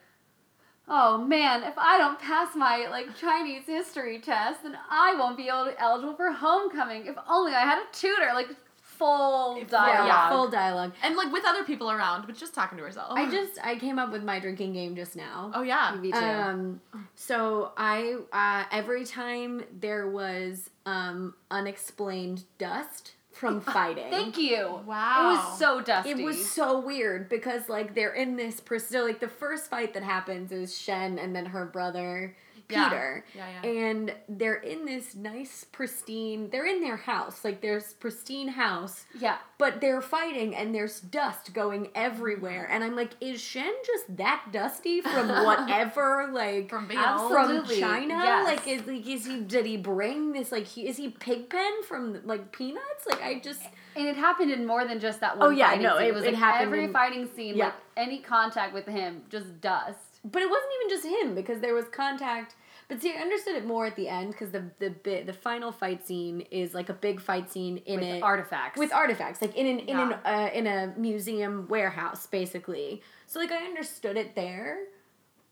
"Oh 0.87 1.17
man, 1.17 1.63
if 1.63 1.77
I 1.77 1.97
don't 1.97 2.19
pass 2.19 2.55
my 2.55 2.87
like 2.89 3.15
Chinese 3.15 3.65
history 3.65 4.19
test, 4.19 4.63
then 4.63 4.77
I 4.89 5.15
won't 5.15 5.37
be 5.37 5.47
able 5.47 5.65
to, 5.65 5.81
eligible 5.81 6.15
for 6.15 6.31
homecoming. 6.31 7.05
If 7.07 7.15
only 7.29 7.53
I 7.53 7.61
had 7.61 7.79
a 7.79 7.85
tutor." 7.91 8.31
Like 8.33 8.47
full 8.81 9.57
If- 9.61 9.69
dialogue. 9.69 10.07
yeah, 10.07 10.29
full 10.29 10.49
dialogue. 10.49 10.91
And 11.03 11.15
like 11.15 11.31
with 11.31 11.43
other 11.45 11.63
people 11.63 11.91
around, 11.91 12.25
but 12.25 12.35
just 12.35 12.53
talking 12.55 12.77
to 12.79 12.83
herself. 12.83 13.13
I 13.17 13.29
just 13.29 13.59
I 13.63 13.75
came 13.75 13.99
up 13.99 14.11
with 14.11 14.23
my 14.23 14.39
drinking 14.39 14.73
game 14.73 14.95
just 14.95 15.15
now. 15.15 15.51
Oh 15.53 15.61
yeah. 15.61 15.95
Me 16.01 16.11
too. 16.11 16.17
Um, 16.17 16.81
so 17.15 17.73
I 17.77 18.17
uh, 18.33 18.63
every 18.71 19.05
time 19.05 19.63
there 19.79 20.07
was 20.09 20.69
um 20.85 21.35
unexplained 21.51 22.43
dust 22.57 23.13
from 23.37 23.61
fighting. 23.77 24.09
Thank 24.09 24.37
you. 24.37 24.81
Wow. 24.85 25.31
It 25.31 25.35
was 25.37 25.59
so 25.59 25.81
dusty. 25.81 26.11
It 26.11 26.17
was 26.23 26.51
so 26.51 26.79
weird 26.79 27.29
because 27.29 27.69
like 27.69 27.95
they're 27.95 28.13
in 28.13 28.35
this 28.35 28.59
pers- 28.59 28.87
so 28.87 29.05
like 29.05 29.19
the 29.19 29.27
first 29.29 29.69
fight 29.69 29.93
that 29.93 30.03
happens 30.03 30.51
is 30.51 30.77
Shen 30.77 31.17
and 31.19 31.35
then 31.35 31.45
her 31.47 31.65
brother 31.65 32.35
Yeah. 32.35 32.46
Peter. 32.67 33.23
Yeah, 33.35 33.45
yeah. 33.63 33.69
And 33.69 34.13
they're 34.27 34.55
in 34.55 34.85
this 34.85 35.15
nice 35.15 35.65
pristine 35.71 36.49
they're 36.51 36.65
in 36.65 36.81
their 36.81 36.97
house. 36.97 37.43
Like 37.43 37.61
there's 37.61 37.93
pristine 37.93 38.49
house, 38.49 39.05
yeah. 39.19 39.37
but 39.57 39.81
they're 39.81 40.01
fighting 40.01 40.55
and 40.55 40.73
there's 40.75 40.99
dust 40.99 41.53
going 41.53 41.89
everywhere. 41.95 42.67
And 42.69 42.83
I'm 42.83 42.95
like, 42.95 43.11
is 43.21 43.39
Shen 43.39 43.73
just 43.85 44.17
that 44.17 44.45
dusty 44.51 45.01
from 45.01 45.27
whatever 45.45 46.29
like 46.33 46.69
From 46.69 46.87
being 46.87 46.99
from 47.01 47.65
China? 47.65 48.15
yes. 48.15 48.45
Like, 48.45 48.67
is 48.67 48.85
like 48.85 49.07
is 49.07 49.25
he? 49.25 49.39
Did 49.41 49.65
he 49.65 49.77
bring 49.77 50.33
this? 50.33 50.51
Like, 50.51 50.65
he, 50.65 50.87
is 50.87 50.97
he 50.97 51.09
Pigpen 51.09 51.83
from 51.87 52.19
like 52.25 52.51
Peanuts? 52.51 53.05
Like, 53.09 53.21
I 53.21 53.39
just 53.39 53.61
And 53.95 54.07
it 54.07 54.15
happened 54.15 54.51
in 54.51 54.65
more 54.65 54.85
than 54.85 54.99
just 54.99 55.21
that 55.21 55.33
oh, 55.35 55.39
one. 55.39 55.47
Oh, 55.47 55.51
yeah, 55.51 55.75
no, 55.75 55.97
scene. 55.97 56.05
it- 56.05 56.07
it 56.09 56.13
was 56.13 56.23
it 56.23 56.27
like 56.33 56.35
happened 56.35 56.67
every 56.67 56.83
in- 56.85 56.93
fighting 56.93 57.29
scene. 57.35 57.55
Yeah. 57.55 57.65
Like 57.65 57.73
any 57.95 58.19
contact 58.19 58.73
with 58.73 58.85
him, 58.87 59.23
just 59.29 59.59
dust. 59.61 59.99
But 60.31 60.41
it 60.41 60.49
wasn't 60.49 60.71
even 60.79 60.89
just 60.89 61.05
him 61.21 61.35
because 61.35 61.61
there 61.61 61.73
was 61.73 61.85
contact. 61.91 62.55
But 62.87 63.01
see, 63.01 63.13
I 63.13 63.19
understood 63.19 63.55
it 63.55 63.65
more 63.65 63.85
at 63.85 63.95
the 63.95 64.07
end 64.07 64.31
because 64.31 64.51
the 64.51 64.63
the 64.79 64.89
bit 64.89 65.25
the 65.25 65.33
final 65.33 65.71
fight 65.71 66.05
scene 66.05 66.41
is 66.51 66.73
like 66.73 66.89
a 66.89 66.93
big 66.93 67.19
fight 67.19 67.49
scene 67.51 67.77
in 67.85 67.99
with 67.99 68.09
it 68.09 68.23
artifacts. 68.23 68.79
with 68.79 68.93
artifacts 68.93 69.41
like 69.41 69.55
in 69.55 69.67
an 69.67 69.79
in 69.79 69.99
an 69.99 70.13
uh, 70.25 70.49
in 70.53 70.67
a 70.67 70.93
museum 70.97 71.67
warehouse 71.67 72.27
basically. 72.27 73.01
So 73.25 73.39
like 73.39 73.51
I 73.51 73.65
understood 73.65 74.15
it 74.15 74.35
there, 74.35 74.79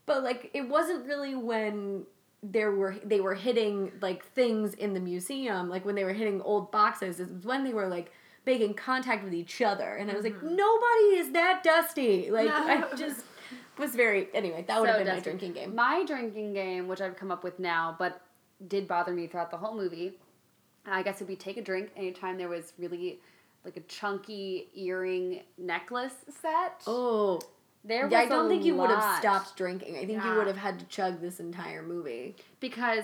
but 0.05 0.23
like 0.23 0.49
it 0.53 0.69
wasn't 0.69 1.05
really 1.05 1.35
when 1.35 2.05
there 2.51 2.71
were 2.71 2.95
they 3.03 3.19
were 3.19 3.33
hitting 3.33 3.91
like 4.01 4.23
things 4.33 4.73
in 4.75 4.93
the 4.93 4.99
museum 4.99 5.67
like 5.67 5.83
when 5.83 5.95
they 5.95 6.03
were 6.03 6.13
hitting 6.13 6.41
old 6.41 6.71
boxes 6.71 7.19
it 7.19 7.31
was 7.33 7.43
when 7.43 7.63
they 7.63 7.73
were 7.73 7.87
like 7.87 8.11
making 8.45 8.75
contact 8.75 9.23
with 9.23 9.33
each 9.33 9.61
other 9.61 9.95
and 9.95 10.11
I 10.11 10.13
was 10.13 10.23
like 10.23 10.43
nobody 10.43 11.17
is 11.17 11.31
that 11.31 11.63
dusty 11.63 12.29
like 12.29 12.47
I 12.47 12.83
just 12.95 13.23
was 13.77 13.95
very 13.95 14.27
anyway 14.33 14.63
that 14.67 14.79
would 14.79 14.89
have 14.89 14.99
been 15.03 15.13
my 15.15 15.19
drinking 15.19 15.53
game 15.53 15.75
My 15.75 16.03
drinking 16.05 16.53
game, 16.53 16.87
which 16.87 17.01
I've 17.01 17.15
come 17.15 17.31
up 17.31 17.43
with 17.43 17.59
now, 17.59 17.95
but 17.99 18.21
did 18.67 18.87
bother 18.87 19.11
me 19.13 19.27
throughout 19.27 19.51
the 19.51 19.57
whole 19.57 19.75
movie. 19.75 20.13
I 20.85 21.03
guess 21.03 21.15
it 21.19 21.23
would 21.25 21.27
be 21.27 21.35
take 21.35 21.57
a 21.57 21.61
drink 21.61 21.89
anytime 21.97 22.37
there 22.37 22.47
was 22.49 22.73
really 22.77 23.19
like 23.63 23.77
a 23.77 23.81
chunky 23.81 24.69
earring 24.75 25.41
necklace 25.57 26.13
set. 26.41 26.83
oh 26.87 27.39
there 27.83 28.03
was 28.03 28.11
yeah 28.11 28.19
I 28.19 28.25
don't 28.27 28.47
think 28.49 28.63
you 28.63 28.75
would 28.75 28.89
have 28.91 29.19
stopped 29.19 29.57
drinking 29.57 29.97
I 29.97 30.05
think 30.05 30.23
you 30.23 30.35
would 30.35 30.47
have 30.47 30.57
had 30.57 30.79
to 30.79 30.85
chug 30.85 31.21
this 31.21 31.39
entire 31.39 31.81
movie 31.83 32.35
because 32.59 33.03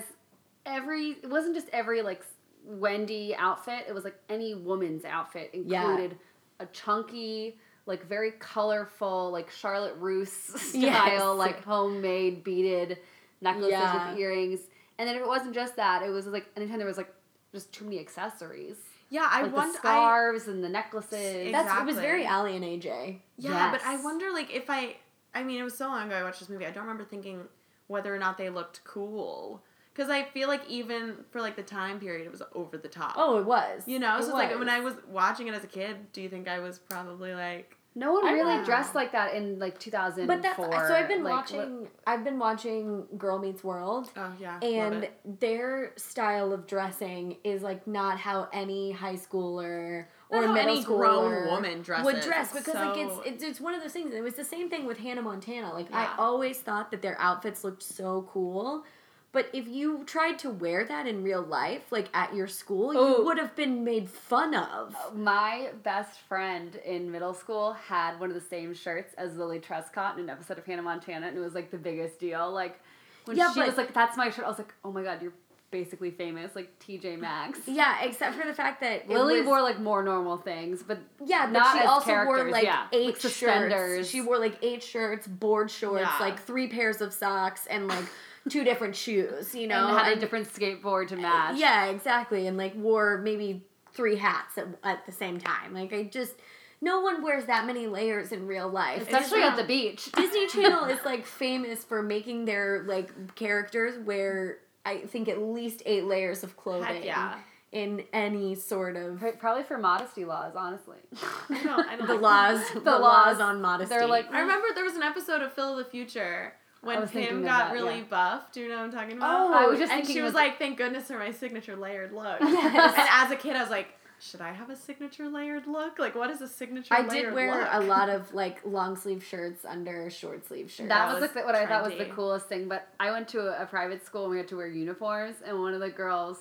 every 0.64 1.16
it 1.22 1.28
wasn't 1.30 1.54
just 1.54 1.68
every 1.72 2.02
like 2.02 2.24
Wendy 2.64 3.34
outfit. 3.36 3.84
It 3.88 3.92
was 3.94 4.04
like 4.04 4.14
any 4.28 4.54
woman's 4.54 5.04
outfit 5.04 5.50
Yeah. 5.52 5.82
included 5.82 6.16
a 6.60 6.66
chunky, 6.66 7.56
like 7.86 8.06
very 8.06 8.32
colorful, 8.32 9.30
like 9.30 9.50
Charlotte 9.50 9.94
Russe 9.98 10.32
style, 10.32 10.80
Yes. 10.80 11.22
like 11.38 11.62
homemade 11.64 12.44
beaded 12.44 12.98
necklaces 13.40 13.70
Yeah. 13.72 14.10
with 14.10 14.18
earrings. 14.20 14.60
And 14.98 15.08
then 15.08 15.16
if 15.16 15.22
it 15.22 15.28
wasn't 15.28 15.54
just 15.54 15.76
that, 15.76 16.02
it 16.02 16.10
was 16.10 16.26
like 16.26 16.46
anytime 16.56 16.78
there 16.78 16.86
was 16.86 16.96
like 16.96 17.12
just 17.52 17.72
too 17.72 17.84
many 17.84 17.98
accessories. 17.98 18.76
Yeah, 19.10 19.26
I 19.30 19.42
like 19.42 19.50
the 19.50 19.56
wonder. 19.56 19.78
I, 19.78 19.78
scarves 19.78 20.48
and 20.48 20.64
the 20.64 20.68
necklaces. 20.68 21.12
Ex- 21.48 21.52
That's 21.52 21.80
it 21.80 21.84
was 21.86 21.96
very 21.96 22.24
Aly 22.24 22.56
and 22.56 22.64
AJ. 22.64 23.18
yeah, 23.36 23.70
but 23.70 23.82
I 23.84 24.02
wonder 24.02 24.30
like 24.32 24.54
if 24.54 24.70
I. 24.70 24.96
I 25.34 25.42
mean, 25.42 25.58
it 25.60 25.64
was 25.64 25.76
so 25.76 25.88
long 25.88 26.06
ago 26.06 26.16
I 26.16 26.22
watched 26.22 26.40
this 26.40 26.48
movie. 26.50 26.66
I 26.66 26.70
don't 26.70 26.84
remember 26.84 27.04
thinking 27.04 27.40
whether 27.88 28.14
or 28.14 28.18
not 28.18 28.36
they 28.38 28.48
looked 28.50 28.84
cool. 28.84 29.62
Because 29.94 30.10
I 30.10 30.22
feel 30.24 30.48
like 30.48 30.62
even 30.68 31.16
for 31.30 31.40
like 31.40 31.56
the 31.56 31.62
time 31.62 32.00
period, 32.00 32.26
it 32.26 32.30
was 32.32 32.42
over 32.54 32.78
the 32.78 32.88
top. 32.88 33.14
Oh, 33.16 33.38
it 33.38 33.44
was. 33.46 33.82
You 33.86 33.98
know, 33.98 34.16
It 34.18 34.22
so 34.22 34.28
it's 34.28 34.34
like 34.34 34.58
when 34.58 34.68
I 34.68 34.80
was 34.80 34.94
watching 35.08 35.48
it 35.48 35.54
as 35.54 35.64
a 35.64 35.68
kid, 35.68 36.12
do 36.12 36.22
you 36.22 36.28
think 36.28 36.48
I 36.48 36.60
was 36.60 36.78
probably 36.78 37.34
like, 37.34 37.76
no 37.94 38.14
one 38.14 38.26
I 38.26 38.32
really 38.32 38.56
know. 38.56 38.64
dressed 38.64 38.94
like 38.94 39.12
that 39.12 39.34
in 39.34 39.58
like 39.58 39.78
2004. 39.78 40.26
But 40.26 40.42
that's 40.42 40.56
so 40.88 40.94
I've 40.94 41.08
been 41.08 41.22
like, 41.22 41.34
watching. 41.34 41.88
I've 42.06 42.24
been 42.24 42.38
watching 42.38 43.04
Girl 43.18 43.38
Meets 43.38 43.62
World, 43.62 44.08
oh 44.16 44.32
yeah, 44.40 44.54
love 44.54 44.62
and 44.62 45.04
it. 45.04 45.40
their 45.40 45.92
style 45.96 46.54
of 46.54 46.66
dressing 46.66 47.36
is 47.44 47.60
like 47.60 47.86
not 47.86 48.18
how 48.18 48.48
any 48.50 48.92
high 48.92 49.16
schooler 49.16 50.06
or 50.30 50.42
how 50.46 50.52
middle 50.54 50.74
any 50.76 50.82
grown 50.82 51.46
woman 51.48 51.82
dresses. 51.82 52.06
would 52.06 52.20
dress 52.22 52.54
It's 52.54 52.64
because 52.64 52.74
like 52.76 52.96
it's, 52.96 53.14
it's 53.26 53.44
it's 53.44 53.60
one 53.60 53.74
of 53.74 53.82
those 53.82 53.92
things. 53.92 54.14
It 54.14 54.22
was 54.22 54.36
the 54.36 54.44
same 54.44 54.70
thing 54.70 54.86
with 54.86 54.96
Hannah 54.98 55.20
Montana. 55.20 55.74
Like 55.74 55.90
Yeah. 55.90 56.14
I 56.16 56.16
always 56.18 56.60
thought 56.60 56.90
that 56.92 57.02
their 57.02 57.20
outfits 57.20 57.62
looked 57.62 57.82
so 57.82 58.26
cool. 58.32 58.84
But 59.32 59.48
if 59.54 59.66
you 59.66 60.04
tried 60.04 60.38
to 60.40 60.50
wear 60.50 60.84
that 60.84 61.06
in 61.06 61.22
real 61.22 61.40
life, 61.40 61.90
like 61.90 62.08
at 62.12 62.34
your 62.34 62.46
school, 62.46 62.92
you 62.92 63.24
would 63.24 63.38
have 63.38 63.56
been 63.56 63.82
made 63.82 64.10
fun 64.10 64.54
of. 64.54 64.94
My 65.16 65.70
best 65.82 66.20
friend 66.20 66.76
in 66.84 67.10
middle 67.10 67.32
school 67.32 67.72
had 67.72 68.20
one 68.20 68.28
of 68.28 68.34
the 68.34 68.46
same 68.46 68.74
shirts 68.74 69.14
as 69.16 69.36
Lilly 69.38 69.58
Truscott 69.58 70.14
in 70.18 70.24
an 70.24 70.30
episode 70.30 70.58
of 70.58 70.66
Hannah 70.66 70.82
Montana, 70.82 71.28
and 71.28 71.36
it 71.36 71.40
was 71.40 71.54
like 71.54 71.70
the 71.70 71.78
biggest 71.78 72.18
deal. 72.18 72.52
Like 72.52 72.78
when 73.24 73.38
Yeah, 73.38 73.52
she 73.54 73.60
but- 73.60 73.68
was 73.68 73.78
like, 73.78 73.94
"That's 73.94 74.18
my 74.18 74.28
shirt," 74.28 74.44
I 74.44 74.48
was 74.48 74.58
like, 74.58 74.74
"Oh 74.84 74.92
my 74.92 75.02
god, 75.02 75.22
you're 75.22 75.32
basically 75.70 76.10
famous, 76.10 76.54
like 76.54 76.78
TJ 76.80 77.16
Maxx." 77.18 77.60
Yeah, 77.66 78.02
except 78.02 78.36
for 78.36 78.46
the 78.46 78.52
fact 78.52 78.82
that 78.82 79.08
Lilly 79.08 79.38
was- 79.38 79.46
wore 79.46 79.62
like 79.62 79.78
more 79.80 80.02
normal 80.02 80.36
things, 80.36 80.82
but 80.82 80.98
Yeah, 81.24 81.46
but 81.46 81.52
not 81.52 81.72
she 81.78 81.82
as 81.84 81.88
also 81.88 82.24
wore 82.26 82.50
like 82.50 82.64
yeah. 82.64 82.86
eight 82.92 83.06
Like 83.06 83.14
shirts. 83.14 83.22
suspenders. 83.36 84.10
She 84.10 84.20
wore 84.20 84.36
like 84.38 84.58
eight 84.60 84.82
shirts, 84.82 85.26
board 85.26 85.70
shorts, 85.70 86.02
Yeah. 86.02 86.18
like 86.20 86.38
three 86.38 86.68
pairs 86.68 87.00
of 87.00 87.14
socks, 87.14 87.66
and 87.68 87.88
like 87.88 88.04
two 88.48 88.64
different 88.64 88.96
shoes. 88.96 89.54
You 89.54 89.66
know, 89.66 89.88
and 89.88 89.98
had 89.98 90.16
a 90.16 90.20
different 90.20 90.52
skateboard 90.52 91.08
to 91.08 91.16
match. 91.16 91.56
Yeah, 91.58 91.86
exactly, 91.86 92.46
and 92.46 92.56
like 92.56 92.74
wore 92.76 93.18
maybe 93.18 93.64
three 93.92 94.16
hats 94.16 94.56
at, 94.58 94.66
at 94.84 95.06
the 95.06 95.12
same 95.12 95.38
time. 95.38 95.74
Like 95.74 95.92
I 95.92 96.04
just, 96.04 96.34
no 96.80 97.00
one 97.00 97.22
wears 97.22 97.44
that 97.46 97.66
many 97.66 97.86
layers 97.86 98.32
in 98.32 98.46
real 98.46 98.68
life, 98.68 99.02
especially 99.02 99.40
Disney- 99.40 99.42
at 99.42 99.56
the 99.56 99.64
beach. 99.64 100.10
Disney 100.16 100.46
Channel 100.48 100.84
is 100.86 100.98
like 101.04 101.26
famous 101.26 101.84
for 101.84 102.02
making 102.02 102.44
their 102.46 102.84
like 102.86 103.34
characters 103.34 103.98
wear. 104.04 104.58
I 104.84 104.98
think 105.02 105.28
at 105.28 105.40
least 105.40 105.82
eight 105.86 106.04
layers 106.06 106.42
of 106.42 106.56
clothing. 106.56 106.84
Heck 106.86 107.04
yeah. 107.04 107.38
In 107.70 108.02
any 108.12 108.54
sort 108.54 108.96
of 108.96 109.24
Probably 109.38 109.62
for 109.62 109.78
modesty 109.78 110.24
laws, 110.26 110.52
honestly. 110.56 110.98
I 111.48 111.62
don't, 111.62 111.88
I 111.88 111.96
don't 111.96 112.06
the 112.08 112.14
like- 112.14 112.20
laws, 112.22 112.70
the, 112.74 112.80
The 112.80 112.90
laws 112.98 113.38
laws. 113.38 113.40
on 113.40 113.62
modesty. 113.62 113.94
They're 113.94 114.06
like- 114.06 114.30
I 114.30 114.40
remember 114.40 114.66
there 114.74 114.84
was 114.84 114.94
an 114.96 115.02
episode 115.02 115.40
of 115.40 115.52
Phil 115.54 115.78
of 115.78 115.84
the 115.84 115.90
Future 115.90 116.52
I 116.54 116.61
when 116.82 117.00
was 117.00 117.10
thinking 117.10 117.36
Pim 117.36 117.44
got 117.44 117.68
that, 117.68 117.72
really 117.72 117.98
yeah. 117.98 118.04
buff. 118.10 118.52
Do 118.52 118.60
you 118.60 118.68
know 118.68 118.76
what 118.76 118.84
I'm 118.84 118.92
talking 118.92 119.16
about? 119.16 119.40
Oh, 119.40 119.52
I 119.54 119.66
was 119.66 119.78
just 119.78 119.92
and 119.92 120.06
she 120.06 120.20
was 120.20 120.30
of- 120.30 120.34
like, 120.34 120.58
"Thank 120.58 120.76
goodness 120.78 121.06
for 121.08 121.18
my 121.18 121.30
signature 121.32 121.76
layered 121.76 122.12
look." 122.12 122.40
Yes. 122.40 122.94
And 122.98 123.08
as 123.10 123.30
a 123.30 123.36
kid, 123.36 123.56
I 123.56 123.60
was 123.60 123.70
like, 123.70 123.88
should 124.20 124.40
I 124.40 124.52
have 124.52 124.70
a 124.70 124.76
signature 124.76 125.28
layered 125.28 125.66
look? 125.66 125.98
Like, 125.98 126.14
what 126.14 126.30
is 126.30 126.40
a 126.42 126.46
signature? 126.48 126.94
I 126.94 127.00
layered 127.02 127.26
did 127.26 127.34
wear 127.34 127.60
look? 127.60 127.68
a 127.72 127.80
lot 127.80 128.08
of 128.08 128.32
like 128.42 128.60
long 128.64 128.96
sleeve 128.96 129.24
shirts 129.24 129.64
under 129.64 130.08
short 130.10 130.46
sleeve 130.46 130.70
shirts. 130.70 130.88
That, 130.88 131.06
That 131.08 131.12
was, 131.14 131.22
was 131.22 131.34
like 131.34 131.44
what 131.44 131.54
I 131.56 131.66
thought 131.66 131.84
was 131.84 131.98
the 131.98 132.06
coolest 132.06 132.46
thing. 132.46 132.68
But 132.68 132.86
I 133.00 133.10
went 133.10 133.26
to 133.28 133.40
a, 133.40 133.62
a 133.62 133.66
private 133.66 134.04
school 134.06 134.22
and 134.24 134.30
we 134.32 134.36
had 134.38 134.48
to 134.48 134.56
wear 134.56 134.68
uniforms, 134.68 135.36
and 135.44 135.58
one 135.60 135.74
of 135.74 135.80
the 135.80 135.90
girls, 135.90 136.38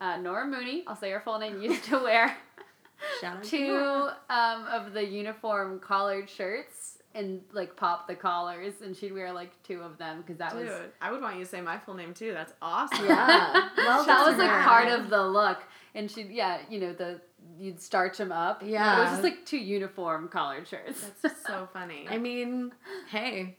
uh, 0.00 0.16
Nora 0.18 0.46
Mooney, 0.46 0.84
I'll 0.86 0.96
say 0.96 1.10
her 1.10 1.20
full 1.20 1.38
name, 1.38 1.60
used 1.62 1.84
to 1.84 1.98
wear 2.02 2.36
Shout 3.20 3.36
out 3.38 3.44
two 3.44 3.68
Nora. 3.68 4.16
um, 4.28 4.66
of 4.66 4.92
the 4.92 5.04
uniform 5.04 5.78
collared 5.78 6.28
shirts 6.28 6.97
and 7.18 7.42
like 7.52 7.76
pop 7.76 8.06
the 8.06 8.14
collars, 8.14 8.74
and 8.82 8.96
she'd 8.96 9.12
wear 9.12 9.32
like 9.32 9.50
two 9.62 9.80
of 9.80 9.98
them 9.98 10.22
because 10.22 10.38
that 10.38 10.52
Dude, 10.52 10.66
was 10.66 10.80
I 11.00 11.10
would 11.10 11.20
want 11.20 11.36
you 11.36 11.44
to 11.44 11.50
say 11.50 11.60
my 11.60 11.78
full 11.78 11.94
name 11.94 12.14
too. 12.14 12.32
That's 12.32 12.52
awesome. 12.62 13.06
Yeah. 13.06 13.68
Well, 13.78 14.04
that 14.04 14.26
was 14.26 14.36
like 14.36 14.50
part 14.50 14.88
of 14.88 15.08
the 15.08 15.26
look. 15.26 15.58
And 15.94 16.10
she, 16.10 16.22
yeah, 16.24 16.58
you 16.68 16.78
know 16.78 16.92
the 16.92 17.20
you'd 17.58 17.80
starch 17.80 18.18
them 18.18 18.32
up. 18.32 18.62
Yeah. 18.64 18.98
it 18.98 19.00
was 19.02 19.10
just 19.10 19.22
like 19.22 19.46
two 19.46 19.56
uniform 19.56 20.28
collared 20.28 20.68
shirts. 20.68 21.10
That's 21.22 21.42
so 21.46 21.68
funny. 21.72 22.06
I 22.08 22.18
mean, 22.18 22.72
hey, 23.10 23.56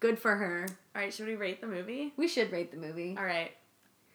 good 0.00 0.18
for 0.18 0.36
her. 0.36 0.66
All 0.94 1.02
right, 1.02 1.12
should 1.12 1.26
we 1.26 1.34
rate 1.34 1.60
the 1.60 1.66
movie? 1.66 2.12
We 2.16 2.28
should 2.28 2.50
rate 2.50 2.70
the 2.70 2.78
movie. 2.78 3.14
All 3.18 3.24
right. 3.24 3.52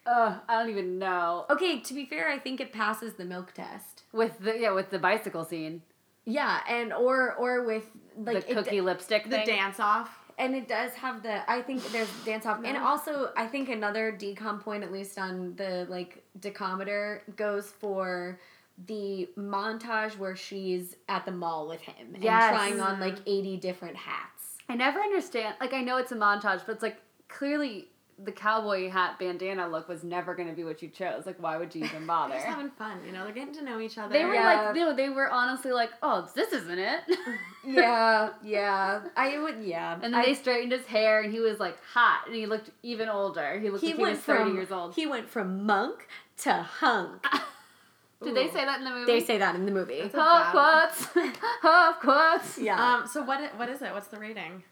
Ugh, 0.07 0.39
I 0.47 0.59
don't 0.59 0.69
even 0.69 0.97
know. 0.97 1.45
Okay, 1.49 1.81
to 1.81 1.93
be 1.93 2.05
fair, 2.05 2.29
I 2.29 2.39
think 2.39 2.61
it 2.61 2.71
passes 2.71 3.13
the 3.13 3.25
milk 3.25 3.53
test. 3.53 4.03
With 4.13 4.39
the 4.39 4.57
yeah, 4.57 4.71
with 4.71 4.89
the 4.89 4.99
bicycle 4.99 5.43
scene, 5.43 5.81
Yeah, 6.29 6.59
and 6.67 6.91
or 6.93 7.33
or 7.35 7.63
with 7.65 7.85
like 8.17 8.45
the 8.47 8.53
cookie 8.55 8.69
d- 8.71 8.81
lipstick 8.81 9.23
The 9.25 9.37
thing. 9.37 9.45
dance 9.47 9.79
off. 9.79 10.09
and 10.37 10.53
it 10.55 10.67
does 10.67 10.91
have 10.93 11.23
the 11.23 11.49
I 11.49 11.61
think 11.61 11.83
there's 11.91 12.11
dance 12.25 12.45
off 12.45 12.59
and 12.63 12.75
also 12.77 13.31
I 13.37 13.47
think 13.47 13.69
another 13.69 14.11
DCOM 14.11 14.59
point 14.61 14.83
at 14.83 14.91
least 14.91 15.17
on 15.17 15.55
the 15.55 15.87
like 15.89 16.23
decometer 16.39 17.21
goes 17.35 17.71
for 17.71 18.39
the 18.85 19.27
montage 19.37 20.17
where 20.17 20.35
she's 20.35 20.95
at 21.09 21.25
the 21.25 21.31
mall 21.31 21.67
with 21.67 21.81
him 21.81 22.13
and 22.13 22.23
Yes. 22.23 22.53
trying 22.53 22.79
on 22.79 22.99
like 22.99 23.15
80 23.25 23.57
different 23.57 23.95
hats. 23.95 24.57
I 24.69 24.75
never 24.75 24.99
understand. 24.99 25.55
Like 25.61 25.73
I 25.73 25.81
know 25.81 25.97
it's 25.97 26.11
a 26.11 26.15
montage, 26.15 26.61
but 26.65 26.73
it's 26.73 26.83
like 26.83 26.97
clearly 27.29 27.87
the 28.23 28.31
cowboy 28.31 28.89
hat 28.89 29.19
bandana 29.19 29.67
look 29.67 29.87
was 29.87 30.03
never 30.03 30.33
going 30.33 30.47
to 30.49 30.55
be 30.55 30.63
what 30.63 30.81
you 30.81 30.87
chose. 30.89 31.25
Like 31.27 31.41
why 31.41 31.57
would 31.57 31.75
you 31.75 31.85
even 31.85 32.07
bother? 32.07 32.29
They're 32.33 32.39
just 32.39 32.47
having 32.49 32.71
fun, 32.71 32.99
you 33.05 33.11
know. 33.11 33.23
They're 33.23 33.33
getting 33.33 33.53
to 33.55 33.63
know 33.63 33.79
each 33.79 33.97
other. 33.97 34.11
They 34.11 34.25
were 34.25 34.33
Yeah. 34.33 34.63
like, 34.67 34.75
no, 34.75 34.95
they 34.95 35.09
were 35.09 35.29
honestly 35.29 35.71
like, 35.71 35.91
oh, 36.01 36.27
this 36.35 36.51
isn't 36.53 36.79
it. 36.79 37.01
Yeah, 37.69 38.29
yeah. 38.45 39.01
I 39.17 39.37
would 39.39 39.61
yeah. 39.61 39.93
and 40.01 40.13
then 40.13 40.15
I- 40.15 40.25
they 40.27 40.33
straightened 40.35 40.71
his 40.71 40.85
hair, 40.85 41.19
and 41.21 41.33
he 41.33 41.41
was 41.41 41.59
like 41.59 41.77
hot, 41.93 42.21
and 42.25 42.33
he 42.33 42.45
looked 42.45 42.69
even 42.81 43.09
older. 43.09 43.59
He 43.59 43.69
looked 43.69 43.83
he 43.83 43.89
like 43.89 43.97
he 43.97 44.03
was 44.03 44.19
thirty 44.19 44.43
from 44.45 44.55
years 44.55 44.71
old. 44.71 44.95
He 44.95 45.05
went 45.05 45.29
from 45.29 45.65
monk 45.65 46.07
to 46.43 46.53
hunk. 46.53 47.25
Did 48.23 48.35
they 48.35 48.47
say 48.49 48.63
that 48.63 48.79
in 48.79 48.85
the 48.85 48.91
movie? 48.91 49.11
They 49.11 49.19
say 49.19 49.37
that 49.37 49.53
in 49.55 49.65
the 49.65 49.71
movie. 49.73 50.01
That's 50.01 50.15
Half 50.15 50.51
quotes, 50.51 51.29
half 51.61 51.99
quotes. 51.99 52.57
Yeah. 52.57 52.81
Um. 53.01 53.05
So 53.07 53.21
what? 53.23 53.41
What 53.57 53.67
is 53.67 53.81
it? 53.81 53.91
What's 53.93 54.07
the 54.07 54.17
rating? 54.17 54.63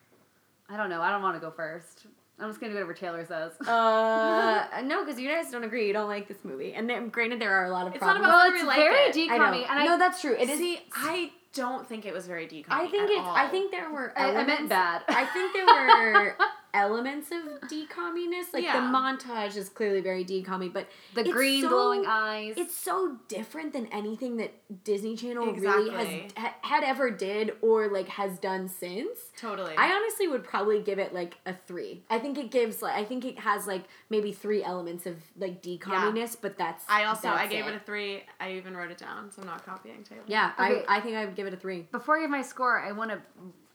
I 0.70 0.78
don't 0.78 0.90
know. 0.90 1.02
I 1.02 1.12
don't 1.12 1.22
want 1.22 1.36
to 1.36 1.42
go 1.42 1.52
first. 1.52 2.06
I'm 2.40 2.50
just 2.50 2.60
gonna 2.60 2.74
do 2.74 2.80
over 2.80 2.94
Taylor 2.94 3.26
says. 3.26 3.54
Uh, 3.68 4.68
no, 4.84 5.06
because 5.06 5.20
you 5.20 5.30
guys 5.30 5.52
don't 5.52 5.64
agree. 5.64 5.88
You 5.88 5.94
don't 5.94 6.10
like 6.10 6.28
this 6.28 6.44
movie, 6.44 6.74
and 6.74 6.90
then, 6.90 7.10
granted, 7.10 7.40
there 7.40 7.52
are 7.56 7.66
a 7.66 7.72
lot 7.72 7.88
of 7.88 7.94
It's 7.94 8.02
not 8.02 8.18
problems. 8.18 8.28
about 8.28 8.36
well, 8.36 8.46
whether 8.48 8.56
it's 8.58 8.66
like 8.66 8.78
very 8.78 8.96
it. 9.26 9.32
I 9.32 9.38
know. 9.38 9.44
decommy, 9.46 9.70
and 9.70 9.80
I 9.80 9.86
no, 9.86 9.98
that's 9.98 10.22
true. 10.22 10.36
It 10.38 10.50
is. 10.50 10.60
See, 10.60 10.80
I 10.96 11.32
don't 11.54 11.88
think 11.88 12.06
it 12.06 12.14
was 12.14 12.28
very 12.28 12.46
DCOM. 12.48 12.66
I 12.70 12.88
think 12.88 13.04
at 13.04 13.10
it's. 13.10 13.20
I 13.28 13.48
think 13.50 13.72
there 13.72 13.90
were. 13.92 14.14
I, 14.18 14.36
I 14.36 14.44
meant 14.46 14.68
bad. 14.70 15.04
I 15.08 15.26
think 15.26 15.54
there 15.54 15.66
were 15.66 16.36
elements 16.76 17.32
of 17.32 17.42
decomminess. 17.70 18.54
Like 18.54 18.64
Yeah. 18.64 18.74
the 18.82 18.86
montage 18.96 19.56
is 19.56 19.70
clearly 19.70 20.02
very 20.02 20.26
decommy, 20.26 20.72
but 20.72 20.88
the 21.14 21.24
green 21.24 21.62
so- 21.62 21.70
glowing 21.70 22.06
eyes. 22.06 22.56
It's 22.58 22.76
so 22.76 23.18
different 23.30 23.72
than 23.74 23.88
anything 23.88 24.38
that 24.38 24.52
Disney 24.84 25.16
Channel 25.16 25.54
really 25.54 25.90
has 25.90 26.32
ha, 26.38 26.54
had 26.62 26.84
ever 26.84 27.10
did 27.10 27.56
or 27.62 27.88
like 27.88 28.08
has 28.10 28.38
done 28.40 28.68
since. 28.68 29.32
totally. 29.38 29.74
I 29.78 29.92
honestly 29.94 30.28
would 30.28 30.44
probably 30.44 30.82
give 30.82 31.00
it 31.00 31.14
like 31.14 31.38
a 31.46 31.54
three. 31.54 32.04
I 32.10 32.20
think 32.20 32.38
it 32.38 32.52
gives 32.52 32.82
like 32.82 32.96
I 32.96 33.06
think 33.06 33.24
it 33.26 33.40
has 33.40 33.66
like 33.68 33.86
maybe 34.10 34.32
three 34.34 34.64
elements 34.64 35.06
of 35.06 35.16
like 35.38 35.64
decomminess, 35.64 36.36
but 36.40 36.58
that's 36.58 36.84
I 36.90 37.06
also 37.06 37.30
I 37.30 37.38
that's 37.38 37.52
gave 37.52 37.66
it. 37.68 37.76
a 37.76 37.80
three. 37.80 38.24
I 38.40 38.52
even 38.54 38.76
wrote 38.76 38.92
it 38.92 38.98
down, 38.98 39.32
so 39.32 39.42
I'm 39.42 39.48
not 39.48 39.66
copying 39.66 40.04
Taylor. 40.04 40.24
yeah. 40.28 40.52
Okay. 40.60 40.84
I 40.88 40.98
I 40.98 41.00
think 41.02 41.16
I 41.16 41.26
would 41.26 41.36
give 41.36 41.48
it 41.48 41.54
a 41.54 41.58
three. 41.58 41.88
Before 41.92 42.18
I 42.18 42.22
give 42.22 42.30
my 42.30 42.42
score, 42.42 42.80
I 42.80 42.92
want 42.92 43.12
to 43.12 43.22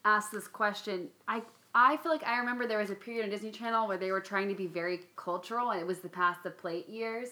ask 0.04 0.30
this 0.30 0.48
question. 0.48 1.08
I 1.28 1.42
I 1.74 1.96
feel 1.98 2.10
like 2.10 2.24
I 2.26 2.38
remember 2.38 2.66
there 2.66 2.78
was 2.78 2.90
a 2.90 2.94
period 2.94 3.24
on 3.24 3.30
Disney 3.30 3.50
Channel 3.50 3.86
where 3.86 3.96
they 3.96 4.10
were 4.10 4.20
trying 4.20 4.48
to 4.48 4.54
be 4.54 4.66
very 4.66 5.00
cultural, 5.16 5.70
and 5.70 5.80
it 5.80 5.86
was 5.86 6.00
the 6.00 6.08
past 6.08 6.42
the 6.42 6.50
plate 6.50 6.88
years. 6.88 7.28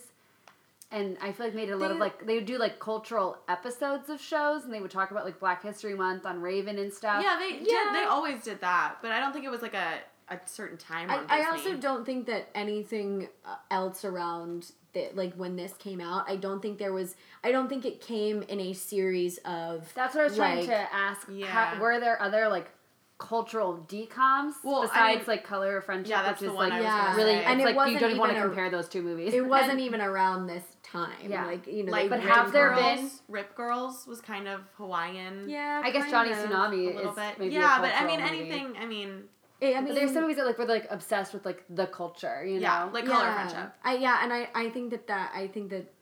And 0.91 1.19
I 1.21 1.33
feel 1.33 1.47
like 1.47 1.55
made 1.55 1.69
it 1.69 1.73
a 1.73 1.77
lot 1.77 1.91
of 1.91 1.99
like 1.99 2.25
they 2.25 2.37
would 2.37 2.47
do 2.47 2.57
like 2.57 2.79
cultural 2.81 3.37
episodes 3.49 4.09
of 4.09 4.21
shows, 4.21 4.65
and 4.65 4.73
they 4.73 4.81
would 4.81 4.91
talk 4.91 5.11
about 5.11 5.25
like 5.25 5.39
Black 5.39 5.63
History 5.63 5.95
Month 5.95 6.25
on 6.25 6.41
Raven 6.41 6.79
and 6.79 6.93
stuff. 6.93 7.23
Yeah, 7.23 7.37
they 7.39 7.57
Yeah. 7.57 7.93
did. 7.93 7.95
They 7.95 8.05
always 8.05 8.43
did 8.43 8.61
that, 8.63 8.97
but 9.03 9.11
I 9.11 9.21
don't 9.21 9.33
think 9.33 9.45
it 9.45 9.51
was 9.51 9.61
like 9.61 9.75
a 9.75 9.99
a 10.31 10.39
certain 10.47 10.77
time. 10.77 11.11
I, 11.11 11.23
I 11.29 11.51
also 11.51 11.75
don't 11.75 12.05
think 12.05 12.27
that 12.27 12.49
anything 12.55 13.29
uh, 13.45 13.57
else 13.71 14.05
around 14.05 14.73
that 14.95 15.17
like 15.17 15.35
when 15.35 15.57
this 15.57 15.75
came 15.75 16.01
out, 16.01 16.29
I 16.29 16.37
don't 16.37 16.61
think 16.63 16.79
there 16.79 16.93
was. 16.93 17.17
I 17.45 17.53
don't 17.53 17.69
think 17.69 17.85
it 17.85 18.01
came 18.01 18.43
in 18.45 18.61
a 18.61 18.73
series 18.73 19.39
of. 19.39 19.91
That's 19.95 20.15
what 20.15 20.23
I 20.23 20.25
was 20.25 20.37
trying 20.37 20.67
to 20.67 20.95
ask. 20.95 21.27
Yeah. 21.31 21.47
How, 21.47 21.81
were 21.81 22.01
there 22.01 22.21
other 22.23 22.49
like 22.49 22.71
cultural 23.19 23.85
DCOMs 23.89 24.55
Well, 24.63 24.83
I 24.83 24.87
besides 24.87 25.19
mean- 25.19 25.27
like 25.27 25.45
Color 25.45 25.79
of 25.79 25.85
Friendship, 25.85 26.11
Yeah, 26.11 26.23
that's 26.23 26.41
which 26.41 26.47
the 26.49 26.53
is 26.53 26.57
one 26.57 26.69
like 26.71 26.81
I 26.81 26.83
Yeah. 26.83 27.17
really, 27.17 27.33
say. 27.33 27.39
it's 27.41 27.49
And 27.49 27.61
it 27.61 27.65
like 27.77 27.91
you 27.91 27.99
don't 27.99 28.11
even 28.11 28.21
want 28.21 28.33
to 28.35 28.41
compare 28.41 28.71
those 28.71 28.89
two 28.89 29.03
movies. 29.03 29.35
It 29.35 29.45
wasn't 29.45 29.73
And- 29.73 29.81
even 29.81 30.01
around 30.01 30.47
this 30.47 30.63
time. 30.85 31.11
Yeah. 31.29 31.45
Like 31.47 31.67
you 31.67 31.83
know, 31.83 31.91
like, 31.93 32.11
but 32.11 32.21
have 32.21 32.53
there 32.53 32.71
girls. 32.71 33.01
been- 33.01 33.11
Rip 33.29 33.55
Girls 33.57 34.07
was 34.07 34.21
kind 34.21 34.47
of 34.47 34.61
Hawaiian. 34.77 35.49
Yeah, 35.49 35.83
I 35.85 35.91
guess 35.91 36.09
Johnny 36.11 36.31
of. 36.31 36.39
Tsunami 36.39 36.93
a 36.93 36.97
little 36.97 37.11
is 37.11 37.17
bit. 37.17 37.39
maybe 37.39 37.55
yeah, 37.55 37.81
but 37.81 37.93
I 37.95 38.07
mean 38.07 38.21
movie. 38.21 38.31
anything. 38.41 38.77
I 38.81 38.87
mean, 38.87 39.25
I 39.61 39.81
mean, 39.81 39.95
there's 39.95 40.13
some 40.13 40.23
movies 40.23 40.37
that 40.37 40.47
like 40.47 40.57
were 40.59 40.65
like 40.67 40.87
obsessed 40.89 41.35
with 41.35 41.45
like 41.45 41.65
the 41.69 41.87
culture, 41.89 42.45
you 42.47 42.61
yeah, 42.61 42.85
know. 42.85 42.93
like 42.93 43.05
Color 43.07 43.25
yeah. 43.25 43.35
Friendship. 43.49 43.73
I 43.85 43.95
yeah, 43.97 44.21
and 44.23 44.33
I 44.33 44.49
I 44.55 44.71
think 44.71 44.91
that 44.91 45.09
that 45.09 45.33
I 45.35 45.49
think 45.49 45.71
that 45.71 45.93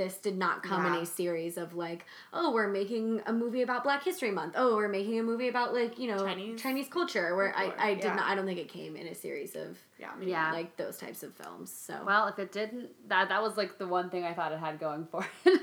this 0.00 0.16
did 0.16 0.38
not 0.38 0.62
come 0.62 0.86
in 0.86 0.94
a 0.94 1.04
series 1.04 1.58
of 1.58 1.74
like, 1.74 2.06
oh, 2.32 2.52
we're 2.54 2.68
making 2.68 3.20
a 3.26 3.32
movie 3.34 3.60
about 3.60 3.84
Black 3.84 4.02
History 4.02 4.30
Month. 4.30 4.54
Oh, 4.56 4.76
we're 4.76 4.88
making 4.88 5.20
a 5.20 5.22
movie 5.22 5.48
about 5.48 5.74
like 5.74 5.98
you 5.98 6.08
know 6.08 6.26
Chinese 6.56 6.88
culture. 6.88 7.36
Where 7.36 7.54
I 7.54 7.72
I 7.78 7.94
did 7.94 8.04
yeah. 8.04 8.14
not 8.14 8.26
I 8.26 8.34
don't 8.34 8.46
think 8.46 8.58
it 8.58 8.68
came 8.68 8.96
in 8.96 9.06
a 9.08 9.14
series 9.14 9.54
of 9.54 9.76
Yeah, 9.98 10.08
maybe. 10.18 10.30
Yeah. 10.30 10.52
like 10.52 10.76
those 10.78 10.96
types 10.96 11.22
of 11.22 11.34
films. 11.34 11.70
So 11.70 12.02
Well, 12.06 12.28
if 12.28 12.38
it 12.38 12.50
didn't, 12.50 12.88
that 13.08 13.28
that 13.28 13.42
was 13.42 13.58
like 13.58 13.76
the 13.76 13.86
one 13.86 14.08
thing 14.08 14.24
I 14.24 14.32
thought 14.32 14.52
it 14.52 14.58
had 14.58 14.80
going 14.80 15.06
for 15.10 15.28
it. 15.44 15.60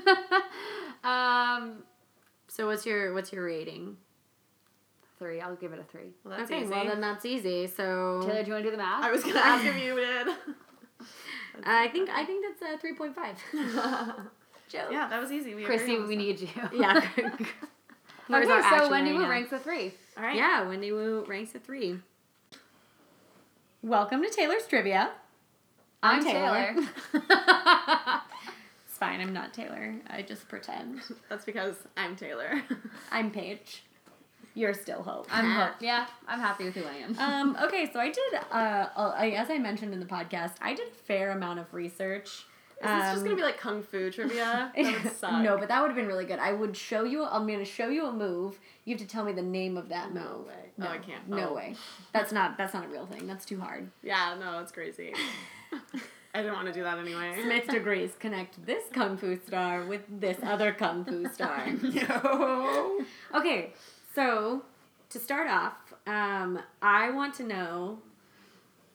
um, 1.04 1.82
so 2.46 2.66
what's 2.68 2.86
your 2.86 3.14
what's 3.14 3.32
your 3.32 3.44
rating? 3.44 3.96
three. 5.18 5.40
I'll 5.40 5.56
give 5.56 5.72
it 5.72 5.80
a 5.80 5.82
three. 5.82 6.12
Well, 6.24 6.38
that's 6.38 6.48
okay, 6.48 6.62
easy. 6.62 6.70
well 6.70 6.84
then 6.86 7.00
that's 7.00 7.26
easy. 7.26 7.66
So 7.66 8.22
Taylor, 8.24 8.42
do 8.44 8.46
you 8.46 8.52
want 8.52 8.64
to 8.64 8.70
do 8.70 8.70
the 8.70 8.76
math? 8.76 9.02
I 9.02 9.10
was 9.10 9.24
gonna 9.24 9.40
ask 9.44 9.64
if 9.64 9.76
you 9.76 9.96
did. 9.96 10.28
I 11.64 11.88
think 11.88 12.08
I 12.10 12.24
think 12.24 12.44
that's 12.46 12.74
a 12.74 12.78
three 12.78 12.94
point 12.94 13.14
five. 13.14 13.36
Joe. 14.68 14.88
yeah, 14.90 15.08
that 15.08 15.20
was 15.20 15.32
easy. 15.32 15.54
We 15.54 15.64
agree 15.64 15.76
Chrissy, 15.76 15.98
we 15.98 16.16
this 16.16 16.16
need 16.16 16.40
you. 16.40 16.48
Yeah. 16.72 17.00
Where's 18.26 18.46
okay, 18.46 18.78
so 18.78 18.90
Wendy 18.90 19.12
right 19.12 19.16
Wu 19.16 19.22
now? 19.22 19.30
ranks 19.30 19.52
a 19.52 19.58
three. 19.58 19.94
All 20.16 20.22
right. 20.22 20.36
Yeah, 20.36 20.68
Wendy 20.68 20.92
Wu 20.92 21.24
ranks 21.26 21.54
a 21.54 21.58
three. 21.58 21.98
Welcome 23.82 24.22
to 24.22 24.28
Taylor's 24.28 24.66
Trivia. 24.66 25.12
I'm, 26.02 26.22
Taylor. 26.22 26.74
It's 28.86 28.98
fine, 28.98 29.20
I'm 29.20 29.32
not 29.32 29.54
Taylor. 29.54 29.94
I 30.10 30.22
just 30.22 30.48
pretend. 30.48 31.02
That's 31.28 31.44
because 31.44 31.76
I'm 31.96 32.16
Taylor. 32.16 32.62
I'm 33.12 33.30
Paige. 33.30 33.84
You're 34.58 34.74
still 34.74 35.02
Hope. 35.02 35.26
I'm 35.30 35.50
hooked. 35.52 35.82
Yeah, 35.82 36.06
I'm 36.26 36.40
happy 36.40 36.64
with 36.64 36.74
who 36.74 36.84
I 36.84 36.94
am. 36.96 37.16
um, 37.56 37.56
okay, 37.66 37.88
so 37.92 38.00
I 38.00 38.10
did, 38.10 38.34
uh, 38.50 38.88
I- 38.96 39.30
as 39.36 39.50
I 39.50 39.58
mentioned 39.58 39.92
in 39.94 40.00
the 40.00 40.06
podcast, 40.06 40.54
I 40.60 40.74
did 40.74 40.88
a 40.88 40.90
fair 40.90 41.30
amount 41.30 41.60
of 41.60 41.72
research. 41.72 42.26
Is 42.80 42.84
this 42.84 42.90
just 42.90 43.16
Um, 43.18 43.24
gonna 43.24 43.36
be 43.36 43.42
like 43.42 43.58
kung 43.58 43.82
fu 43.84 44.10
trivia? 44.10 44.72
That 44.76 45.04
would 45.04 45.12
suck. 45.16 45.42
no, 45.42 45.56
but 45.58 45.68
that 45.68 45.80
would 45.80 45.88
have 45.88 45.96
been 45.96 46.06
really 46.08 46.24
good. 46.24 46.38
I 46.40 46.52
would 46.52 46.76
show 46.76 47.04
you. 47.04 47.24
I'm 47.24 47.46
going 47.46 47.58
to 47.60 47.64
show 47.64 47.88
you 47.88 48.06
a 48.06 48.12
move. 48.12 48.58
You 48.84 48.94
have 48.94 49.00
to 49.00 49.06
tell 49.06 49.24
me 49.24 49.32
the 49.32 49.42
name 49.42 49.76
of 49.76 49.88
that 49.90 50.12
No 50.14 50.20
move. 50.38 50.46
way. 50.48 50.64
No, 50.76 50.86
Oh, 50.86 50.90
I 50.90 50.98
can't. 50.98 51.28
No 51.28 51.50
Oh. 51.50 51.54
way. 51.54 51.74
That's 52.12 52.32
not. 52.32 52.56
That's 52.58 52.74
not 52.74 52.84
a 52.84 52.88
real 52.88 53.06
thing. 53.06 53.26
That's 53.28 53.44
too 53.44 53.58
hard. 53.60 53.90
Yeah, 54.02 54.36
no, 54.40 54.58
it's 54.60 54.70
crazy. 54.72 55.12
I 56.34 56.42
didn't 56.42 56.54
want 56.54 56.66
to 56.66 56.72
do 56.72 56.82
that 56.84 56.98
anyway. 56.98 57.34
Smith 57.42 57.66
degrees 57.68 58.12
connect 58.20 58.64
this 58.64 58.84
kung 58.92 59.16
fu 59.16 59.36
star 59.46 59.84
with 59.86 60.02
this 60.20 60.38
other 60.44 60.72
kung 60.72 61.04
fu 61.04 61.26
star. 61.32 61.66
Yo. 61.68 63.00
Okay, 63.34 63.72
so 64.18 64.62
to 65.10 65.18
start 65.20 65.48
off, 65.48 65.74
um, 66.06 66.58
I 66.82 67.10
want 67.10 67.34
to 67.34 67.44
know 67.44 67.98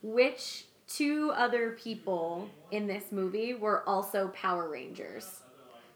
which 0.02 0.66
two 0.86 1.32
other 1.34 1.70
people 1.70 2.48
in 2.70 2.86
this 2.86 3.04
movie 3.10 3.54
were 3.54 3.88
also 3.88 4.28
Power 4.28 4.68
Rangers. 4.68 5.40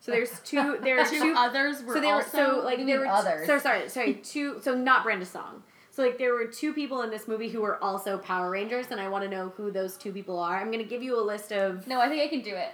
So 0.01 0.13
there's 0.13 0.41
two. 0.45 0.79
There 0.83 0.99
are 1.01 1.05
Two 1.05 1.21
two. 1.21 1.35
others 1.37 1.83
were 1.83 1.95
so 1.95 2.01
there 2.01 2.15
were 2.15 2.23
also. 2.23 2.61
so 2.61 2.65
like 2.65 2.85
there 2.87 3.01
were 3.01 3.07
others? 3.07 3.47
so 3.47 3.59
sorry 3.59 3.89
sorry 3.91 4.15
two 4.15 4.61
so 4.63 4.75
not 4.75 5.03
Brenda 5.05 5.27
Song. 5.27 5.63
So 5.91 6.03
like 6.05 6.17
there 6.17 6.33
were 6.33 6.47
two 6.47 6.73
people 6.73 7.03
in 7.03 7.11
this 7.11 7.29
movie 7.29 7.49
who 7.51 7.61
were 7.61 7.83
also 7.85 8.17
Power 8.19 8.51
Rangers, 8.51 8.87
and 8.91 8.99
I 9.01 9.09
want 9.09 9.25
to 9.25 9.31
know 9.31 9.53
who 9.57 9.71
those 9.71 9.97
two 9.99 10.13
people 10.13 10.39
are. 10.39 10.57
I'm 10.57 10.71
gonna 10.71 10.85
give 10.85 11.03
you 11.03 11.21
a 11.21 11.25
list 11.25 11.53
of 11.53 11.87
no, 11.87 12.01
I 12.01 12.09
think 12.09 12.23
I 12.23 12.29
can 12.29 12.41
do 12.41 12.55
it. 12.55 12.71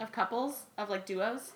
of 0.00 0.12
couples 0.12 0.62
of 0.76 0.90
like 0.90 1.06
duos. 1.06 1.52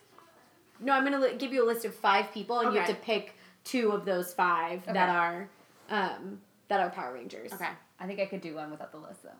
no, 0.81 0.93
I'm 0.95 1.05
gonna 1.05 1.21
li- 1.21 1.37
give 1.39 1.53
you 1.53 1.65
a 1.65 1.69
list 1.69 1.85
of 1.85 1.95
five 1.95 2.33
people, 2.33 2.59
and 2.59 2.73
you 2.73 2.81
have 2.81 2.89
to 2.89 2.95
pick 2.97 3.35
two 3.65 3.93
of 3.93 4.05
those 4.05 4.33
five 4.33 4.85
that 4.87 5.09
are 5.09 5.49
um, 5.91 6.41
that 6.69 6.81
are 6.81 6.91
Power 6.91 7.15
Rangers. 7.15 7.53
Okay. 7.53 7.69
I 8.01 8.07
think 8.07 8.21
I 8.21 8.27
could 8.27 8.41
do 8.41 8.55
one 8.55 8.71
without 8.71 8.93
the 8.93 8.99
list 8.99 9.23
though. 9.23 9.31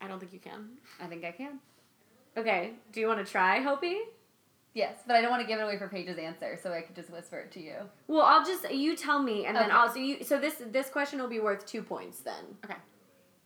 I 0.00 0.08
don't 0.08 0.18
think 0.18 0.32
you 0.32 0.40
can. 0.40 0.70
I 1.00 1.06
think 1.06 1.24
I 1.24 1.30
can. 1.32 1.58
Okay. 2.36 2.72
Do 2.92 3.00
you 3.00 3.06
want 3.06 3.24
to 3.24 3.30
try, 3.30 3.60
Hopi? 3.60 3.96
Yes, 4.74 4.96
but 5.06 5.16
I 5.16 5.20
don't 5.20 5.30
want 5.30 5.42
to 5.42 5.46
give 5.46 5.58
it 5.58 5.62
away 5.62 5.76
for 5.78 5.86
Paige's 5.86 6.16
answer, 6.16 6.58
so 6.62 6.72
I 6.72 6.80
could 6.80 6.96
just 6.96 7.10
whisper 7.10 7.38
it 7.40 7.52
to 7.52 7.60
you. 7.60 7.74
Well, 8.06 8.22
I'll 8.22 8.44
just 8.44 8.70
you 8.72 8.96
tell 8.96 9.22
me, 9.22 9.44
and 9.44 9.54
then 9.54 9.64
Okay. 9.70 9.76
also 9.76 9.98
you. 9.98 10.24
So 10.24 10.38
this 10.38 10.62
this 10.70 10.88
question 10.88 11.20
will 11.20 11.28
be 11.28 11.40
worth 11.40 11.66
two 11.66 11.82
points 11.82 12.20
then. 12.20 12.56
Okay. 12.64 12.76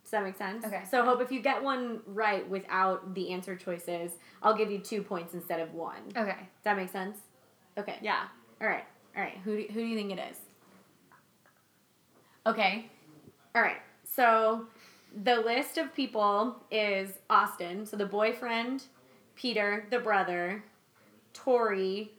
Does 0.04 0.12
that 0.12 0.22
make 0.22 0.36
sense? 0.36 0.64
Okay. 0.64 0.82
So 0.88 1.02
hope 1.04 1.20
if 1.20 1.32
you 1.32 1.40
get 1.42 1.60
one 1.64 2.00
right 2.06 2.48
without 2.48 3.12
the 3.14 3.30
answer 3.32 3.56
choices, 3.56 4.12
I'll 4.40 4.54
give 4.56 4.70
you 4.70 4.78
two 4.78 5.02
points 5.02 5.34
instead 5.34 5.58
of 5.58 5.74
one. 5.74 6.10
Does 6.14 6.28
Okay. 6.28 6.38
that 6.62 6.76
make 6.76 6.90
sense? 6.90 7.18
Okay. 7.76 7.96
Yeah. 8.00 8.28
All 8.60 8.68
right. 8.68 8.84
All 9.16 9.22
right. 9.22 9.38
Who 9.44 9.56
do, 9.56 9.66
who 9.72 9.80
do 9.80 9.86
you 9.86 9.96
think 9.96 10.12
it 10.12 10.20
is? 10.30 10.36
Okay. 12.46 12.86
All 13.54 13.62
right. 13.62 13.80
So 14.04 14.66
the 15.24 15.36
list 15.36 15.78
of 15.78 15.94
people 15.94 16.62
is 16.70 17.10
Austin, 17.30 17.86
so 17.86 17.96
the 17.96 18.06
boyfriend, 18.06 18.84
Peter, 19.34 19.86
the 19.90 19.98
brother, 19.98 20.62
Tori, 21.32 22.12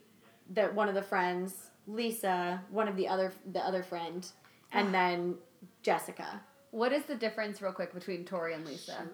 the 0.54 0.64
one 0.66 0.88
of 0.88 0.94
the 0.94 1.02
friends, 1.02 1.70
Lisa, 1.86 2.60
one 2.70 2.88
of 2.88 2.96
the 2.96 3.06
other 3.06 3.32
the 3.52 3.60
other 3.60 3.82
friend, 3.82 4.26
and 4.72 4.92
then 4.92 5.36
Jessica. 5.82 6.40
What 6.70 6.92
is 6.92 7.04
the 7.04 7.14
difference, 7.14 7.62
real 7.62 7.72
quick, 7.72 7.94
between 7.94 8.24
Tori 8.24 8.54
and 8.54 8.66
Lisa? 8.66 9.08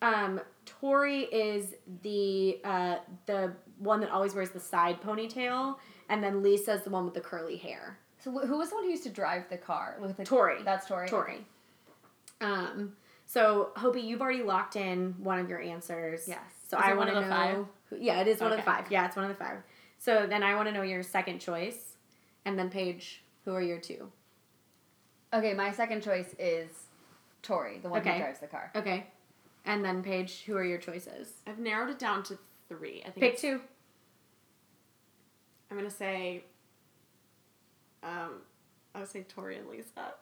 Um, 0.00 0.40
Tori 0.64 1.22
is 1.24 1.74
the 2.02 2.60
uh, 2.64 2.96
the 3.26 3.52
one 3.78 4.00
that 4.00 4.10
always 4.10 4.34
wears 4.34 4.50
the 4.50 4.60
side 4.60 5.00
ponytail, 5.02 5.76
and 6.14 6.22
then 6.22 6.42
Lisa's 6.44 6.82
the 6.82 6.90
one 6.90 7.04
with 7.04 7.14
the 7.14 7.20
curly 7.20 7.56
hair. 7.56 7.98
So 8.20 8.30
wh- 8.30 8.46
who 8.46 8.56
was 8.56 8.68
the 8.70 8.76
one 8.76 8.84
who 8.84 8.90
used 8.90 9.02
to 9.02 9.10
drive 9.10 9.48
the 9.50 9.56
car 9.58 9.96
with 10.00 10.16
the 10.16 10.24
Tori. 10.24 10.62
That's 10.62 10.86
Tori. 10.86 11.08
Tori. 11.08 11.44
Um, 12.40 12.92
so 13.26 13.70
Hopi, 13.76 14.00
you've 14.00 14.20
already 14.22 14.44
locked 14.44 14.76
in 14.76 15.14
one 15.18 15.40
of 15.40 15.48
your 15.48 15.60
answers. 15.60 16.28
Yes. 16.28 16.38
So 16.68 16.78
Is 16.78 16.84
I 16.86 16.94
want 16.94 17.10
to 17.10 17.20
know. 17.20 17.28
five? 17.28 17.66
who- 17.90 17.96
yeah, 17.98 18.20
it 18.20 18.28
is 18.28 18.40
one 18.40 18.52
of 18.52 18.56
the 18.56 18.62
five. 18.62 18.90
Yeah, 18.90 19.06
it's 19.06 19.16
one 19.16 19.24
of 19.24 19.28
the 19.36 19.44
five. 19.44 19.58
So 19.98 20.26
then 20.28 20.42
I 20.44 20.54
want 20.54 20.68
to 20.68 20.72
know 20.72 20.82
your 20.82 21.02
second 21.02 21.40
choice, 21.40 21.96
and 22.44 22.56
then 22.58 22.70
Paige, 22.70 23.24
who 23.44 23.52
are 23.54 23.62
your 23.62 23.78
two? 23.80 24.12
Okay, 25.32 25.52
my 25.54 25.72
second 25.72 26.02
choice 26.02 26.32
is 26.38 26.68
Tori, 27.42 27.78
the 27.78 27.88
one 27.88 28.00
Okay. 28.00 28.12
who 28.12 28.18
drives 28.20 28.38
the 28.38 28.46
car. 28.46 28.70
Okay, 28.76 29.06
and 29.64 29.84
then 29.84 30.02
Paige, 30.02 30.44
who 30.44 30.56
are 30.56 30.64
your 30.64 30.78
choices? 30.78 31.32
I've 31.46 31.58
narrowed 31.58 31.90
it 31.90 31.98
down 31.98 32.22
to 32.24 32.38
three. 32.68 33.00
I 33.06 33.10
think 33.10 33.16
Pick 33.20 33.38
two. 33.38 33.60
I'm 35.70 35.76
gonna 35.76 35.90
say. 35.90 36.44
Um, 38.02 38.42
I 38.94 39.00
would 39.00 39.08
say 39.08 39.22
Tori 39.22 39.56
and 39.58 39.68
Lisa. 39.68 40.14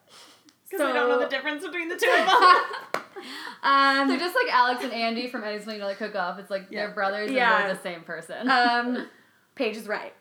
Because 0.70 0.86
I 0.86 0.92
don't 0.92 1.08
know 1.08 1.18
the 1.18 1.26
difference 1.28 1.64
between 1.64 1.88
the 1.88 1.96
two 1.96 2.08
of 2.10 2.26
them. 2.26 3.02
Um, 3.62 4.08
They're 4.08 4.18
just 4.18 4.34
like 4.34 4.52
Alex 4.52 4.82
and 4.82 4.92
Andy 4.92 5.28
from 5.28 5.44
Eddie's 5.44 5.66
When 5.66 5.76
You 5.76 5.84
Like 5.84 5.98
Cook 5.98 6.16
Off. 6.16 6.38
It's 6.40 6.50
like 6.50 6.66
Yeah. 6.70 6.86
they're 6.86 6.94
brothers 6.94 7.30
Yeah. 7.30 7.54
and 7.56 7.64
they're 7.68 7.74
the 7.76 7.82
same 7.82 8.00
person. 8.02 8.48
um, 8.50 9.06
Paige 9.54 9.76
is 9.76 9.86
right. 9.86 10.14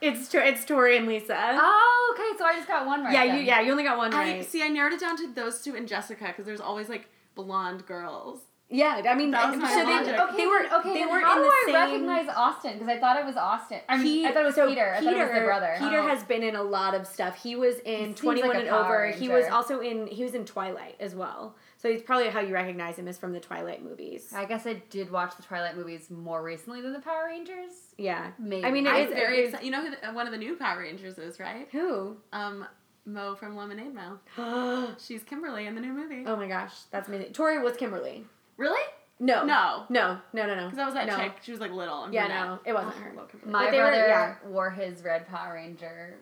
It's 0.00 0.28
Tor- 0.30 0.42
it's 0.42 0.64
Tori 0.64 0.96
and 0.96 1.06
Lisa. 1.06 1.36
oh, 1.36 2.14
okay. 2.16 2.38
So 2.38 2.44
I 2.46 2.54
just 2.54 2.68
got 2.68 2.86
one 2.86 3.02
right. 3.04 3.12
yeah, 3.12 3.24
you 3.24 3.42
yeah 3.42 3.60
you 3.60 3.72
only 3.72 3.82
got 3.82 3.98
one 3.98 4.14
I 4.14 4.16
right. 4.36 4.46
see. 4.46 4.62
I 4.62 4.68
narrowed 4.68 4.92
it 4.92 5.00
down 5.00 5.16
to 5.18 5.32
those 5.34 5.60
two 5.62 5.74
and 5.74 5.88
Jessica 5.88 6.26
because 6.28 6.46
there's 6.46 6.60
always 6.60 6.88
like 6.88 7.08
blonde 7.34 7.84
girls. 7.84 8.38
Yeah, 8.70 9.00
I 9.08 9.14
mean, 9.14 9.30
That 9.30 9.50
was 9.50 9.58
my 9.60 9.70
so 9.70 9.86
they. 9.86 9.98
Okay, 10.20 10.36
they 10.36 10.46
were 10.46 10.60
okay. 10.80 10.92
they 10.92 11.06
weren't 11.06 11.24
how 11.24 11.36
in 11.38 11.42
do 11.42 11.48
the 11.48 11.54
I 11.54 11.62
same. 11.64 11.74
recognize 11.74 12.28
Austin? 12.36 12.74
Because 12.74 12.88
I 12.88 12.98
thought 13.00 13.18
it 13.18 13.24
was 13.24 13.36
Austin. 13.36 13.80
I 13.88 13.96
mean, 13.96 14.06
He- 14.06 14.26
I 14.26 14.32
thought 14.32 14.42
it 14.42 14.46
was 14.46 14.54
so 14.56 14.68
Peter. 14.68 14.92
I 14.94 15.00
thought 15.02 15.14
it 15.14 15.18
was 15.18 15.32
the 15.32 15.40
brother. 15.40 15.74
Peter 15.78 16.00
Oh. 16.00 16.06
has 16.08 16.22
been 16.24 16.42
in 16.42 16.54
a 16.54 16.62
lot 16.62 16.94
of 16.94 17.06
stuff. 17.06 17.42
He 17.42 17.56
was 17.56 17.78
in 17.80 18.08
He 18.08 18.14
Twenty 18.14 18.42
One 18.42 18.50
like 18.50 18.58
and 18.60 18.68
Power 18.68 19.04
Over. 19.06 19.16
He 19.16 19.30
was 19.30 19.46
also 19.46 19.80
in 19.80 20.06
he 20.06 20.22
was 20.22 20.34
in 20.34 20.44
Twilight 20.44 20.96
as 21.00 21.14
well. 21.14 21.56
So 21.78 21.90
he's 21.90 22.02
probably 22.02 22.28
how 22.28 22.40
you 22.40 22.52
recognize 22.52 22.98
him 22.98 23.08
is 23.08 23.16
from 23.16 23.32
the 23.32 23.40
Twilight 23.40 23.82
movies. 23.82 24.32
I 24.36 24.44
guess 24.44 24.66
I 24.66 24.74
did 24.90 25.10
watch 25.10 25.34
the 25.36 25.42
Twilight 25.44 25.74
movies 25.76 26.10
more 26.10 26.42
recently 26.42 26.82
than 26.82 26.92
the 26.92 26.98
Power 27.00 27.24
Rangers. 27.28 27.70
yeah, 27.96 28.32
Maybe. 28.38 28.66
I 28.66 28.70
mean 28.70 28.86
it 28.86 28.90
I'm 28.90 29.06
is 29.08 29.14
very 29.14 29.38
it 29.38 29.40
is- 29.44 29.48
excited. 29.50 29.64
You 29.64 29.70
know 29.72 29.80
who 29.82 29.90
the, 29.92 30.12
one 30.12 30.26
of 30.26 30.32
the 30.32 30.38
new 30.38 30.56
Power 30.56 30.80
Rangers 30.80 31.16
is, 31.16 31.40
right? 31.40 31.68
Who? 31.72 32.16
Um, 32.34 32.66
Mo 33.06 33.34
from 33.36 33.56
Lemonade 33.56 33.94
Mouth. 33.94 34.20
She's 35.02 35.22
Kimberly 35.22 35.66
in 35.66 35.74
the 35.74 35.80
new 35.80 35.92
movie. 35.94 36.24
Oh 36.26 36.36
my 36.36 36.48
gosh, 36.48 36.74
that's 36.90 37.08
amazing. 37.08 37.32
Tori 37.32 37.58
was 37.62 37.74
Kimberly. 37.78 38.26
Really? 38.58 38.82
No, 39.20 39.44
No. 39.44 39.84
no, 39.88 40.18
no, 40.32 40.46
no, 40.46 40.54
no. 40.54 40.64
Because 40.64 40.76
that 40.76 40.84
was 40.84 40.94
that 40.94 41.06
no. 41.06 41.16
chick. 41.16 41.32
She 41.42 41.50
was 41.50 41.60
like 41.60 41.72
little. 41.72 42.04
And 42.04 42.12
Yeah, 42.14 42.26
brunette. 42.26 42.46
no, 42.46 42.58
it 42.66 42.72
wasn't 42.74 42.94
Oh, 42.96 43.00
her. 43.00 43.10
I 43.10 43.14
love 43.14 43.30
Kimberly. 43.30 43.52
My 43.52 43.64
But 43.64 43.70
they 43.72 43.78
were- 43.78 43.84
brother 43.88 44.06
yeah. 44.08 44.34
wore 44.46 44.70
his 44.70 45.02
red 45.02 45.26
Power 45.26 45.54
Ranger 45.54 46.14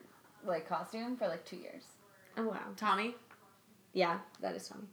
like 0.45 0.67
costume 0.67 1.17
for 1.17 1.27
like 1.27 1.43
two 1.45 1.57
years. 1.57 1.83
Oh 2.37 2.43
wow. 2.47 2.59
Tommy. 2.75 3.15
Yeah, 3.93 4.19
that 4.41 4.55
is 4.55 4.67
Tommy. 4.67 4.85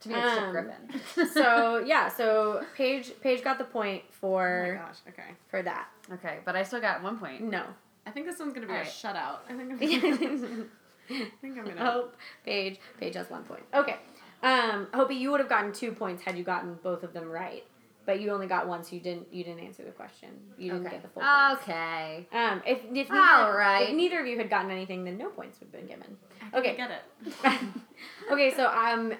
To 0.00 0.08
me, 0.08 0.14
it's 0.16 0.34
Chip 0.34 0.42
Um, 0.42 0.50
Griffin. 0.52 1.26
So 1.32 1.78
yeah, 1.86 2.08
so 2.08 2.64
Paige 2.76 3.12
Paige 3.20 3.42
got 3.44 3.58
the 3.58 3.64
point 3.64 4.02
Oh 4.08 4.12
for 4.20 4.78
my 4.80 4.86
gosh. 4.86 4.98
Okay. 5.08 5.30
for 5.48 5.62
that. 5.62 5.88
okay, 6.12 6.38
but 6.44 6.56
I 6.56 6.62
still 6.64 6.80
got 6.80 7.02
one 7.02 7.18
point. 7.18 7.40
No. 7.42 7.64
I 8.06 8.10
think 8.10 8.26
this 8.26 8.38
one's 8.38 8.52
gonna 8.52 8.66
be 8.66 8.72
Alright. 8.72 8.86
a 8.86 8.90
shutout. 8.90 9.38
I 9.48 9.54
think 9.54 9.72
I'm. 9.72 9.78
Gonna, 9.78 10.64
I 11.10 11.30
think 11.40 11.58
I'm 11.58 11.64
gonna. 11.64 11.84
Hope 11.92 12.16
Paige 12.44 12.78
Paige 12.98 13.14
has 13.14 13.30
one 13.30 13.44
point. 13.44 13.62
Okay. 13.74 13.96
Um, 14.44 14.88
Hopi, 14.92 15.14
you 15.14 15.30
would 15.30 15.40
have 15.40 15.48
gotten 15.48 15.72
two 15.72 15.92
points 15.92 16.22
had 16.22 16.36
you 16.36 16.44
gotten 16.44 16.74
both 16.82 17.02
of 17.02 17.12
them 17.14 17.30
right, 17.30 17.64
but 18.04 18.20
you 18.20 18.30
only 18.30 18.46
got 18.46 18.68
one, 18.68 18.84
so 18.84 18.94
you 18.94 19.00
didn't 19.00 19.32
you 19.32 19.42
didn't 19.42 19.60
answer 19.64 19.82
the 19.84 19.90
question. 19.90 20.28
You 20.58 20.72
didn't 20.72 20.86
Okay. 20.86 20.96
get 20.96 21.02
the 21.02 21.08
full 21.08 21.22
points. 21.22 21.62
Okay. 21.62 22.26
Um, 22.32 22.62
if 22.66 22.78
if 22.84 23.08
neither, 23.10 23.14
All 23.16 23.56
right. 23.56 23.88
if 23.88 23.94
neither 23.96 24.20
of 24.20 24.26
you 24.26 24.36
had 24.36 24.50
gotten 24.50 24.70
anything, 24.70 25.04
then 25.04 25.16
no 25.16 25.30
points 25.30 25.58
would 25.60 25.70
have 25.72 25.72
been 25.72 25.86
given. 25.88 26.16
I 26.52 26.58
Okay. 26.58 26.76
Get 26.76 26.90
it. 26.90 27.60
okay, 28.30 28.52
so 28.54 28.68
um, 28.68 29.14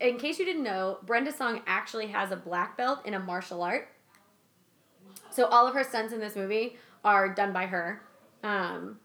in 0.00 0.18
case 0.18 0.38
you 0.40 0.44
didn't 0.44 0.64
know, 0.64 0.98
Brenda 1.06 1.30
Song 1.32 1.62
actually 1.66 2.08
has 2.08 2.32
a 2.32 2.36
black 2.36 2.76
belt 2.76 2.98
in 3.06 3.14
a 3.14 3.20
martial 3.20 3.62
art. 3.62 3.88
So 5.30 5.46
all 5.46 5.66
of 5.68 5.74
her 5.74 5.84
stunts 5.84 6.12
in 6.12 6.18
this 6.20 6.34
movie 6.36 6.76
are 7.04 7.32
done 7.32 7.52
by 7.52 7.66
her. 7.66 8.02
Um, 8.42 8.98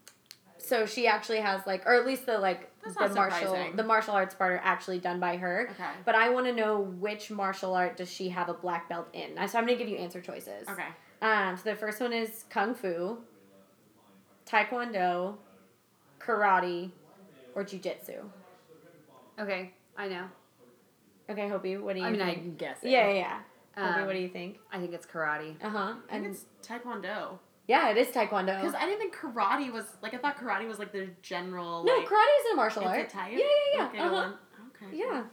so 0.67 0.85
she 0.85 1.07
actually 1.07 1.39
has 1.39 1.65
like, 1.65 1.85
or 1.85 1.95
at 1.95 2.05
least 2.05 2.25
the 2.25 2.37
like 2.37 2.69
the 2.83 3.09
martial 3.09 3.47
surprising. 3.47 3.75
the 3.75 3.83
martial 3.83 4.13
arts 4.13 4.35
part 4.35 4.53
are 4.53 4.61
actually 4.63 4.99
done 4.99 5.19
by 5.19 5.37
her. 5.37 5.69
Okay. 5.71 5.83
But 6.05 6.15
I 6.15 6.29
want 6.29 6.45
to 6.47 6.53
know 6.53 6.79
which 6.81 7.31
martial 7.31 7.73
art 7.73 7.97
does 7.97 8.11
she 8.11 8.29
have 8.29 8.49
a 8.49 8.53
black 8.53 8.89
belt 8.89 9.07
in? 9.13 9.35
So 9.47 9.57
I'm 9.57 9.65
gonna 9.65 9.75
give 9.77 9.89
you 9.89 9.97
answer 9.97 10.21
choices. 10.21 10.67
Okay. 10.69 10.87
Um, 11.21 11.57
so 11.57 11.63
the 11.69 11.75
first 11.75 11.99
one 12.01 12.13
is 12.13 12.45
kung 12.49 12.75
fu, 12.75 13.17
taekwondo, 14.45 15.35
karate, 16.19 16.91
or 17.55 17.63
jujitsu. 17.63 18.23
Okay, 19.39 19.73
I 19.97 20.07
know. 20.07 20.25
Okay, 21.29 21.47
Hopi, 21.49 21.77
what 21.77 21.93
do 21.93 21.99
you 22.01 22.05
I 22.05 22.11
mean, 22.11 22.19
think? 22.21 22.37
I'm 22.39 22.55
guessing. 22.55 22.91
yeah, 22.91 23.07
yeah, 23.09 23.13
yeah. 23.13 23.39
Hopi, 23.75 23.99
Um, 24.01 24.05
what 24.07 24.13
do 24.13 24.19
you 24.19 24.29
think? 24.29 24.57
I 24.71 24.79
think 24.79 24.93
it's 24.93 25.05
karate. 25.05 25.55
Uh 25.63 25.69
huh. 25.69 25.77
I 25.79 25.93
think 25.93 26.11
And 26.11 26.25
it's 26.27 26.45
Taekwondo. 26.65 27.39
Yeah, 27.67 27.89
it 27.89 27.97
is 27.97 28.07
taekwondo. 28.07 28.59
Because 28.61 28.75
I 28.75 28.85
didn't 28.85 28.99
think 28.99 29.15
karate 29.15 29.71
was 29.71 29.85
like 30.01 30.13
I 30.13 30.17
thought 30.17 30.37
karate 30.37 30.67
was 30.67 30.79
like 30.79 30.91
the 30.91 31.09
general. 31.21 31.83
no, 31.83 31.93
like, 31.97 32.07
karate 32.07 32.45
is 32.45 32.53
a 32.53 32.55
martial 32.55 32.81
it's 32.83 32.89
art. 32.91 32.99
a 32.99 33.09
type. 33.09 33.31
Yeah, 33.33 33.39
yeah, 33.75 33.85
Okay, 33.87 33.97
yeah. 33.97 34.09
go 34.09 34.15
Uh-huh. 34.15 34.31
Okay. 34.85 34.97
Yeah. 34.97 35.23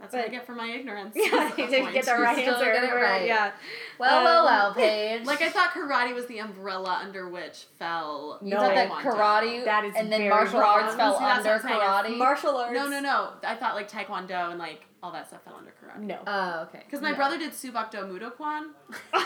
That's 0.00 0.14
what 0.14 0.24
I 0.24 0.28
get 0.28 0.44
for 0.44 0.54
my 0.56 0.66
ignorance. 0.66 1.14
Yeah, 1.16 1.30
That's 1.30 1.56
you 1.58 1.66
did 1.68 1.82
point. 1.82 1.94
get 1.94 2.04
the 2.06 2.14
right 2.14 2.36
answer. 2.36 2.64
get 2.72 2.90
right. 2.92 3.24
Yeah. 3.24 3.52
Well, 4.00 4.24
well, 4.24 4.38
Um, 4.48 4.52
well, 4.52 4.74
Paige. 4.82 5.24
Like 5.26 5.40
I 5.42 5.48
thought 5.48 5.70
karate 5.70 6.12
was 6.12 6.26
the 6.26 6.38
umbrella 6.40 6.98
under 7.04 7.28
which 7.28 7.66
fell. 7.78 8.40
you 8.42 8.50
No, 8.50 8.56
thought 8.62 8.74
that 8.74 8.90
karate 8.90 9.64
That 9.64 9.84
is 9.84 9.94
and 9.96 10.10
then 10.10 10.28
martial 10.28 10.58
wrong. 10.58 10.82
arts 10.82 10.96
fell 10.96 11.18
See, 11.18 11.24
under 11.24 11.50
what 11.50 11.64
I'm 11.64 12.04
karate. 12.14 12.18
Martial 12.18 12.56
arts. 12.56 12.74
No, 12.74 12.88
no, 12.88 12.98
no. 12.98 13.34
I 13.44 13.54
thought 13.54 13.76
like 13.76 13.88
Taekwondo 13.88 14.50
and 14.50 14.58
like 14.58 14.82
all 15.04 15.12
that 15.12 15.28
stuff 15.28 15.44
fell 15.44 15.54
under 15.56 15.70
karate. 15.70 16.00
No. 16.02 16.18
oh, 16.26 16.62
okay. 16.68 16.82
Because 16.84 17.00
my 17.00 17.10
No. 17.10 17.16
brother 17.16 17.38
did 17.38 17.52
Subakdo 17.52 18.02
Mudokwan. 18.10 18.70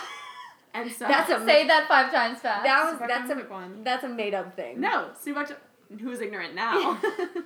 and 0.80 0.90
so 0.92 1.06
That's 1.08 1.30
a 1.30 1.44
Say 1.44 1.66
that 1.66 1.86
five 1.88 2.12
times 2.12 2.38
fast. 2.40 2.64
that 2.64 2.84
was 2.84 3.00
Subakdo 3.00 3.08
that's 3.08 3.30
a 3.30 3.34
Mudokwan. 3.34 3.84
that's 3.84 4.04
a 4.04 4.08
made 4.08 4.34
up 4.34 4.54
thing. 4.56 4.80
No, 4.80 5.10
Subakdo. 5.24 5.56
Who's 6.00 6.20
ignorant 6.20 6.54
now? 6.54 6.98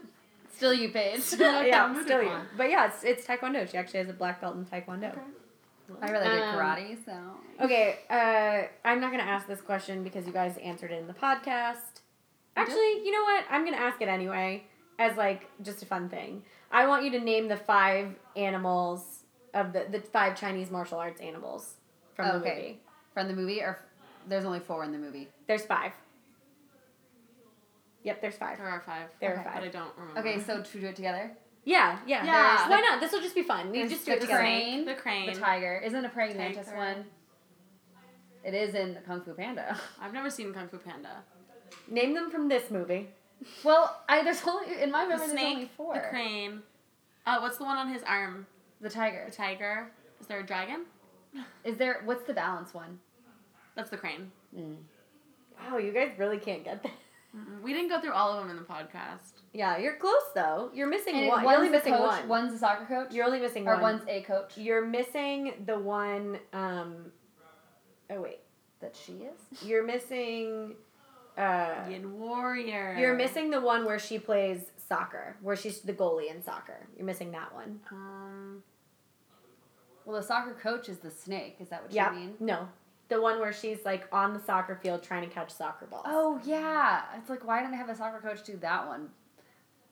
Still 0.57 0.75
you, 0.75 0.91
Paige. 0.91 1.21
Subakdo 1.21 1.67
yeah, 1.69 2.03
still 2.03 2.23
you. 2.23 2.33
But 2.57 2.69
yeah, 2.71 2.87
it's 2.89 3.03
it's 3.05 3.27
taekwondo. 3.27 3.71
She 3.71 3.77
actually 3.79 4.01
has 4.01 4.09
a 4.11 4.13
black 4.13 4.41
belt 4.41 4.57
in 4.57 4.65
taekwondo. 4.67 5.13
Okay. 5.13 5.21
I 6.03 6.11
really 6.11 6.29
did 6.29 6.43
Um, 6.43 6.55
karate, 6.55 6.97
so. 7.05 7.13
Okay, 7.65 7.99
uh, 8.11 8.69
I'm 8.89 9.01
not 9.01 9.11
gonna 9.11 9.23
ask 9.25 9.47
this 9.47 9.61
question 9.61 10.05
because 10.05 10.27
you 10.27 10.33
guys 10.33 10.57
answered 10.59 10.91
it 10.93 10.99
in 11.01 11.07
the 11.07 11.15
podcast. 11.15 12.03
Actually, 12.57 13.03
you 13.05 13.11
know 13.11 13.23
what? 13.23 13.45
I'm 13.51 13.65
gonna 13.65 13.77
ask 13.79 14.01
it 14.03 14.09
anyway, 14.09 14.65
as 14.99 15.17
like 15.17 15.49
just 15.63 15.83
a 15.83 15.87
fun 15.87 16.09
thing. 16.09 16.43
I 16.71 16.87
want 16.87 17.05
you 17.05 17.11
to 17.13 17.21
name 17.21 17.49
the 17.49 17.57
five 17.57 18.15
animals 18.37 19.25
of 19.55 19.73
the 19.73 19.87
the 19.91 20.01
five 20.01 20.39
Chinese 20.39 20.71
martial 20.71 20.99
arts 20.99 21.21
animals 21.21 21.75
from 22.15 22.29
the 22.29 22.35
movie. 22.35 22.81
From 23.21 23.29
the 23.29 23.35
movie, 23.35 23.61
or 23.61 23.79
there's 24.29 24.47
only 24.47 24.61
four 24.61 24.83
in 24.83 24.93
the 24.93 24.99
movie. 24.99 25.29
There's 25.47 25.67
five. 25.67 25.93
Yep, 28.03 28.23
there's 28.23 28.37
five. 28.37 28.57
There 28.57 28.67
are 28.67 28.81
five. 28.81 29.09
There 29.21 29.35
are 29.37 29.41
Okay. 29.41 29.51
But 29.57 29.63
I 29.65 29.69
don't 29.69 29.91
remember. 29.99 30.21
Okay, 30.21 30.41
so 30.41 30.63
to 30.63 30.81
do 30.81 30.87
it 30.87 30.97
together. 30.97 31.31
Yeah, 31.67 31.99
yeah. 32.07 32.25
Yeah. 32.25 32.57
there's- 32.57 32.71
Why 32.71 32.81
not? 32.81 32.99
This 33.01 33.13
will 33.13 33.21
just 33.21 33.35
be 33.35 33.43
fun. 33.43 33.67
You 33.75 33.81
There's 33.81 33.91
just 33.91 34.07
do 34.07 34.13
the 34.13 34.17
it 34.17 34.21
together. 34.23 34.41
crane. 34.41 34.85
The 34.87 34.95
crane. 34.95 35.27
The 35.31 35.39
tiger 35.39 35.77
isn't 35.85 36.03
a 36.03 36.09
praying 36.09 36.37
Tiger. 36.37 36.55
mantis 36.55 36.73
one. 36.73 37.05
It 38.43 38.55
is 38.55 38.75
in 38.75 38.97
Kung 39.07 39.21
Fu 39.21 39.35
Panda. 39.35 39.79
I've 40.01 40.15
never 40.15 40.31
seen 40.31 40.55
Kung 40.55 40.69
Fu 40.69 40.79
Panda. 40.79 41.23
Name 41.89 42.15
them 42.15 42.31
from 42.31 42.49
this 42.49 42.71
movie. 42.71 43.09
Well, 43.65 44.03
I 44.09 44.23
there's 44.23 44.43
only 44.47 44.83
in 44.83 44.91
my 44.91 45.05
The 45.05 45.11
memory 45.11 45.27
there's 45.29 45.41
only 45.53 45.71
four. 45.77 45.93
the 45.95 46.01
crane. 46.09 46.63
Uh, 47.27 47.39
what's 47.41 47.59
the 47.59 47.65
one 47.65 47.77
on 47.77 47.93
his 47.93 48.03
arm? 48.03 48.47
The 48.81 48.89
tiger. 48.89 49.25
The 49.29 49.35
tiger. 49.37 49.91
Is 50.23 50.27
there 50.27 50.41
a 50.41 50.47
dragon? 50.47 50.87
Is 51.65 51.77
there? 51.77 52.01
What's 52.07 52.25
the 52.25 52.33
balance 52.35 52.73
one? 52.73 52.99
That's 53.81 53.89
the 53.91 53.97
crane. 53.97 54.31
Wow, 54.53 55.79
you 55.79 55.91
guys 55.91 56.11
really 56.19 56.37
can't 56.37 56.63
get 56.63 56.83
that. 56.83 56.93
Mm-mm. 57.35 57.63
We 57.63 57.73
didn't 57.73 57.89
go 57.89 57.99
through 57.99 58.13
all 58.13 58.31
of 58.33 58.43
them 58.43 58.51
in 58.51 58.57
the 58.57 58.63
podcast. 58.69 59.33
Yeah, 59.55 59.79
you're 59.79 59.95
close 59.97 60.21
though. 60.35 60.71
You're 60.75 60.87
missing 60.87 61.15
And 61.15 61.29
one. 61.29 61.45
one's 61.45 61.55
You're 61.55 61.65
only 61.65 61.71
missing 61.79 61.95
coach, 61.95 62.09
one. 62.11 62.29
One's 62.29 62.53
a 62.53 62.59
soccer 62.59 62.85
coach. 62.85 63.15
You're 63.15 63.25
only 63.25 63.41
missing 63.41 63.65
one. 63.65 63.79
or 63.79 63.83
one. 63.83 63.95
one's 63.97 64.05
a 64.09 64.21
coach 64.21 64.59
You're 64.59 64.85
missing 64.85 65.55
the 65.65 65.79
one. 65.79 66.39
Um. 66.53 67.11
Oh 68.11 68.21
wait. 68.21 68.41
that 68.81 68.95
she 68.95 69.13
is. 69.13 69.63
You're 69.65 69.87
missing. 69.87 70.75
Uh. 71.39 71.75
Yin 71.89 72.19
Warrior. 72.19 72.97
You're 72.99 73.15
missing 73.17 73.49
the 73.51 73.63
one 73.63 73.87
where 73.87 73.99
she 73.99 74.19
plays 74.19 74.61
soccer, 74.77 75.37
where 75.41 75.57
she's 75.57 75.81
the 75.81 75.95
goalie 75.95 76.31
in 76.31 76.43
soccer. 76.43 76.87
You're 76.99 77.07
missing 77.07 77.31
that 77.33 77.55
one. 77.55 77.81
Um, 77.91 78.63
Well, 80.05 80.21
the 80.21 80.27
soccer 80.27 80.55
coach 80.55 80.89
is 80.89 80.99
the 80.99 81.11
snake. 81.11 81.57
Is 81.61 81.69
that 81.69 81.83
what 81.85 81.93
Yeah. 81.93 82.13
you 82.13 82.19
mean? 82.19 82.35
No. 82.41 82.69
The 83.11 83.21
one 83.21 83.41
where 83.41 83.53
she's 83.53 83.85
like 83.85 84.07
on 84.13 84.33
the 84.33 84.41
soccer 84.41 84.79
field 84.83 85.03
trying 85.03 85.29
to 85.29 85.35
catch 85.35 85.51
soccer 85.51 85.87
balls. 85.87 86.07
Oh 86.07 86.41
yeah. 86.45 87.03
It's 87.19 87.29
like 87.29 87.47
why 87.47 87.61
didn't 87.61 87.75
I 87.75 87.77
have 87.79 87.89
a 87.89 87.97
soccer 87.97 88.21
coach 88.21 88.45
do 88.45 88.57
that 88.59 88.87
one? 88.87 89.09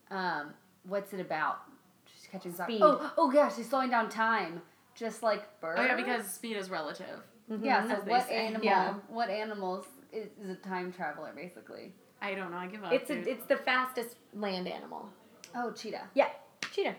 Um, 0.09 0.53
what's 0.87 1.13
it 1.13 1.19
about? 1.19 1.59
She's 2.05 2.27
catching 2.31 2.53
soccer. 2.53 2.71
Speed. 2.71 2.81
Oh, 2.81 3.11
oh 3.17 3.31
yeah, 3.31 3.49
she's 3.49 3.69
slowing 3.69 3.89
down 3.89 4.09
time, 4.09 4.61
just 4.95 5.21
like 5.21 5.59
birds. 5.61 5.79
oh 5.81 5.85
yeah, 5.85 5.95
because 5.95 6.27
speed 6.27 6.57
is 6.57 6.69
relative. 6.69 7.19
yeah. 7.61 7.87
So 7.87 7.95
what 8.05 8.27
say. 8.27 8.47
animal? 8.47 8.65
Yeah. 8.65 8.93
What 9.09 9.29
animals 9.29 9.85
is, 10.11 10.29
is 10.41 10.49
a 10.49 10.55
time 10.55 10.91
traveler 10.91 11.31
basically? 11.35 11.93
I 12.21 12.35
don't 12.35 12.51
know. 12.51 12.57
I 12.57 12.67
give 12.67 12.83
up. 12.83 12.91
It's 12.91 13.09
a, 13.09 13.29
it's 13.29 13.45
the 13.45 13.57
fastest 13.57 14.15
land 14.33 14.67
animal. 14.67 15.09
Oh, 15.55 15.71
cheetah. 15.71 16.07
Yeah, 16.13 16.29
cheetah. 16.71 16.95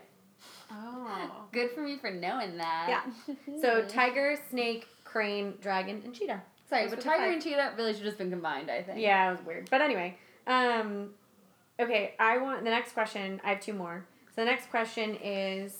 oh. 0.71 1.45
Good 1.51 1.71
for 1.71 1.81
me 1.81 1.97
for 1.97 2.11
knowing 2.11 2.57
that. 2.57 2.87
Yeah. 2.89 3.35
So 3.61 3.85
tiger, 3.87 4.37
snake, 4.49 4.87
crane, 5.11 5.55
dragon, 5.61 6.01
and 6.05 6.13
cheetah. 6.13 6.41
Sorry, 6.69 6.83
Those 6.83 6.95
but 6.95 7.03
tiger 7.03 7.31
and 7.31 7.41
cheetah 7.41 7.73
really 7.77 7.91
should 7.91 8.03
have 8.03 8.07
just 8.07 8.17
been 8.17 8.29
combined. 8.29 8.71
I 8.71 8.81
think. 8.81 8.99
Yeah, 8.99 9.29
it 9.29 9.37
was 9.37 9.45
weird. 9.45 9.69
But 9.69 9.81
anyway, 9.81 10.17
um, 10.47 11.09
okay. 11.79 12.15
I 12.19 12.37
want 12.37 12.63
the 12.63 12.69
next 12.69 12.93
question. 12.93 13.41
I 13.43 13.49
have 13.49 13.59
two 13.59 13.73
more. 13.73 14.05
So 14.33 14.41
the 14.41 14.45
next 14.45 14.69
question 14.69 15.15
is, 15.15 15.75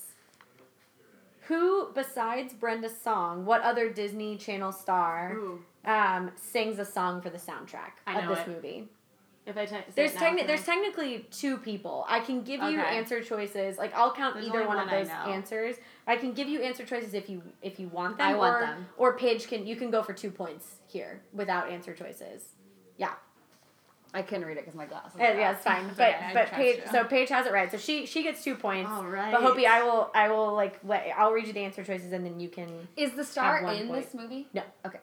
who 1.48 1.92
besides 1.94 2.54
Brenda 2.54 2.90
Song, 2.90 3.46
what 3.46 3.62
other 3.62 3.90
Disney 3.90 4.38
Channel 4.38 4.74
star, 4.74 5.38
um, 5.86 6.32
sings 6.36 6.78
a 6.80 6.86
song 6.86 7.22
for 7.22 7.30
the 7.30 7.38
soundtrack 7.38 7.94
of 8.08 8.28
this 8.28 8.40
it. 8.40 8.48
movie? 8.50 8.90
If 9.46 9.58
I 9.58 9.66
te- 9.66 9.78
There's 9.96 10.14
techni- 10.14 10.46
there's 10.46 10.66
technically 10.66 11.26
two 11.32 11.58
people. 11.58 12.06
I 12.08 12.20
can 12.20 12.44
give 12.44 12.62
you 12.62 12.80
answer 12.80 13.24
choices. 13.24 13.78
Like 13.78 13.94
I'll 13.96 14.14
count 14.14 14.36
There's 14.36 14.48
either 14.48 14.62
only 14.62 14.76
one, 14.76 14.80
of 14.80 14.90
those 14.90 15.10
answers. 15.10 15.78
I 16.08 16.16
can 16.16 16.34
give 16.34 16.48
you 16.48 16.62
answer 16.62 16.86
choices 16.86 17.14
if 17.14 17.30
you 17.30 17.42
if 17.62 17.80
you 17.80 17.88
want 17.88 18.18
them. 18.18 18.28
I 18.28 18.36
want 18.36 18.56
or, 18.56 18.66
them. 18.66 18.88
Or 18.98 19.18
Paige 19.18 19.48
can 19.48 19.66
you 19.66 19.76
can 19.76 19.92
go 19.92 20.04
for 20.04 20.14
two 20.14 20.32
points 20.32 20.76
here 20.88 21.22
without 21.34 21.70
answer 21.70 21.94
choices. 21.94 22.50
Yeah. 22.98 23.14
I 24.14 24.22
couldn't 24.24 24.46
read 24.46 24.58
it 24.58 24.66
because 24.66 24.76
my 24.76 24.86
glasses. 24.86 25.16
Uh, 25.16 25.24
yeah, 25.24 25.54
it's 25.54 25.64
fine. 25.64 25.90
But 25.96 26.16
okay, 26.16 26.32
but 26.34 26.48
Paige 26.48 26.78
you. 26.78 26.92
so 26.92 27.04
Paige 27.06 27.30
has 27.30 27.46
it 27.46 27.54
right. 27.54 27.72
So 27.72 27.78
she 27.78 28.06
she 28.06 28.24
gets 28.24 28.44
two 28.44 28.56
points. 28.56 28.92
All 28.92 29.06
right. 29.06 29.32
But 29.32 29.42
Hopi, 29.42 29.66
I 29.66 29.84
will 29.84 30.12
I 30.14 30.30
will 30.30 30.54
like 30.54 30.80
let 30.84 31.08
I'll 31.18 31.32
read 31.32 31.48
you 31.48 31.54
the 31.54 31.62
answer 31.62 31.84
choices 31.84 32.12
and 32.12 32.26
then 32.26 32.40
you 32.40 32.50
can 32.50 32.88
Is 32.98 33.14
the 33.14 33.24
star 33.24 33.60
in 33.72 33.88
point. 33.88 34.04
this 34.04 34.14
movie? 34.14 34.48
No. 34.54 34.64
Okay. 34.86 35.00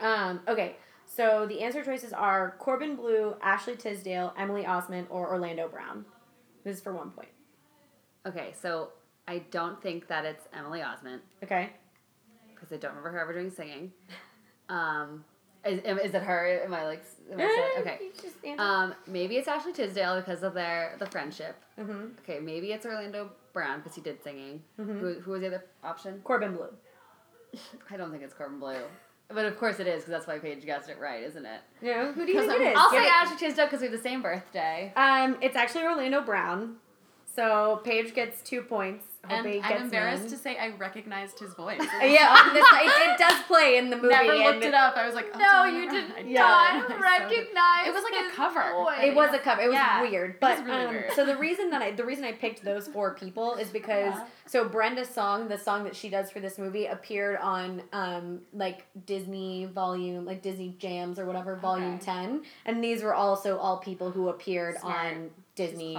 Um 0.00 0.40
okay. 0.48 0.76
So 1.04 1.46
the 1.46 1.60
answer 1.60 1.84
choices 1.84 2.12
are 2.12 2.56
Corbin 2.58 2.96
Bleu, 2.96 3.36
Ashley 3.40 3.76
Tisdale, 3.76 4.34
Emily 4.36 4.64
Osment, 4.64 5.06
or 5.08 5.28
Orlando 5.28 5.68
Brown. 5.68 6.04
This 6.64 6.78
is 6.78 6.82
for 6.82 6.92
one 6.92 7.10
point. 7.10 7.28
Okay, 8.26 8.52
so 8.60 8.90
I 9.28 9.38
don't 9.50 9.80
think 9.82 10.06
that 10.08 10.24
it's 10.24 10.46
Emily 10.56 10.80
Osment 10.80 11.20
Okay. 11.42 11.70
because 12.54 12.72
I 12.72 12.76
don't 12.76 12.90
remember 12.94 13.10
her 13.10 13.20
ever 13.20 13.32
doing 13.32 13.50
singing. 13.50 13.92
Um, 14.68 15.24
is, 15.64 15.80
am- 15.84 15.98
is 15.98 16.14
it 16.14 16.22
her? 16.22 16.62
Am 16.64 16.72
I 16.72 16.84
like? 16.86 17.02
Am 17.32 17.40
I 17.40 17.74
okay. 17.80 17.98
You 18.00 18.12
just 18.12 18.36
answer. 18.44 18.62
Um, 18.62 18.94
maybe 19.08 19.36
it's 19.36 19.48
Ashley 19.48 19.72
Tisdale 19.72 20.16
because 20.20 20.42
of 20.44 20.54
their 20.54 20.94
the 21.00 21.06
friendship. 21.06 21.56
mm-hmm. 21.78 22.08
Okay, 22.22 22.38
maybe 22.40 22.72
it's 22.72 22.86
Orlando 22.86 23.30
Brown 23.52 23.78
because 23.80 23.94
he 23.96 24.00
did 24.00 24.22
singing. 24.22 24.62
Mhm. 24.80 25.00
Who, 25.00 25.14
who 25.20 25.30
was 25.32 25.40
the 25.40 25.48
other 25.48 25.64
option? 25.82 26.20
Corbin 26.22 26.54
Bleu. 26.56 26.68
I 27.90 27.96
don't 27.96 28.10
think 28.12 28.22
it's 28.22 28.34
Corbin 28.34 28.60
Bleu, 28.60 28.76
but 29.28 29.44
of 29.44 29.58
course 29.58 29.80
it 29.80 29.88
is 29.88 30.04
because 30.04 30.10
that's 30.10 30.26
why 30.28 30.38
Paige 30.38 30.64
guessed 30.64 30.88
it 30.88 30.98
right, 31.00 31.24
isn't 31.24 31.44
it? 31.46 31.60
No, 31.82 32.12
who 32.12 32.24
do 32.26 32.30
you 32.32 32.38
'Cause 32.38 32.48
think 32.48 32.60
it 32.60 32.66
I'm- 32.66 32.72
is? 32.72 32.78
I'll 32.78 32.90
say 32.90 33.04
it. 33.04 33.12
Ashley 33.12 33.36
Tisdale 33.48 33.66
because 33.66 33.80
we 33.80 33.88
have 33.88 33.96
the 33.96 34.02
same 34.02 34.22
birthday. 34.22 34.92
Um, 34.94 35.36
it's 35.40 35.56
actually 35.56 35.82
Orlando 35.84 36.20
Brown. 36.22 36.76
So 37.34 37.80
Paige 37.84 38.14
gets 38.14 38.40
two 38.40 38.62
points. 38.62 39.04
And 39.28 39.46
I'm 39.64 39.82
embarrassed 39.82 40.28
to 40.30 40.36
say 40.36 40.56
I 40.58 40.70
recognized 40.76 41.38
his 41.38 41.54
voice. 41.54 41.80
Yeah, 42.02 42.28
on 42.46 42.54
this, 42.54 42.64
it, 42.72 43.10
it 43.10 43.18
does 43.18 43.42
play 43.44 43.76
in 43.78 43.90
the 43.90 43.96
movie. 43.96 44.08
Never 44.08 44.34
looked 44.34 44.64
it 44.64 44.74
up. 44.74 44.96
I 44.96 45.06
was 45.06 45.14
like, 45.14 45.26
oh, 45.34 45.38
No, 45.38 45.64
you 45.64 45.90
did 45.90 46.06
Brown. 46.14 46.26
I 46.26 46.28
Yeah. 46.28 46.72
did. 46.82 46.88
not 46.88 46.88
so- 46.88 47.00
recognize. 47.02 47.86
It 47.88 47.94
was 47.94 48.02
like 48.04 48.24
a 48.32 48.34
cover. 48.34 48.72
voice. 48.72 48.98
It 49.02 49.14
was 49.14 49.34
a 49.34 49.38
cover. 49.38 49.62
It 49.62 49.66
was 49.68 49.74
Yeah. 49.74 50.02
weird, 50.02 50.30
It 50.30 50.40
but 50.40 50.58
was 50.58 50.66
really 50.66 50.84
um, 50.84 50.90
weird. 50.94 51.12
so 51.12 51.24
the 51.26 51.36
reason 51.36 51.70
that 51.70 51.82
I 51.82 51.90
the 51.92 52.04
reason 52.04 52.24
I 52.24 52.32
picked 52.32 52.64
those 52.64 52.86
four 52.88 53.14
people 53.14 53.54
is 53.54 53.68
because 53.70 54.14
Yeah. 54.14 54.24
so 54.46 54.68
Brenda 54.68 55.04
Song, 55.04 55.48
the 55.48 55.58
song 55.58 55.84
that 55.84 55.96
she 55.96 56.08
does 56.08 56.30
for 56.30 56.40
this 56.40 56.58
movie, 56.58 56.86
appeared 56.86 57.38
on 57.38 57.82
um 57.92 58.40
like 58.52 58.86
Disney 59.06 59.66
volume, 59.66 60.24
like 60.24 60.42
Disney 60.42 60.74
Jams 60.78 61.18
or 61.18 61.26
whatever, 61.26 61.56
volume 61.56 61.94
Okay. 61.96 62.04
ten, 62.04 62.42
and 62.64 62.82
these 62.82 63.02
were 63.02 63.14
also 63.14 63.58
all 63.58 63.78
people 63.78 64.10
who 64.10 64.28
appeared 64.28 64.78
Smart. 64.78 64.96
on 65.14 65.30
Disney 65.56 65.98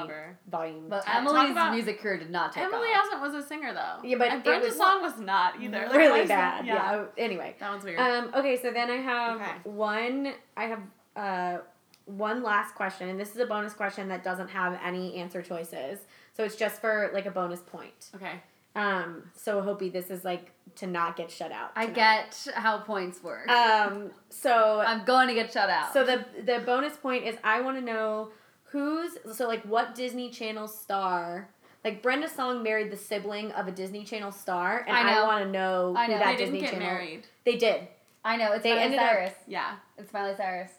volume. 0.49 0.86
But 0.88 1.03
10. 1.03 1.18
Emily's 1.28 1.51
about- 1.51 1.74
music 1.74 1.99
career 1.99 2.18
did 2.18 2.30
not 2.30 2.53
take 2.53 2.64
Emily 2.64 2.88
off. 2.89 3.10
Osment 3.12 3.22
was 3.22 3.34
a 3.34 3.45
singer 3.45 3.74
though. 3.74 4.08
Yeah, 4.08 4.18
but 4.18 4.30
and 4.32 4.45
it 4.47 4.62
was- 4.62 4.78
song 4.78 5.01
was 5.01 5.18
not 5.20 5.60
either. 5.60 5.88
Like, 5.88 5.95
really 5.97 6.20
is 6.22 6.28
bad. 6.30 6.60
that- 6.60 6.66
Yeah. 6.66 7.05
Anyway, 7.18 7.55
That 7.60 7.72
one's 7.72 7.84
weird. 7.84 7.99
Um, 7.99 8.32
okay, 8.36 8.55
so 8.55 8.72
then 8.72 8.89
I 8.89 8.97
have 8.97 9.41
Okay. 9.41 9.51
one. 9.64 10.34
I 10.55 10.64
have 10.66 10.80
uh, 11.16 11.58
one 12.05 12.43
last 12.43 12.76
question, 12.76 13.10
and 13.10 13.20
this 13.20 13.32
is 13.32 13.38
a 13.39 13.45
bonus 13.47 13.74
question 13.74 14.08
that 14.10 14.24
doesn't 14.24 14.49
have 14.49 14.80
any 14.86 15.16
answer 15.16 15.41
choices. 15.41 15.99
So 16.34 16.43
it's 16.43 16.55
just 16.55 16.80
for 16.80 17.10
like 17.12 17.26
a 17.26 17.32
bonus 17.32 17.62
point. 17.62 18.12
okay. 18.16 18.41
Um, 18.76 19.32
so 19.36 19.62
Hopi, 19.64 19.89
this 19.89 20.12
is 20.12 20.24
like 20.24 20.51
to 20.76 20.86
not 20.86 21.16
get 21.16 21.32
shut 21.32 21.51
out. 21.51 21.72
I 21.76 21.88
get 21.88 22.47
how 22.53 22.78
points 22.78 23.24
work. 23.24 23.49
Um, 23.49 24.12
so 24.30 24.80
I'm 24.86 25.03
going 25.03 25.28
to 25.30 25.34
get 25.34 25.51
shut 25.51 25.72
out. 25.72 25.91
so 25.93 26.03
the 26.03 26.24
the 26.43 26.60
bonus 26.64 26.95
point 26.95 27.24
is 27.26 27.36
I 27.43 27.62
want 27.62 27.78
to 27.78 27.84
know 27.84 28.30
who's 28.72 29.18
so 29.34 29.47
like 29.47 29.63
what 29.63 29.95
Disney 29.95 30.30
Channel 30.30 30.68
star. 30.68 31.49
Like 31.86 32.01
Brenda 32.01 32.28
Song 32.28 32.63
married 32.63 32.91
the 32.91 32.97
sibling 32.97 33.51
of 33.53 33.68
a 33.68 33.72
Disney 33.72 34.03
Channel 34.03 34.32
star, 34.32 34.84
and 34.88 34.97
I 34.97 35.20
I, 35.20 35.24
want 35.24 35.45
to 35.45 35.51
know 35.51 35.93
I 35.95 36.05
who 36.07 36.11
know. 36.13 36.20
that 36.20 36.26
they 36.38 36.43
Disney 36.43 36.59
didn't 36.59 36.72
get 36.72 36.80
Channel. 36.80 36.93
married. 36.95 37.28
They 37.45 37.55
did. 37.55 37.88
I 38.26 38.36
know 38.36 38.51
it's 38.53 38.63
they 38.63 38.72
Miley 38.72 38.84
ended 38.84 38.99
up- 38.99 39.36
Yeah. 39.47 39.76
It's 39.97 40.11
Miley 40.11 40.36
Cyrus. 40.36 40.72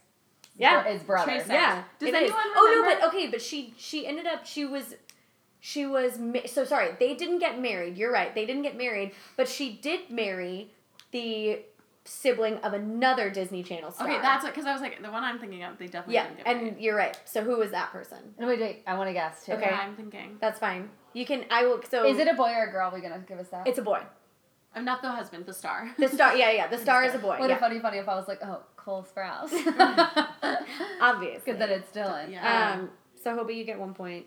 Yeah. 0.58 0.82
Bro- 0.82 0.92
his 0.92 1.02
brother. 1.04 1.30
Trace 1.30 1.48
Yeah. 1.48 1.84
Does 1.98 2.08
it 2.10 2.14
anyone 2.14 2.38
is. 2.40 2.52
Oh 2.56 2.82
no, 2.84 2.94
but 3.00 3.08
okay, 3.08 3.28
but 3.28 3.40
she 3.40 3.72
she 3.78 4.06
ended 4.06 4.26
up 4.26 4.44
she 4.44 4.64
was 4.66 4.96
she 5.60 5.86
was 5.86 6.18
ma- 6.18 6.46
so 6.46 6.64
sorry. 6.64 6.90
They 6.98 7.14
didn't 7.14 7.38
get 7.38 7.58
married. 7.58 7.96
You're 7.96 8.12
right. 8.12 8.34
They 8.34 8.44
didn't 8.44 8.62
get 8.62 8.76
married, 8.76 9.12
but 9.36 9.48
she 9.48 9.72
did 9.72 10.10
marry 10.10 10.72
the 11.12 11.60
sibling 12.08 12.56
of 12.58 12.72
another 12.72 13.30
Disney 13.30 13.62
Channel 13.62 13.90
star. 13.90 14.08
Okay, 14.08 14.20
that's 14.20 14.42
what 14.42 14.54
because 14.54 14.66
I 14.66 14.72
was 14.72 14.80
like 14.80 15.00
the 15.02 15.10
one 15.10 15.22
I'm 15.24 15.38
thinking 15.38 15.62
of. 15.62 15.78
They 15.78 15.86
definitely 15.86 16.14
yeah, 16.14 16.24
didn't 16.24 16.38
get 16.38 16.46
and 16.46 16.62
married. 16.62 16.76
you're 16.80 16.96
right. 16.96 17.18
So 17.24 17.42
who 17.42 17.56
was 17.58 17.70
that 17.70 17.92
person? 17.92 18.18
No, 18.38 18.46
wait, 18.46 18.60
wait. 18.60 18.82
I 18.86 18.96
want 18.96 19.08
to 19.08 19.12
guess 19.12 19.44
too. 19.44 19.52
Okay. 19.52 19.66
Yeah, 19.70 19.80
I'm 19.80 19.94
thinking. 19.96 20.38
That's 20.40 20.58
fine. 20.58 20.88
You 21.12 21.26
can. 21.26 21.44
I 21.50 21.64
will. 21.64 21.80
So 21.88 22.06
Is 22.06 22.18
it 22.18 22.28
a 22.28 22.34
boy 22.34 22.50
or 22.52 22.64
a 22.64 22.72
girl? 22.72 22.90
Are 22.90 22.94
we 22.94 23.00
gonna 23.00 23.22
give 23.26 23.38
us 23.38 23.48
that? 23.48 23.66
It's 23.66 23.78
a 23.78 23.82
boy. 23.82 24.00
I'm 24.74 24.84
not 24.84 25.02
the 25.02 25.10
husband, 25.10 25.46
the 25.46 25.54
star. 25.54 25.90
The 25.98 26.08
star. 26.08 26.36
Yeah, 26.36 26.50
yeah. 26.50 26.68
The 26.68 26.78
star 26.86 27.04
is 27.04 27.14
a 27.14 27.18
boy. 27.18 27.38
Would 27.40 27.50
Yeah, 27.50 27.56
it 27.56 27.60
funny 27.60 27.80
funny 27.80 27.98
if 27.98 28.08
I 28.08 28.14
was 28.14 28.28
like, 28.28 28.40
oh, 28.42 28.62
Cole 28.76 29.04
Sprouse? 29.04 29.50
obviously. 31.00 31.40
Because 31.44 31.58
then 31.58 31.70
it's 31.70 31.90
Dylan. 31.90 32.30
Yeah. 32.30 32.78
Um. 32.78 32.90
So 33.22 33.34
Hopi, 33.34 33.54
you 33.54 33.64
get 33.64 33.78
one 33.78 33.94
point. 33.94 34.26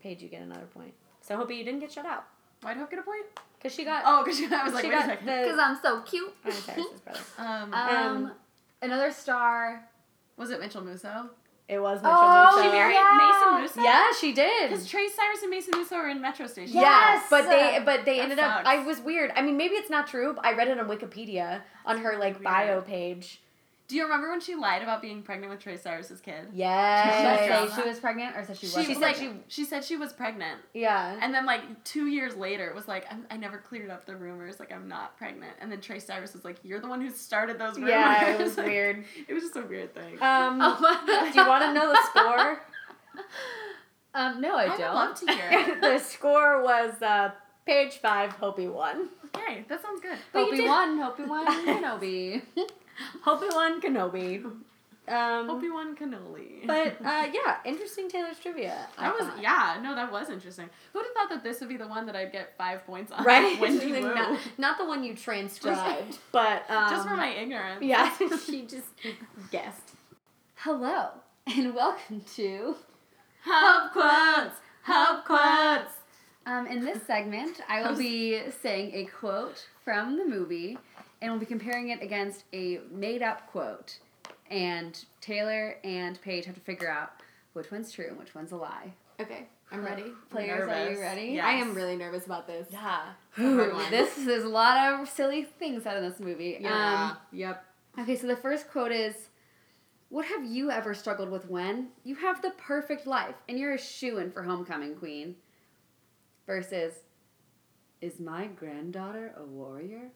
Paige, 0.00 0.22
you 0.22 0.28
get 0.28 0.42
another 0.42 0.66
point. 0.72 0.94
So 1.20 1.36
Hopi, 1.36 1.56
you 1.56 1.64
didn't 1.64 1.80
get 1.80 1.90
shut 1.90 2.06
out 2.06 2.24
Why'd 2.62 2.76
Hope 2.76 2.90
get 2.90 2.98
a 2.98 3.02
point? 3.02 3.24
Because 3.58 3.74
she 3.74 3.84
got. 3.84 4.02
Oh, 4.06 4.22
because 4.24 4.38
she 4.38 4.46
I 4.46 4.64
was 4.64 4.72
like, 4.74 4.84
she 4.84 4.88
wait 4.90 4.94
a 4.94 4.98
got 4.98 5.06
second. 5.06 5.26
Because. 5.26 5.58
I'm 5.62 5.78
so 5.82 6.00
cute. 6.02 6.32
Miley 6.44 6.56
Cyrus's 6.56 7.00
brother. 7.04 7.20
Um, 7.38 7.74
Um, 7.74 7.96
Um, 8.26 8.32
another 8.82 9.10
star. 9.12 9.84
was 10.36 10.50
it 10.50 10.60
Mitchell 10.60 10.82
Musso? 10.84 11.30
It 11.68 11.80
was 11.80 12.00
Mitchell 12.02 12.16
Oh, 12.16 12.46
Musso. 12.56 12.62
She 12.62 12.72
married 12.74 12.94
yeah. 12.94 13.18
Mason 13.18 13.60
Musso. 13.60 13.82
Yeah, 13.82 14.12
she 14.18 14.32
did. 14.32 14.70
Because 14.70 14.88
Trace 14.88 15.14
Cyrus 15.14 15.42
and 15.42 15.50
Mason 15.50 15.72
Musso 15.76 15.96
are 15.96 16.08
in 16.08 16.18
Metro 16.18 16.46
Station. 16.46 16.74
Yeah. 16.74 16.80
Yeah, 16.82 17.12
Yes! 17.14 17.26
but 17.28 17.42
they 17.48 17.82
but 17.84 18.04
they 18.06 18.16
That 18.16 18.22
ended 18.22 18.38
up. 18.38 18.62
I 18.64 18.78
was 18.84 19.00
weird. 19.00 19.32
I 19.36 19.42
mean, 19.42 19.58
maybe 19.58 19.74
it's 19.74 19.90
not 19.90 20.06
true. 20.06 20.32
But 20.34 20.46
I 20.46 20.54
read 20.54 20.68
it 20.68 20.78
on 20.80 20.88
Wikipedia 20.88 21.60
on 21.84 21.98
her 21.98 22.16
like 22.18 22.34
Weird. 22.36 22.44
bio 22.44 22.80
page. 22.80 23.42
Do 23.88 23.96
you 23.96 24.02
remember 24.04 24.28
when 24.30 24.40
she 24.40 24.54
lied 24.54 24.82
about 24.82 25.00
being 25.00 25.22
pregnant 25.22 25.50
with 25.50 25.60
Trace 25.60 25.80
Cyrus's 25.82 26.20
kid? 26.20 26.48
Yeah. 26.52 27.36
She 27.38 27.68
say 27.72 27.82
she 27.82 27.88
was 27.88 27.98
pregnant 27.98 28.36
or 28.36 28.44
said 28.44 28.58
she 28.58 28.66
She, 28.66 28.76
was 28.76 28.86
was 28.88 28.96
said 28.98 29.02
like 29.02 29.16
pregnant? 29.16 29.44
she 29.48 29.64
said 29.64 29.82
she 29.82 29.96
was 29.96 30.12
pregnant, 30.12 30.60
Yeah. 30.74 31.18
and 31.22 31.32
then 31.32 31.46
like 31.46 31.62
two 31.84 32.06
years 32.06 32.36
later, 32.36 32.68
it 32.68 32.74
was 32.74 32.86
like 32.86 33.06
I'm, 33.10 33.24
I 33.30 33.38
never 33.38 33.56
cleared 33.56 33.88
up 33.88 34.04
the 34.04 34.14
rumors. 34.14 34.60
Like 34.60 34.72
I'm 34.72 34.88
not 34.88 35.16
pregnant, 35.16 35.52
and 35.60 35.72
then 35.72 35.80
Trace 35.80 36.04
Cyrus 36.04 36.34
was 36.34 36.44
like, 36.44 36.58
"You're 36.62 36.80
the 36.80 36.88
one 36.88 37.00
who 37.00 37.10
started 37.10 37.58
those 37.58 37.76
rumors." 37.76 37.90
Yeah, 37.92 38.34
it 38.34 38.38
was 38.42 38.56
Like, 38.58 38.66
weird. 38.66 39.04
It 39.26 39.32
was 39.32 39.42
just 39.42 39.56
a 39.56 39.62
weird 39.62 39.94
thing. 39.94 40.14
Um, 40.20 40.58
Oh 40.60 41.30
do 41.32 41.40
you 41.40 41.48
want 41.48 41.64
to 41.64 41.72
know 41.72 41.90
the 41.90 42.02
score? 42.10 42.60
Um, 44.14 44.40
no, 44.40 44.56
I, 44.56 44.64
I 44.64 44.68
would 44.70 44.78
don't. 44.78 44.94
love 44.94 45.20
to 45.20 45.32
hear 45.32 45.48
it. 45.50 45.80
the 45.80 45.98
score 45.98 46.62
was 46.62 47.00
uh, 47.02 47.30
Paige 47.66 47.98
five. 47.98 48.32
Hopi 48.32 48.66
won. 48.66 49.08
Okay, 49.36 49.64
that 49.68 49.82
sounds 49.82 50.00
good. 50.00 50.18
But 50.32 50.40
you 50.40 50.44
Hope 50.46 50.54
he 50.54 50.60
did- 50.62 50.68
won. 50.68 50.98
Hope 50.98 51.18
won. 51.20 51.66
Kenobi. 51.66 52.42
Hopi 53.22 53.46
won. 53.54 53.80
Kenobi. 53.80 54.44
Um, 55.08 55.48
Obi 55.48 55.70
Wan 55.70 55.96
cannoli. 55.96 56.66
but 56.66 56.98
uh, 57.02 57.26
yeah, 57.32 57.56
interesting 57.64 58.10
Taylor's 58.10 58.38
trivia. 58.38 58.76
I 58.98 59.04
that 59.04 59.18
was 59.18 59.26
thought. 59.28 59.40
yeah, 59.42 59.78
no, 59.82 59.94
that 59.94 60.12
was 60.12 60.28
interesting. 60.28 60.68
Who'd 60.92 61.02
have 61.06 61.12
thought 61.14 61.30
that 61.30 61.42
this 61.42 61.60
would 61.60 61.70
be 61.70 61.78
the 61.78 61.88
one 61.88 62.04
that 62.04 62.14
I'd 62.14 62.30
get 62.30 62.54
five 62.58 62.84
points 62.84 63.10
on? 63.10 63.24
right. 63.24 63.58
Wendy 63.60 63.90
Wu. 63.92 64.00
not, 64.02 64.38
not 64.58 64.76
the 64.76 64.84
one 64.84 65.02
you 65.02 65.16
transcribed, 65.16 66.18
but 66.30 66.68
um, 66.70 66.90
Just 66.90 67.08
for 67.08 67.16
my 67.16 67.28
ignorance. 67.30 67.82
yeah, 67.82 68.12
she 68.44 68.66
just 68.66 68.88
guessed. 69.50 69.92
Hello 70.56 71.08
and 71.46 71.74
welcome 71.74 72.20
to. 72.36 72.76
Hub 73.44 73.92
quotes. 73.92 74.56
Hub 74.82 75.24
quotes. 75.24 75.94
Um, 76.44 76.66
in 76.66 76.84
this 76.84 77.02
segment, 77.06 77.60
I 77.66 77.88
will 77.88 77.96
be 77.96 78.42
saying 78.62 78.90
a 78.94 79.04
quote 79.06 79.66
from 79.84 80.18
the 80.18 80.24
movie, 80.26 80.76
and 81.20 81.30
we'll 81.30 81.40
be 81.40 81.46
comparing 81.46 81.90
it 81.90 82.02
against 82.02 82.44
a 82.52 82.80
made-up 82.90 83.50
quote. 83.50 83.98
And 84.50 85.04
Taylor 85.20 85.76
and 85.84 86.20
Paige 86.22 86.46
have 86.46 86.54
to 86.54 86.60
figure 86.60 86.90
out 86.90 87.10
which 87.52 87.70
one's 87.70 87.92
true 87.92 88.06
and 88.08 88.18
which 88.18 88.34
one's 88.34 88.52
a 88.52 88.56
lie. 88.56 88.94
Okay, 89.20 89.48
I'm 89.70 89.84
ready. 89.84 90.04
Players, 90.30 90.68
are 90.68 90.90
you 90.92 91.00
ready? 91.00 91.32
Yeah. 91.32 91.46
I 91.46 91.52
am 91.52 91.74
really 91.74 91.96
nervous 91.96 92.24
about 92.24 92.46
this. 92.46 92.68
Yeah. 92.70 93.12
Ooh, 93.40 93.72
this 93.90 94.14
there's 94.16 94.44
a 94.44 94.48
lot 94.48 95.00
of 95.00 95.08
silly 95.08 95.44
things 95.58 95.86
out 95.86 95.96
of 95.96 96.02
this 96.02 96.20
movie. 96.20 96.58
Yeah. 96.60 97.10
Um, 97.10 97.16
yep. 97.32 97.64
okay, 97.98 98.16
so 98.16 98.26
the 98.26 98.36
first 98.36 98.70
quote 98.70 98.92
is 98.92 99.28
What 100.08 100.24
have 100.26 100.44
you 100.44 100.70
ever 100.70 100.94
struggled 100.94 101.30
with 101.30 101.48
when 101.50 101.88
you 102.04 102.14
have 102.16 102.40
the 102.42 102.50
perfect 102.50 103.06
life 103.06 103.34
and 103.48 103.58
you're 103.58 103.74
a 103.74 103.78
shoo 103.78 104.18
in 104.18 104.30
for 104.30 104.42
homecoming 104.44 104.94
queen? 104.94 105.36
Versus 106.46 106.94
Is 108.00 108.20
my 108.20 108.46
granddaughter 108.46 109.34
a 109.36 109.44
warrior? 109.44 110.12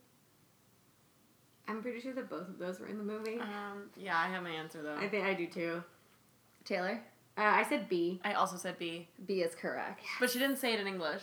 I'm 1.73 1.83
pretty 1.83 2.01
sure 2.01 2.13
that 2.13 2.29
both 2.29 2.49
of 2.49 2.59
those 2.59 2.79
were 2.81 2.87
in 2.87 2.99
the 2.99 3.05
movie. 3.05 3.39
Um, 3.41 3.85
yeah, 3.97 4.17
I 4.19 4.29
have 4.29 4.43
my 4.43 4.51
answer 4.51 4.83
though. 4.83 4.97
I 4.97 5.09
think 5.09 5.25
I 5.25 5.35
do 5.35 5.47
too. 5.47 5.83
Taylor? 6.65 7.01
Uh, 7.39 7.41
I 7.43 7.65
said 7.69 7.89
B. 7.89 8.21
I 8.25 8.35
also 8.35 8.57
said 8.57 8.79
B, 8.79 9.09
B 9.27 9.41
is 9.41 9.55
correct. 9.55 10.03
but 10.21 10.31
she 10.31 10.39
didn't 10.39 10.57
say 10.57 10.75
it 10.75 10.81
in 10.81 10.87
English, 10.87 11.23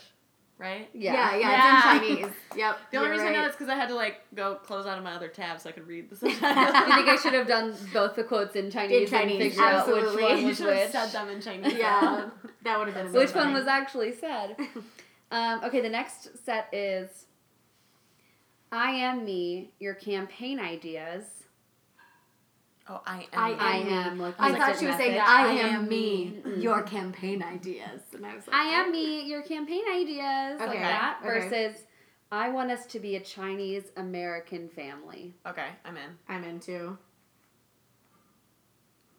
right? 0.58 0.89
Yeah, 0.93 1.36
yeah, 1.36 1.38
Yeah. 1.38 1.97
it's 2.02 2.04
in 2.04 2.16
Chinese. 2.24 2.36
Yep. 2.58 2.78
The 2.91 2.97
only 2.97 3.10
you're 3.10 3.12
reason 3.12 3.28
I 3.28 3.32
know 3.34 3.39
right. 3.41 3.50
is 3.50 3.56
because 3.56 3.70
I 3.70 3.76
had 3.76 3.89
to 3.89 3.95
like 3.95 4.22
go 4.36 4.56
close 4.56 4.88
out 4.88 4.97
of 4.97 5.04
my 5.04 5.14
other 5.14 5.28
tab 5.28 5.60
so 5.62 5.70
I 5.70 5.72
could 5.72 5.88
read 5.88 6.10
the 6.10 6.16
subtitles. 6.18 6.41
you 6.88 6.95
think 6.95 7.08
I 7.08 7.16
should 7.22 7.34
have 7.34 7.47
done 7.47 7.76
both 7.93 8.16
the 8.16 8.24
quotes 8.24 8.56
in 8.56 8.72
Chinese, 8.72 9.04
in 9.04 9.08
Chinese, 9.20 9.41
and 9.41 9.52
figure 9.52 9.64
out 9.64 9.88
which 9.88 9.95
absolutely. 9.97 10.24
one 10.24 10.38
you 10.41 10.47
was 10.47 10.58
should 10.58 10.66
have 10.70 10.78
which? 10.78 10.91
said 10.91 11.12
them 11.12 11.30
in 11.30 11.41
Chinese. 11.41 11.74
Yeah, 11.78 12.30
that 12.64 12.80
would 12.80 12.88
have 12.88 12.95
been 12.95 13.14
Which 13.14 13.32
amazing. 13.32 13.38
one 13.41 13.54
was 13.54 13.68
actually 13.68 14.14
said? 14.14 14.58
Um, 15.32 15.64
okay, 15.66 15.80
the 15.82 15.89
next 15.89 16.43
set 16.43 16.68
is 16.74 17.26
I 18.72 18.91
am 18.91 19.26
me, 19.26 19.72
your 19.80 19.95
campaign 19.95 20.59
ideas. 20.59 21.24
Oh, 22.88 23.01
I 23.05 23.20
am. 23.20 23.28
I 23.34 23.51
I 23.53 23.76
am 23.78 23.88
am. 24.13 24.20
Like, 24.20 24.36
I 24.39 24.49
like 24.49 24.61
thought 24.61 24.70
it 24.72 24.80
she 24.80 24.88
was 24.88 24.95
saying. 24.95 25.20
I, 25.20 25.47
I 25.47 25.51
am 25.51 25.76
am 25.84 25.88
me, 25.89 26.36
your 26.57 26.82
campaign 26.84 27.43
ideas. 27.43 28.01
And 28.15 28.26
I 28.26 28.36
was 28.36 28.47
like, 28.47 28.55
I 28.55 28.63
am 28.65 28.91
me, 28.91 29.24
your 29.26 29.43
campaign 29.43 29.84
ideas, 29.93 30.59
like 30.59 30.72
that. 30.80 31.20
okay. 31.24 31.49
Versus, 31.49 31.82
I 32.32 32.49
want 32.49 32.72
us 32.72 32.86
to 32.88 32.99
be 32.99 33.15
a 33.15 33.20
Chinese 33.20 33.84
American 33.95 34.70
family. 34.70 35.36
Okay, 35.47 35.67
I'm 35.86 35.97
in. 35.97 36.09
I'm 36.28 36.43
into. 36.43 36.97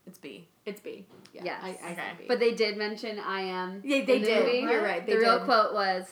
It's 0.06 0.18
B. 0.18 0.48
It's 0.66 0.80
B. 0.80 1.06
Yeah, 1.32 1.42
Yes. 1.44 1.60
I, 1.62 1.68
I 1.68 1.92
Okay. 1.92 2.02
B. 2.18 2.24
But 2.26 2.40
they 2.40 2.52
did 2.54 2.76
mention 2.76 3.18
I 3.20 3.42
am. 3.42 3.80
Yeah, 3.84 4.04
they 4.04 4.18
the 4.18 4.24
did. 4.24 4.44
movie. 4.44 4.58
You're 4.72 4.82
right, 4.82 5.06
they 5.06 5.12
the 5.14 5.18
real 5.20 5.38
did. 5.38 5.44
quote 5.44 5.72
was, 5.72 6.06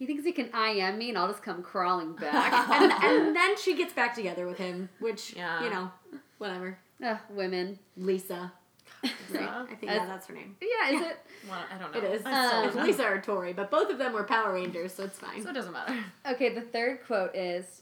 "He 0.00 0.06
thinks 0.06 0.24
he 0.24 0.32
can 0.32 0.50
I 0.52 0.70
am 0.70 0.98
me, 0.98 1.10
and 1.10 1.16
I'll 1.18 1.28
just 1.28 1.42
come 1.44 1.62
crawling 1.62 2.14
back." 2.14 2.52
and, 2.80 2.90
and 2.90 3.36
then 3.36 3.56
she 3.56 3.76
gets 3.76 3.92
back 3.92 4.14
together 4.16 4.46
with 4.48 4.58
him, 4.58 4.88
which, 4.98 5.34
Yeah. 5.36 5.62
you 5.62 5.70
know, 5.70 5.92
whatever. 6.38 6.76
Ugh, 7.04 7.18
women. 7.30 7.78
Lisa. 7.96 8.52
Right? 9.04 9.12
Lisa? 9.30 9.66
I 9.70 9.74
think 9.76 9.92
As- 9.92 9.96
yeah, 9.98 10.06
that's 10.06 10.26
her 10.26 10.34
name. 10.34 10.56
Yeah, 10.60 10.96
is 10.96 11.02
it? 11.02 11.18
Well, 11.48 11.58
I 11.74 11.78
don't 11.78 11.92
know. 11.92 11.98
It 11.98 12.04
is. 12.20 12.22
I 12.26 12.56
Um, 12.58 12.66
it's. 12.66 12.76
Lisa 12.76 13.04
or 13.04 13.18
Tori, 13.20 13.54
but 13.54 13.70
both 13.70 13.88
of 13.90 13.96
them 13.96 14.12
were 14.12 14.24
Power 14.24 14.52
Rangers, 14.52 14.92
so 14.92 15.04
it's 15.04 15.18
fine. 15.18 15.42
So 15.42 15.48
it 15.50 15.54
doesn't 15.54 15.72
matter. 15.72 15.96
Okay, 16.28 16.50
the 16.54 16.60
third 16.60 17.06
quote 17.06 17.34
is 17.34 17.80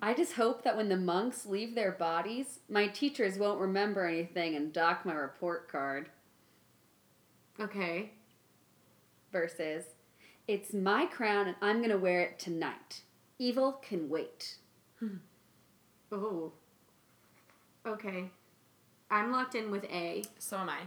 I 0.00 0.14
just 0.14 0.34
hope 0.34 0.62
that 0.62 0.76
when 0.76 0.88
the 0.88 0.96
monks 0.96 1.44
leave 1.44 1.74
their 1.74 1.90
bodies, 1.90 2.60
my 2.68 2.86
teachers 2.86 3.36
won't 3.38 3.60
remember 3.60 4.06
anything 4.06 4.54
and 4.54 4.72
dock 4.72 5.04
my 5.04 5.12
report 5.14 5.68
card. 5.68 6.08
Okay. 7.58 8.10
Versus, 9.32 9.84
it's 10.46 10.72
my 10.72 11.06
crown 11.06 11.46
and 11.48 11.56
I'm 11.62 11.80
gonna 11.80 11.96
wear 11.98 12.20
it 12.20 12.38
tonight. 12.38 13.00
Evil 13.38 13.72
can 13.82 14.08
wait. 14.08 14.56
Oh. 16.12 16.52
Okay. 17.84 18.30
I'm 19.10 19.32
locked 19.32 19.56
in 19.56 19.72
with 19.72 19.82
A. 19.86 20.22
So 20.38 20.58
am 20.58 20.68
I. 20.68 20.78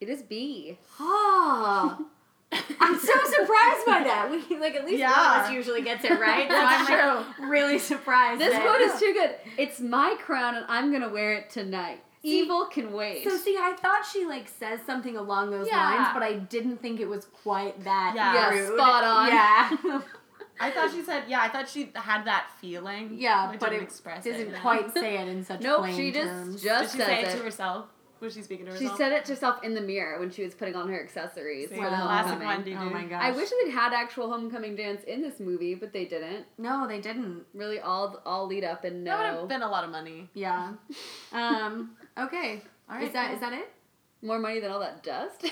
It 0.00 0.10
is 0.10 0.22
B. 0.22 0.76
Oh. 0.98 2.06
I'm 2.52 2.98
so 2.98 3.12
surprised 3.24 3.86
by 3.86 4.02
that. 4.04 4.28
We 4.30 4.58
like 4.58 4.74
at 4.74 4.84
least 4.84 5.02
one 5.02 5.12
of 5.12 5.18
us 5.18 5.50
usually 5.50 5.80
gets 5.82 6.04
it 6.04 6.18
right. 6.20 6.46
So 6.48 6.54
That's 6.54 6.90
I'm 6.90 7.16
like 7.16 7.50
really 7.50 7.78
surprised. 7.78 8.40
This 8.40 8.52
that- 8.52 8.62
quote 8.62 8.80
is 8.82 8.98
too 9.00 9.14
good. 9.14 9.34
It's 9.56 9.80
my 9.80 10.14
crown 10.20 10.56
and 10.56 10.66
I'm 10.68 10.92
gonna 10.92 11.08
wear 11.08 11.32
it 11.34 11.48
tonight. 11.48 12.02
See- 12.22 12.40
Evil 12.40 12.66
can 12.66 12.92
wait. 12.92 13.24
So 13.24 13.36
see, 13.36 13.56
I 13.58 13.74
thought 13.80 14.04
she 14.04 14.26
like 14.26 14.48
says 14.48 14.80
something 14.86 15.16
along 15.16 15.50
those 15.50 15.66
Yeah. 15.68 15.76
lines, 15.90 16.08
but 16.12 16.22
I 16.22 16.34
didn't 16.34 16.78
think 16.82 17.00
it 17.00 17.08
was 17.08 17.24
quite 17.26 17.82
that 17.84 18.12
Yeah. 18.14 18.34
Yeah, 18.34 18.50
rude. 18.50 18.74
spot 18.78 19.04
on. 19.04 19.28
Yeah. 19.28 20.00
I 20.62 20.70
thought 20.70 20.90
she 20.90 21.02
said, 21.02 21.24
yeah, 21.26 21.40
I 21.40 21.48
thought 21.48 21.66
she 21.70 21.90
had 21.94 22.24
that 22.26 22.50
feeling. 22.60 23.14
yeah, 23.14 23.48
but, 23.50 23.60
but 23.60 23.70
didn't 23.70 23.82
it 23.84 23.86
express 23.86 24.24
doesn't 24.24 24.38
it. 24.38 24.46
you 24.48 24.52
know? 24.52 24.60
quite 24.60 24.92
say 24.92 25.16
it 25.16 25.28
in 25.28 25.42
such 25.42 25.60
nope, 25.62 25.78
plain 25.80 25.96
she 25.96 26.12
just 26.12 26.26
terms. 26.28 26.56
Did 26.60 26.68
just 26.68 26.92
she 26.92 26.98
says 26.98 27.06
say 27.06 27.22
it 27.22 27.28
it. 27.28 27.36
to 27.38 27.42
herself? 27.42 27.86
Was 28.20 28.34
she 28.34 28.42
speaking 28.42 28.66
to 28.66 28.72
herself? 28.72 28.92
She 28.92 28.96
said 28.98 29.12
it 29.12 29.24
to 29.24 29.32
herself 29.32 29.64
in 29.64 29.72
the 29.74 29.80
mirror 29.80 30.20
when 30.20 30.30
she 30.30 30.44
was 30.44 30.52
putting 30.54 30.76
on 30.76 30.90
her 30.90 31.02
accessories 31.02 31.70
See, 31.70 31.76
for 31.76 31.84
the 31.84 31.88
classic 31.96 32.32
homecoming. 32.32 32.46
Wendy, 32.48 32.76
oh 32.78 32.90
my 32.90 33.04
gosh. 33.06 33.22
I 33.22 33.30
wish 33.30 33.48
they'd 33.64 33.70
had 33.70 33.94
actual 33.94 34.30
homecoming 34.30 34.76
dance 34.76 35.02
in 35.04 35.22
this 35.22 35.40
movie, 35.40 35.74
but 35.74 35.94
they 35.94 36.04
didn't. 36.04 36.44
No, 36.58 36.86
they 36.86 37.00
didn't. 37.00 37.46
Really, 37.54 37.80
all 37.80 38.20
all 38.26 38.46
lead 38.46 38.62
up 38.62 38.84
and 38.84 39.04
no. 39.04 39.12
That 39.16 39.22
would 39.22 39.32
no 39.32 39.38
have 39.40 39.48
been 39.48 39.62
a 39.62 39.70
lot 39.70 39.84
of 39.84 39.90
money. 39.90 40.28
Yeah. 40.34 40.72
Um. 41.32 41.96
Okay. 42.20 42.62
All 42.88 42.96
right. 42.96 43.06
is 43.06 43.12
that 43.12 43.26
cool. 43.26 43.34
is 43.34 43.40
that 43.40 43.52
it? 43.52 43.72
more 44.22 44.38
money 44.38 44.60
than 44.60 44.70
all 44.70 44.80
that 44.80 45.02
dust. 45.02 45.44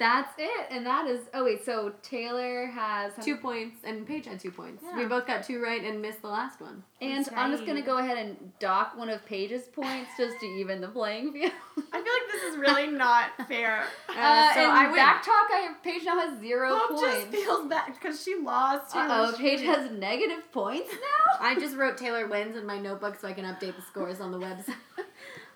That's 0.00 0.32
it, 0.38 0.66
and 0.70 0.84
that 0.86 1.06
is. 1.06 1.20
Oh 1.34 1.44
wait, 1.44 1.64
so 1.64 1.92
Taylor 2.02 2.66
has 2.66 3.12
Two 3.22 3.36
points, 3.36 3.76
and 3.84 4.06
Paige 4.06 4.24
had 4.26 4.40
two 4.40 4.50
points. 4.50 4.82
Yeah. 4.82 4.96
We 4.96 5.04
both 5.04 5.26
got 5.26 5.44
two 5.44 5.62
right 5.62 5.84
and 5.84 6.00
missed 6.02 6.22
the 6.22 6.28
last 6.28 6.60
one. 6.60 6.82
and 7.02 7.24
That's 7.24 7.36
I'm 7.36 7.52
just 7.52 7.66
gonna 7.66 7.82
go 7.82 7.98
ahead 7.98 8.16
and 8.16 8.50
dock 8.58 8.96
one 8.96 9.10
of 9.10 9.24
Paige's 9.26 9.64
points 9.68 10.10
just 10.18 10.40
to 10.40 10.46
even 10.46 10.80
the 10.80 10.88
playing 10.88 11.32
field. 11.34 11.52
I 11.92 12.02
feel 12.02 12.12
like 12.12 12.32
this 12.32 12.42
is 12.52 12.58
really 12.58 12.86
not 12.88 13.30
fair. 13.46 13.84
Uh, 14.10 14.12
Uh, 14.12 14.54
so 14.54 14.60
and 14.60 14.72
I 14.72 14.86
win. 14.86 14.96
back 14.96 15.22
talk, 15.24 15.48
I 15.52 15.58
have 15.68 15.82
Paige 15.84 16.04
now 16.04 16.18
has 16.18 16.40
zero 16.40 16.74
Hope 16.76 17.00
just 17.00 17.20
points. 17.30 17.36
feels 17.44 17.68
bad 17.68 17.92
because 17.94 18.22
she 18.22 18.34
lost. 18.36 18.94
Uh 18.96 19.06
oh, 19.08 19.34
Paige 19.38 19.60
has 19.62 19.90
negative 19.92 20.50
points 20.50 20.90
now. 20.92 21.38
I 21.40 21.54
just 21.54 21.76
wrote 21.76 21.96
Taylor 21.96 22.26
wins 22.26 22.56
in 22.56 22.66
my 22.66 22.78
notebook 22.78 23.20
so 23.20 23.28
I 23.28 23.32
can 23.34 23.44
update 23.44 23.76
the 23.76 23.82
scores 23.82 24.20
on 24.20 24.32
the 24.32 24.38
website. 24.38 24.74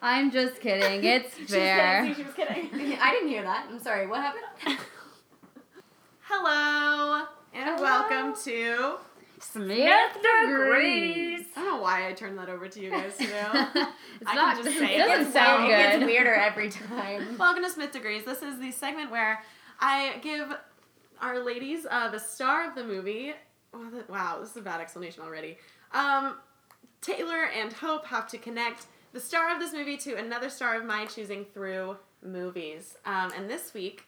I'm 0.04 0.30
just 0.30 0.60
kidding. 0.60 1.02
It's 1.04 1.34
fair. 1.50 2.02
kidding. 2.02 2.14
She 2.14 2.22
was 2.24 2.34
kidding. 2.34 2.98
I 3.00 3.10
didn't 3.12 3.28
hear 3.30 3.42
that. 3.42 3.66
I'm 3.70 3.82
sorry. 3.82 4.06
What 4.06 4.20
happened? 4.20 4.44
Hello 6.20 7.24
and 7.54 7.64
Hello. 7.64 7.82
welcome 7.82 8.34
to. 8.44 8.96
Smith 9.40 10.12
Degrees. 10.14 11.46
I 11.56 11.60
don't 11.62 11.66
know 11.76 11.80
why 11.82 12.06
I 12.08 12.12
turned 12.12 12.38
that 12.38 12.48
over 12.50 12.68
to 12.68 12.80
you 12.80 12.90
guys 12.90 13.16
to 13.16 13.24
do. 13.24 13.32
it's 13.32 13.36
I 14.26 14.34
not 14.34 14.56
can 14.56 14.64
just 14.64 14.76
it 14.76 14.78
say 14.78 14.94
it. 14.96 14.98
doesn't 14.98 15.24
It's 15.26 15.32
sound 15.32 15.64
It 15.64 15.68
good. 15.68 15.78
It 15.78 15.98
gets 16.00 16.04
weirder 16.04 16.34
every 16.34 16.68
time. 16.70 17.38
Welcome 17.38 17.62
to 17.62 17.70
Smith 17.70 17.92
Degrees. 17.92 18.24
This 18.24 18.42
is 18.42 18.58
the 18.58 18.72
segment 18.72 19.10
where 19.10 19.42
I 19.80 20.16
give 20.22 20.52
our 21.22 21.38
ladies 21.42 21.86
uh, 21.90 22.10
the 22.10 22.18
star 22.20 22.68
of 22.68 22.74
the 22.74 22.84
movie. 22.84 23.32
Wow, 24.08 24.38
this 24.40 24.50
is 24.50 24.56
a 24.58 24.62
bad 24.62 24.80
explanation 24.82 25.22
already. 25.22 25.56
Um, 25.92 26.36
Taylor 27.00 27.46
and 27.58 27.72
Hope 27.72 28.06
have 28.06 28.28
to 28.28 28.38
connect 28.38 28.86
the 29.14 29.20
star 29.20 29.50
of 29.54 29.58
this 29.60 29.72
movie 29.72 29.96
to 29.96 30.16
another 30.16 30.50
star 30.50 30.76
of 30.76 30.84
my 30.84 31.06
choosing 31.06 31.46
through 31.54 31.96
movies. 32.22 32.96
Um, 33.06 33.32
and 33.36 33.48
this 33.48 33.72
week, 33.72 34.04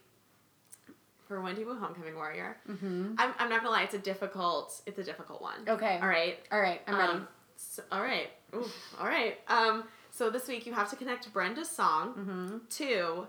for 1.27 1.41
Wendy 1.41 1.65
Wu 1.65 1.75
Homecoming 1.79 2.15
Warrior, 2.15 2.59
Mm-hmm. 2.69 3.15
I'm, 3.19 3.33
I'm 3.39 3.49
not 3.49 3.61
gonna 3.63 3.71
lie, 3.71 3.83
it's 3.85 3.95
a 3.95 3.99
difficult, 3.99 4.83
it's 4.85 4.99
a 4.99 5.05
difficult 5.05 5.41
one. 5.41 5.61
Okay. 5.67 5.99
All 6.03 6.09
right. 6.09 6.39
All 6.53 6.61
right. 6.61 6.83
I'm 6.87 6.97
ready. 6.99 7.13
Um, 7.13 7.29
So, 7.57 7.83
all 7.91 8.03
right. 8.03 8.29
Ooh, 8.55 8.67
all 9.01 9.07
right. 9.07 9.39
Um, 9.49 9.85
so 10.11 10.29
this 10.31 10.47
week 10.49 10.67
you 10.67 10.73
have 10.75 10.91
to 10.91 10.97
connect 10.97 11.33
Brenda 11.33 11.65
Song 11.65 12.13
Mm-hmm. 12.15 12.57
to 12.71 13.27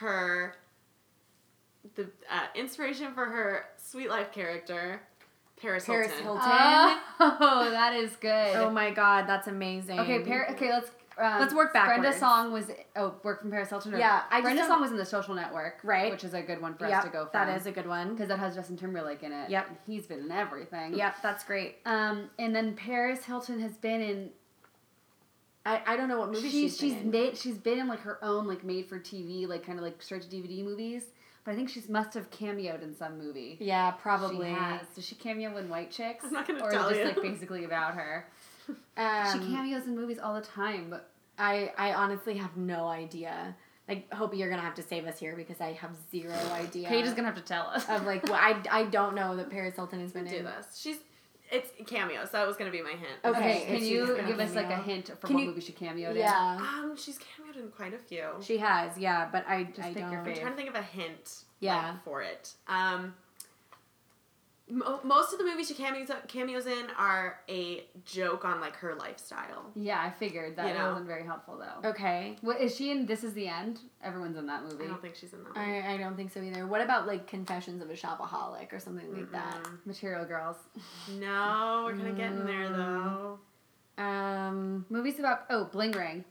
her 0.00 0.56
the 1.94 2.04
uh, 2.30 2.46
inspiration 2.54 3.12
for 3.12 3.24
her 3.26 3.64
Sweet 3.76 4.08
Life 4.08 4.30
character, 4.32 5.00
Paris, 5.60 5.84
Paris 5.84 6.10
Hilton. 6.12 6.24
Hilton. 6.24 6.42
Oh, 7.20 7.68
that 7.72 7.94
is 7.94 8.14
good. 8.16 8.56
Oh 8.56 8.70
my 8.70 8.90
god, 8.90 9.26
that's 9.26 9.48
amazing. 9.48 9.98
Okay, 10.00 10.20
Par- 10.20 10.48
okay, 10.52 10.70
let's 10.70 10.90
um, 11.18 11.40
Let's 11.40 11.54
work 11.54 11.72
Brenda's 11.72 12.16
backwards. 12.16 12.18
song 12.18 12.52
was 12.52 12.70
oh, 12.96 13.14
work 13.22 13.40
from 13.42 13.50
Paris 13.50 13.68
Hilton. 13.68 13.94
Or, 13.94 13.98
Yeah, 13.98 14.22
I 14.30 14.36
just 14.38 14.44
Brenda 14.44 14.66
Song 14.66 14.80
was 14.80 14.90
in 14.90 14.96
the 14.96 15.04
Social 15.04 15.34
Network, 15.34 15.80
Right. 15.82 16.10
Which 16.10 16.24
is 16.24 16.34
a 16.34 16.42
good 16.42 16.60
one 16.60 16.74
for 16.74 16.86
us 16.86 17.04
to 17.04 17.10
go 17.10 17.26
from. 17.26 17.46
that 17.46 17.56
is 17.60 17.66
a 17.66 17.72
good 17.72 17.86
one. 17.86 18.10
because 18.12 18.28
that 18.28 18.38
has 18.38 18.54
Justin 18.54 18.76
Timberlake 18.76 19.22
in 19.22 19.32
it. 19.32 19.50
Yep. 19.50 19.82
he's 19.86 20.06
been 20.06 20.20
in 20.20 20.30
everything. 20.30 20.94
Yep, 20.94 21.16
that's 21.22 21.44
great. 21.44 21.76
Um, 21.84 22.30
and 22.38 22.54
then 22.54 22.74
Paris 22.74 23.24
Hilton 23.24 23.60
has 23.60 23.76
been 23.76 24.00
in. 24.00 24.30
I, 25.64 25.80
I 25.86 25.96
don't 25.96 26.08
know 26.08 26.18
what 26.18 26.32
movie 26.32 26.48
she's 26.50 26.76
she's, 26.76 26.78
she's 26.78 26.94
been 26.94 27.02
in. 27.04 27.10
made 27.10 27.36
she's 27.36 27.56
been 27.58 27.78
in 27.78 27.86
like 27.86 28.00
her 28.00 28.18
own 28.24 28.48
like 28.48 28.64
made 28.64 28.86
for 28.86 28.98
TV 28.98 29.46
like 29.46 29.64
kind 29.64 29.78
of 29.78 29.84
like 29.84 30.02
straight 30.02 30.22
to 30.22 30.28
DVD 30.28 30.64
movies. 30.64 31.04
But 31.44 31.52
I 31.52 31.54
think 31.56 31.68
she's 31.68 31.88
must 31.88 32.14
have 32.14 32.30
cameoed 32.30 32.82
in 32.82 32.94
some 32.94 33.18
movie. 33.18 33.56
Yeah, 33.60 33.90
probably. 33.92 34.46
She 34.48 34.52
has. 34.54 34.80
Does 34.94 35.04
she 35.04 35.14
cameo 35.16 35.56
in 35.56 35.68
White 35.68 35.90
Chicks? 35.90 36.24
I'm 36.24 36.32
not 36.32 36.46
gonna 36.46 36.64
or 36.64 36.70
tell 36.70 36.88
just 36.88 37.00
you. 37.00 37.06
like 37.06 37.22
basically 37.22 37.64
about 37.64 37.94
her. 37.94 38.28
Um, 38.96 39.32
she 39.32 39.54
cameos 39.54 39.86
in 39.86 39.96
movies 39.96 40.18
all 40.18 40.34
the 40.34 40.40
time, 40.46 40.88
but 40.90 41.08
I 41.38 41.72
I 41.78 41.94
honestly 41.94 42.36
have 42.36 42.56
no 42.56 42.86
idea. 42.88 43.56
Like, 43.88 44.12
hope 44.12 44.34
you're 44.36 44.48
gonna 44.50 44.62
have 44.62 44.74
to 44.76 44.82
save 44.82 45.06
us 45.06 45.18
here 45.18 45.34
because 45.36 45.60
I 45.60 45.72
have 45.72 45.90
zero 46.10 46.34
idea. 46.52 46.88
Paige 46.88 47.06
is 47.06 47.14
gonna 47.14 47.28
have 47.28 47.36
to 47.36 47.42
tell 47.42 47.66
us. 47.68 47.88
of 47.88 48.04
like 48.06 48.22
what 48.24 48.40
I 48.40 48.60
I 48.70 48.84
don't 48.84 49.14
know 49.14 49.36
that 49.36 49.50
Paris 49.50 49.74
Hilton 49.76 50.00
has 50.00 50.12
been 50.12 50.24
do 50.26 50.36
in. 50.36 50.44
this. 50.44 50.78
She's 50.78 50.98
it's 51.50 51.70
cameos. 51.86 52.30
That 52.30 52.46
was 52.46 52.56
gonna 52.56 52.70
be 52.70 52.80
my 52.80 52.90
hint. 52.92 53.18
Okay, 53.24 53.64
can 53.66 53.84
you 53.84 54.16
give 54.26 54.38
us 54.40 54.54
like 54.54 54.66
a 54.66 54.68
cameo. 54.68 54.84
hint 54.84 55.06
for 55.20 55.26
Can 55.26 55.34
what 55.36 55.42
you- 55.42 55.48
movie 55.50 55.60
she 55.60 55.72
cameoed 55.72 56.10
in? 56.12 56.16
Yeah, 56.16 56.56
Um, 56.60 56.96
she's 56.96 57.18
cameoed 57.18 57.56
in 57.58 57.68
quite 57.70 57.92
a 57.92 57.98
few. 57.98 58.24
she 58.40 58.56
has. 58.58 58.96
Yeah, 58.96 59.28
but 59.30 59.44
I 59.48 59.64
Just 59.64 59.80
I 59.80 59.92
pick 59.92 59.96
your 59.98 60.10
don't. 60.10 60.28
I'm 60.28 60.34
trying 60.34 60.50
to 60.52 60.56
think 60.56 60.68
of 60.70 60.74
a 60.76 60.82
hint. 60.82 61.44
Yeah. 61.60 61.90
like, 61.92 62.04
for 62.04 62.22
it. 62.22 62.54
Um, 62.68 63.14
mo- 64.70 65.00
most 65.04 65.32
of 65.32 65.38
the 65.38 65.44
movies 65.44 65.68
she 65.68 65.74
cameos 65.74 66.08
cameos 66.28 66.66
in 66.66 66.86
are 66.98 67.40
a 67.48 67.84
joke 68.04 68.44
on 68.44 68.60
like 68.60 68.74
her 68.76 68.94
lifestyle. 68.94 69.70
Yeah, 69.74 70.00
I 70.00 70.10
figured 70.10 70.56
that 70.56 70.68
You 70.68 70.74
know. 70.74 70.88
wasn't 70.90 71.06
very 71.06 71.24
helpful 71.24 71.58
though. 71.58 71.88
Okay. 71.90 72.36
What 72.40 72.60
is 72.60 72.74
she 72.76 72.90
in? 72.90 73.06
This 73.06 73.24
is 73.24 73.32
the 73.34 73.48
end. 73.48 73.80
Everyone's 74.02 74.36
in 74.36 74.46
that 74.46 74.62
movie. 74.64 74.84
I 74.84 74.88
don't 74.88 75.00
think 75.02 75.14
she's 75.16 75.32
in 75.32 75.42
that. 75.44 75.54
One. 75.56 75.64
I, 75.64 75.94
I 75.94 75.96
don't 75.96 76.16
think 76.16 76.32
so 76.32 76.40
either. 76.40 76.66
What 76.66 76.80
about 76.80 77.06
like 77.06 77.26
Confessions 77.26 77.82
of 77.82 77.90
a 77.90 77.94
Shopaholic 77.94 78.72
or 78.72 78.78
something 78.78 79.12
like 79.14 79.30
that? 79.32 79.66
Material 79.84 80.24
Girls. 80.24 80.56
No, 81.20 81.82
we're 81.86 81.96
kind 81.96 82.08
of 82.08 82.16
getting 82.16 82.44
there 82.46 82.68
Mm. 82.70 82.76
though. 82.76 83.38
Um. 84.02 84.86
Movies 84.88 85.18
about 85.18 85.44
oh 85.50 85.64
Bling 85.66 85.92
Ring. 85.92 86.24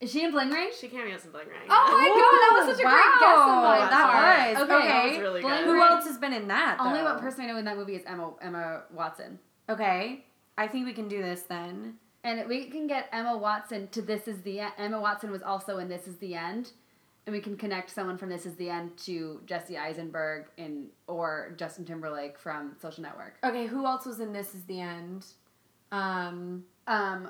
Is 0.00 0.12
she 0.12 0.24
in 0.24 0.30
Bling 0.30 0.50
Ring? 0.50 0.70
She 0.78 0.86
cameos 0.88 1.24
in 1.24 1.32
Bling 1.32 1.48
Ring. 1.48 1.58
Oh 1.68 1.98
my 1.98 2.08
god, 2.08 2.16
that 2.16 2.66
was 2.66 2.76
such 2.76 2.80
a 2.80 2.88
great 2.88 3.20
guess 3.20 3.38
on 3.38 3.48
Wow, 3.48 3.62
my 3.62 3.90
that 3.90 4.54
was. 4.54 4.62
okay. 4.62 4.74
Okay. 4.74 4.88
That 4.88 5.08
was 5.10 5.18
really 5.18 5.40
Bling 5.40 5.54
good. 5.56 5.64
Who 5.66 5.82
else 5.82 6.06
has 6.06 6.18
been 6.18 6.32
in 6.32 6.48
that? 6.48 6.76
Only 6.78 7.00
though? 7.00 7.04
one 7.06 7.18
person 7.20 7.44
I 7.44 7.46
know 7.48 7.56
in 7.56 7.64
that 7.64 7.76
movie 7.76 7.96
is 7.96 8.02
Emma 8.06 8.30
Emma 8.40 8.82
Watson. 8.92 9.38
Okay. 9.68 10.24
I 10.56 10.66
think 10.68 10.86
we 10.86 10.92
can 10.92 11.08
do 11.08 11.20
this 11.22 11.42
then. 11.42 11.94
And 12.24 12.48
we 12.48 12.66
can 12.66 12.86
get 12.86 13.08
Emma 13.12 13.36
Watson 13.36 13.88
to 13.88 14.02
This 14.02 14.26
Is 14.28 14.40
the 14.42 14.60
End. 14.60 14.72
Emma 14.78 15.00
Watson 15.00 15.30
was 15.30 15.42
also 15.42 15.78
in 15.78 15.88
This 15.88 16.06
Is 16.08 16.16
the 16.16 16.34
End. 16.34 16.72
And 17.26 17.34
we 17.34 17.40
can 17.40 17.56
connect 17.56 17.90
someone 17.90 18.16
from 18.18 18.28
This 18.28 18.46
Is 18.46 18.54
the 18.56 18.70
End 18.70 18.96
to 19.04 19.40
Jesse 19.46 19.76
Eisenberg 19.78 20.46
in 20.56 20.86
or 21.06 21.54
Justin 21.56 21.84
Timberlake 21.84 22.38
from 22.38 22.74
Social 22.80 23.02
Network. 23.02 23.36
Okay, 23.44 23.66
who 23.66 23.84
else 23.86 24.04
was 24.06 24.18
in 24.20 24.32
This 24.32 24.54
Is 24.54 24.62
the 24.64 24.80
End? 24.80 25.26
Um, 25.92 26.64
Um, 26.86 27.28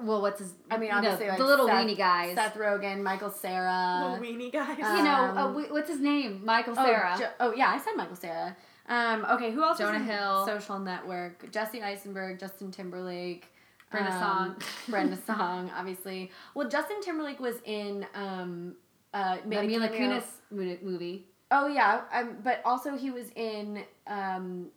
well, 0.00 0.20
what's 0.20 0.40
his? 0.40 0.54
I 0.70 0.76
mean, 0.76 0.86
you 0.86 0.92
know, 0.92 0.98
obviously, 0.98 1.28
like 1.28 1.38
the 1.38 1.44
little 1.44 1.66
Seth- 1.66 1.86
weenie 1.86 1.96
guys. 1.96 2.34
Seth 2.34 2.54
Rogen, 2.54 3.02
Michael 3.02 3.30
Cera. 3.30 4.08
Little 4.10 4.26
weenie 4.26 4.52
guys. 4.52 4.78
Uh, 4.82 4.96
you 4.96 5.04
know, 5.04 5.32
uh, 5.36 5.46
Um, 5.46 5.54
what's 5.70 5.88
his 5.88 6.00
name? 6.00 6.44
Michael 6.44 6.74
oh, 6.76 6.84
Cera. 6.84 7.16
Jo- 7.18 7.30
oh, 7.40 7.54
yeah, 7.54 7.68
I 7.68 7.78
said 7.78 7.92
Michael 7.96 8.16
Cera. 8.16 8.56
Um, 8.88 9.24
okay, 9.30 9.50
who 9.50 9.62
else? 9.62 9.78
was 9.78 9.88
Jonah 9.88 9.98
in 9.98 10.04
Hill. 10.04 10.46
Social 10.46 10.78
Network. 10.78 11.50
Jesse 11.50 11.82
Eisenberg, 11.82 12.38
Justin 12.38 12.70
Timberlake. 12.70 13.46
Brenda 13.90 14.12
um, 14.12 14.20
Song. 14.20 14.56
Brenda 14.88 15.18
Song, 15.26 15.70
obviously. 15.76 16.30
Well, 16.54 16.68
Justin 16.68 17.00
Timberlake 17.00 17.40
was 17.40 17.56
in 17.64 18.06
um, 18.14 18.74
uh, 19.12 19.36
the 19.42 19.48
made 19.48 19.58
a 19.58 19.62
Mila 19.66 19.88
Kunis 19.88 20.24
movie. 20.50 21.26
Oh 21.50 21.68
yeah, 21.68 22.02
um, 22.12 22.38
but 22.42 22.60
also 22.64 22.96
he 22.96 23.10
was 23.10 23.30
in 23.36 23.84
um, 24.06 24.68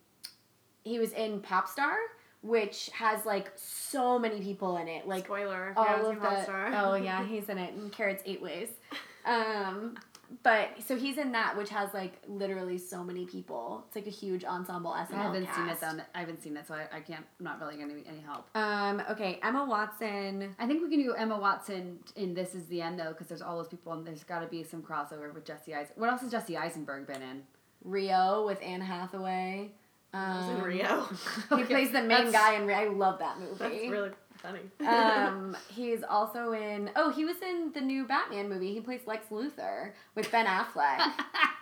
he 0.84 0.98
was 0.98 1.12
in 1.12 1.40
Popstar, 1.40 1.96
which 2.42 2.90
has 2.94 3.26
like 3.26 3.50
so 3.56 4.18
many 4.18 4.40
people 4.40 4.76
in 4.78 4.88
it, 4.88 5.06
like 5.06 5.24
Spoiler. 5.24 5.72
all 5.76 5.84
haven't 5.84 6.16
of 6.16 6.22
the. 6.22 6.52
Oh 6.76 6.94
yeah, 6.94 7.24
he's 7.28 7.48
in 7.48 7.58
it. 7.58 7.74
And 7.74 7.92
Carrots 7.92 8.22
Eight 8.26 8.42
Ways. 8.42 8.68
Um, 9.24 9.96
but 10.42 10.70
so 10.86 10.96
he's 10.96 11.16
in 11.16 11.32
that, 11.32 11.56
which 11.56 11.70
has 11.70 11.92
like 11.94 12.20
literally 12.28 12.78
so 12.78 13.02
many 13.02 13.24
people. 13.24 13.84
It's 13.86 13.96
like 13.96 14.06
a 14.06 14.10
huge 14.10 14.44
ensemble 14.44 14.92
SNL 14.92 15.14
I 15.14 15.22
haven't 15.22 15.48
seen 15.54 15.68
it 15.68 15.80
though. 15.80 15.98
I 16.14 16.20
haven't 16.20 16.42
seen 16.42 16.56
it, 16.56 16.66
so 16.66 16.74
I, 16.74 16.96
I 16.96 17.00
can't. 17.00 17.24
I'm 17.38 17.44
not 17.44 17.60
really 17.60 17.76
going 17.76 17.88
to 17.88 17.94
be 17.94 18.06
any 18.06 18.20
help. 18.20 18.48
Um, 18.54 19.02
okay, 19.10 19.40
Emma 19.42 19.64
Watson. 19.64 20.54
I 20.58 20.66
think 20.66 20.82
we 20.82 20.90
can 20.90 21.02
do 21.02 21.14
Emma 21.14 21.38
Watson 21.38 21.98
in 22.16 22.34
This 22.34 22.54
Is 22.54 22.66
the 22.66 22.82
End 22.82 23.00
though, 23.00 23.08
because 23.08 23.26
there's 23.26 23.42
all 23.42 23.56
those 23.56 23.68
people, 23.68 23.92
and 23.94 24.06
there's 24.06 24.24
got 24.24 24.40
to 24.40 24.46
be 24.46 24.62
some 24.62 24.82
crossover 24.82 25.32
with 25.32 25.44
Jesse 25.44 25.74
Eisen. 25.74 25.94
What 25.96 26.10
else 26.10 26.20
has 26.20 26.30
Jesse 26.30 26.56
Eisenberg 26.56 27.06
been 27.06 27.22
in? 27.22 27.42
Rio 27.82 28.44
with 28.46 28.60
Anne 28.62 28.80
Hathaway. 28.82 29.72
Was 30.14 30.48
in 30.48 30.56
Um, 30.56 30.62
Rio. 30.62 31.08
He 31.50 31.54
Okay, 31.54 31.64
plays 31.64 31.90
the 31.92 32.00
main 32.02 32.08
that's- 32.30 32.32
guy 32.32 32.54
in 32.54 32.66
Rio. 32.66 32.76
I 32.76 32.84
love 32.88 33.18
that 33.18 33.38
movie. 33.38 33.54
That's 33.58 33.74
really 33.90 34.10
funny. 34.36 34.60
um, 34.86 35.56
he's 35.68 36.02
also 36.08 36.52
in. 36.52 36.90
Oh, 36.96 37.10
he 37.10 37.24
was 37.24 37.36
in 37.42 37.72
the 37.74 37.80
new 37.80 38.06
Batman 38.06 38.48
movie. 38.48 38.72
He 38.72 38.80
plays 38.80 39.00
Lex 39.06 39.26
Luthor 39.30 39.92
with 40.14 40.30
Ben 40.30 40.46
Affleck. 40.46 40.98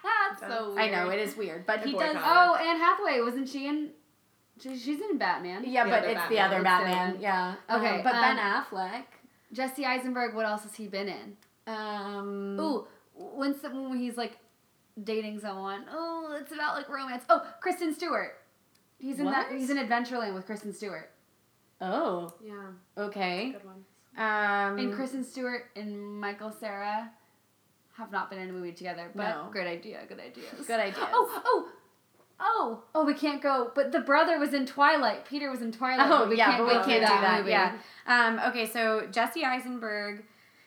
That's 0.05 0.41
so 0.41 0.75
weird. 0.75 0.79
I 0.81 0.91
know 0.91 1.11
it 1.11 1.19
is 1.21 1.37
weird, 1.37 1.67
but 1.67 1.81
he 1.85 1.93
does. 1.93 2.17
Oh, 2.19 2.55
Anne 2.57 2.79
Hathaway 2.79 3.21
wasn't 3.21 3.49
she 3.49 3.67
in? 3.67 3.91
She, 4.61 4.79
she's 4.79 5.01
in 5.01 5.19
Batman. 5.19 5.65
Yeah, 5.67 5.85
The 5.85 5.91
but 5.91 6.05
it's 6.05 6.29
the 6.29 6.39
other 6.41 6.63
Batman. 6.63 7.19
Yeah. 7.21 7.57
Okay, 7.71 7.97
Um, 7.99 8.03
but 8.05 8.15
um, 8.15 8.21
Ben 8.23 8.37
Affleck. 8.39 9.05
Jesse 9.53 9.85
Eisenberg. 9.85 10.35
What 10.35 10.47
else 10.47 10.63
has 10.63 10.75
he 10.75 10.87
been 10.87 11.09
in? 11.09 11.37
Um. 11.67 12.59
Ooh, 12.61 12.87
when 13.15 13.53
when 13.55 13.99
he's 13.99 14.17
like 14.17 14.39
dating 15.03 15.41
someone. 15.41 15.85
Oh, 15.91 16.37
it's 16.41 16.53
about 16.53 16.75
like 16.77 16.89
romance. 16.89 17.25
Oh, 17.29 17.43
Kristen 17.61 17.95
Stewart. 17.95 18.39
He's 18.99 19.19
in 19.19 19.27
that. 19.27 19.53
He's 19.53 19.71
in 19.71 19.77
Adventureland 19.77 20.35
with 20.35 20.47
Kristen 20.47 20.73
Stewart. 20.73 21.11
Oh. 21.81 22.33
yeah, 22.43 22.71
Okay. 22.97 23.51
good 23.53 23.65
one. 23.65 23.85
Um. 24.17 24.79
And 24.79 24.95
Kristen 24.95 25.23
Stewart 25.23 25.67
and 25.77 26.19
Michael 26.21 26.51
Cera 26.51 27.11
have 27.99 28.11
not 28.11 28.31
been 28.31 28.39
in 28.39 28.49
a 28.49 28.53
movie 28.53 28.73
together, 28.73 29.11
but 29.15 29.29
No. 29.29 29.49
great 29.51 29.67
idea, 29.67 30.01
good 30.09 30.21
ideas. 30.21 30.47
Good 30.67 30.81
idea. 30.81 31.07
Oh, 31.13 31.43
oh, 31.45 31.69
oh, 32.41 32.83
oh, 32.95 33.05
we 33.05 33.13
can't 33.15 33.43
go. 33.43 33.71
But 33.75 33.93
the 33.93 34.01
brother 34.01 34.39
was 34.39 34.55
in 34.55 34.65
Twilight. 34.67 35.27
Peter 35.27 35.51
was 35.51 35.61
in 35.61 35.71
Twilight. 35.73 36.07
Oh 36.11 36.21
but 36.21 36.29
we 36.31 36.37
yeah, 36.39 36.53
can't 36.57 36.67
but 36.67 36.87
we 36.87 36.93
can't 36.93 37.03
do 37.07 37.07
that. 37.07 37.39
movie. 37.41 37.51
Yeah. 37.51 37.77
Um. 38.07 38.41
Okay, 38.49 38.67
so 38.67 39.07
Jesse 39.11 39.45
Eisenberg. 39.45 40.25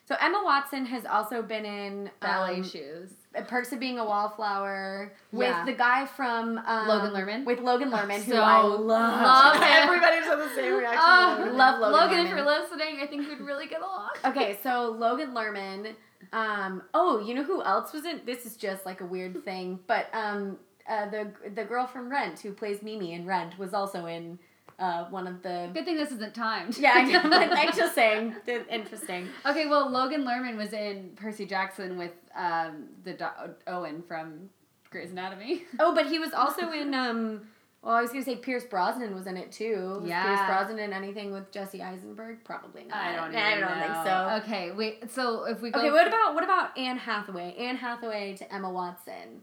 So 0.07 0.15
Emma 0.19 0.41
Watson 0.43 0.85
has 0.87 1.05
also 1.05 1.41
been 1.43 1.65
in 1.65 2.09
Ballet 2.19 2.55
um, 2.57 2.63
shoes. 2.63 3.11
Perks 3.47 3.71
of 3.71 3.79
Being 3.79 3.99
a 3.99 4.05
Wallflower 4.05 5.13
with 5.31 5.47
Yeah. 5.47 5.63
the 5.65 5.73
guy 5.73 6.05
from 6.07 6.57
um, 6.65 6.87
Logan 6.87 7.11
Lerman? 7.11 7.45
With 7.45 7.59
Logan 7.59 7.91
Lerman, 7.91 8.23
who 8.23 8.31
So 8.33 8.41
I 8.41 8.61
love. 8.61 8.79
love 8.85 9.55
him. 9.55 9.63
Everybody's 9.67 10.23
had 10.25 10.39
the 10.39 10.49
same 10.55 10.73
reaction. 10.73 10.99
Oh, 11.01 11.35
to 11.37 11.41
Logan. 11.43 11.57
love 11.57 11.79
Logan 11.79 11.91
Logan, 11.93 12.19
if 12.25 12.29
you're 12.29 12.45
listening, 12.45 12.99
I 13.01 13.05
think 13.07 13.27
we'd 13.29 13.39
really 13.41 13.67
get 13.67 13.81
along. 13.81 14.09
Okay, 14.25 14.57
so 14.63 14.95
Logan 14.97 15.33
Lerman. 15.33 15.93
Um, 16.33 16.81
oh, 16.93 17.19
you 17.19 17.33
know 17.35 17.43
who 17.43 17.63
else 17.63 17.93
was 17.93 18.03
in? 18.05 18.21
This 18.25 18.45
is 18.45 18.55
just 18.57 18.85
like 18.85 19.01
a 19.01 19.05
weird 19.05 19.43
thing, 19.45 19.79
but 19.87 20.07
um, 20.13 20.57
uh, 20.87 21.07
the 21.09 21.31
the 21.55 21.63
girl 21.63 21.87
from 21.87 22.09
Rent 22.09 22.39
who 22.39 22.51
plays 22.51 22.81
Mimi 22.83 23.13
in 23.13 23.25
Rent 23.25 23.57
was 23.57 23.73
also 23.73 24.05
in 24.07 24.37
uh, 24.79 25.05
one 25.09 25.27
of 25.27 25.41
the. 25.41 25.69
Good 25.73 25.85
thing 25.85 25.97
this 25.97 26.11
isn't 26.11 26.33
timed. 26.33 26.77
Yeah, 26.77 26.93
I 26.95 27.03
know. 27.05 27.19
I'm 27.31 27.75
just 27.75 27.93
saying. 27.95 28.35
Interesting. 28.69 29.27
Okay, 29.45 29.67
well, 29.67 29.89
Logan 29.91 30.23
Lerman 30.23 30.55
was 30.57 30.73
in 30.73 31.11
Percy 31.15 31.45
Jackson 31.45 31.97
with 31.97 32.13
um, 32.35 32.85
the 33.03 33.13
do- 33.13 33.53
Owen 33.67 34.03
from 34.07 34.49
Grey's 34.89 35.11
Anatomy. 35.11 35.63
Oh, 35.79 35.93
but 35.93 36.07
he 36.07 36.17
was 36.19 36.33
also 36.33 36.71
in. 36.71 36.93
Um, 36.93 37.41
well, 37.81 37.95
I 37.95 38.01
was 38.01 38.11
gonna 38.11 38.25
say 38.25 38.35
Pierce 38.35 38.65
Brosnan 38.65 39.15
was 39.15 39.25
in 39.25 39.37
it 39.37 39.51
too. 39.53 39.99
Was 40.01 40.09
Yeah. 40.09 40.23
Pierce 40.25 40.47
Brosnan 40.47 40.79
in 40.79 40.91
anything 40.91 41.31
with 41.31 41.49
Jesse 41.51 41.81
Eisenberg? 41.81 42.43
Probably 42.43 42.83
not. 42.85 42.97
I 42.97 43.15
don't. 43.15 43.35
I 43.35 43.59
don't 43.59 43.79
think 43.79 44.05
so. 44.05 44.41
Okay, 44.43 44.71
wait. 44.71 45.11
So 45.11 45.45
if 45.45 45.61
we 45.61 45.71
go, 45.71 45.79
Okay, 45.79 45.91
what 45.91 46.07
about 46.07 46.35
what 46.35 46.43
about 46.43 46.77
Anne 46.77 46.97
Hathaway? 46.97 47.55
Anne 47.57 47.77
Hathaway 47.77 48.35
to 48.37 48.53
Emma 48.53 48.69
Watson. 48.69 49.41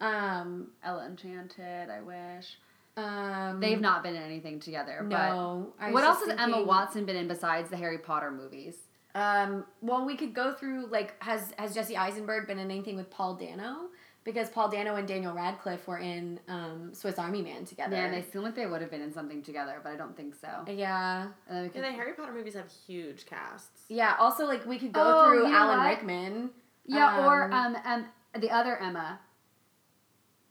Um, 0.00 0.68
Ella 0.84 1.06
Enchanted? 1.06 1.88
I 1.88 2.00
wish 2.02 2.58
um, 2.96 3.60
they've 3.60 3.80
not 3.80 4.02
been 4.02 4.14
in 4.16 4.22
anything 4.22 4.58
together. 4.60 5.02
No. 5.06 5.72
But 5.78 5.92
what 5.92 6.04
else 6.04 6.18
just 6.20 6.30
has 6.32 6.40
Emma 6.40 6.62
Watson 6.62 7.04
been 7.04 7.16
in 7.16 7.28
besides 7.28 7.68
the 7.70 7.76
Harry 7.76 7.98
Potter 7.98 8.30
movies? 8.30 8.76
Um, 9.14 9.64
well, 9.80 10.04
we 10.04 10.16
could 10.16 10.34
go 10.34 10.52
through 10.52 10.86
like 10.86 11.14
has 11.22 11.52
has 11.58 11.74
Jesse 11.74 11.96
Eisenberg 11.96 12.46
been 12.46 12.58
in 12.58 12.70
anything 12.70 12.96
with 12.96 13.10
Paul 13.10 13.34
Dano? 13.34 13.88
because 14.24 14.50
Paul 14.50 14.68
Dano 14.68 14.96
and 14.96 15.06
Daniel 15.06 15.32
Radcliffe 15.32 15.86
were 15.86 15.98
in 15.98 16.40
um, 16.48 16.90
Swiss 16.92 17.16
Army 17.16 17.42
Man 17.42 17.64
together. 17.64 17.94
Yeah, 17.94 18.10
they 18.10 18.22
seem 18.22 18.42
like 18.42 18.56
they 18.56 18.66
would 18.66 18.80
have 18.80 18.90
been 18.90 19.00
in 19.00 19.12
something 19.12 19.40
together, 19.40 19.78
but 19.84 19.92
I 19.92 19.96
don't 19.96 20.16
think 20.16 20.34
so. 20.34 20.48
yeah. 20.68 21.28
Uh, 21.48 21.60
we 21.62 21.70
Yeah, 21.72 21.82
the 21.82 21.92
Harry 21.92 22.12
Potter 22.14 22.32
movies 22.32 22.54
have 22.54 22.66
huge 22.88 23.24
casts. 23.26 23.82
Yeah, 23.88 24.16
also 24.18 24.44
like 24.44 24.66
we 24.66 24.80
could 24.80 24.90
go 24.92 25.00
Oh, 25.00 25.28
through 25.30 25.46
you 25.46 25.54
Alan 25.54 25.78
what? 25.78 25.88
Rickman. 25.90 26.50
yeah, 26.86 27.24
or 27.24 27.52
um, 27.52 27.76
um, 27.84 28.06
the 28.40 28.50
other 28.50 28.76
Emma, 28.78 29.20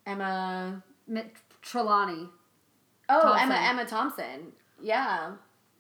Emma 0.06 0.82
M- 1.10 1.32
Trelawney. 1.62 2.30
Oh, 3.10 3.22
Thompson. 3.22 3.52
Emma 3.52 3.56
Emma 3.62 3.86
Thompson. 3.86 4.52
Yeah. 4.82 5.32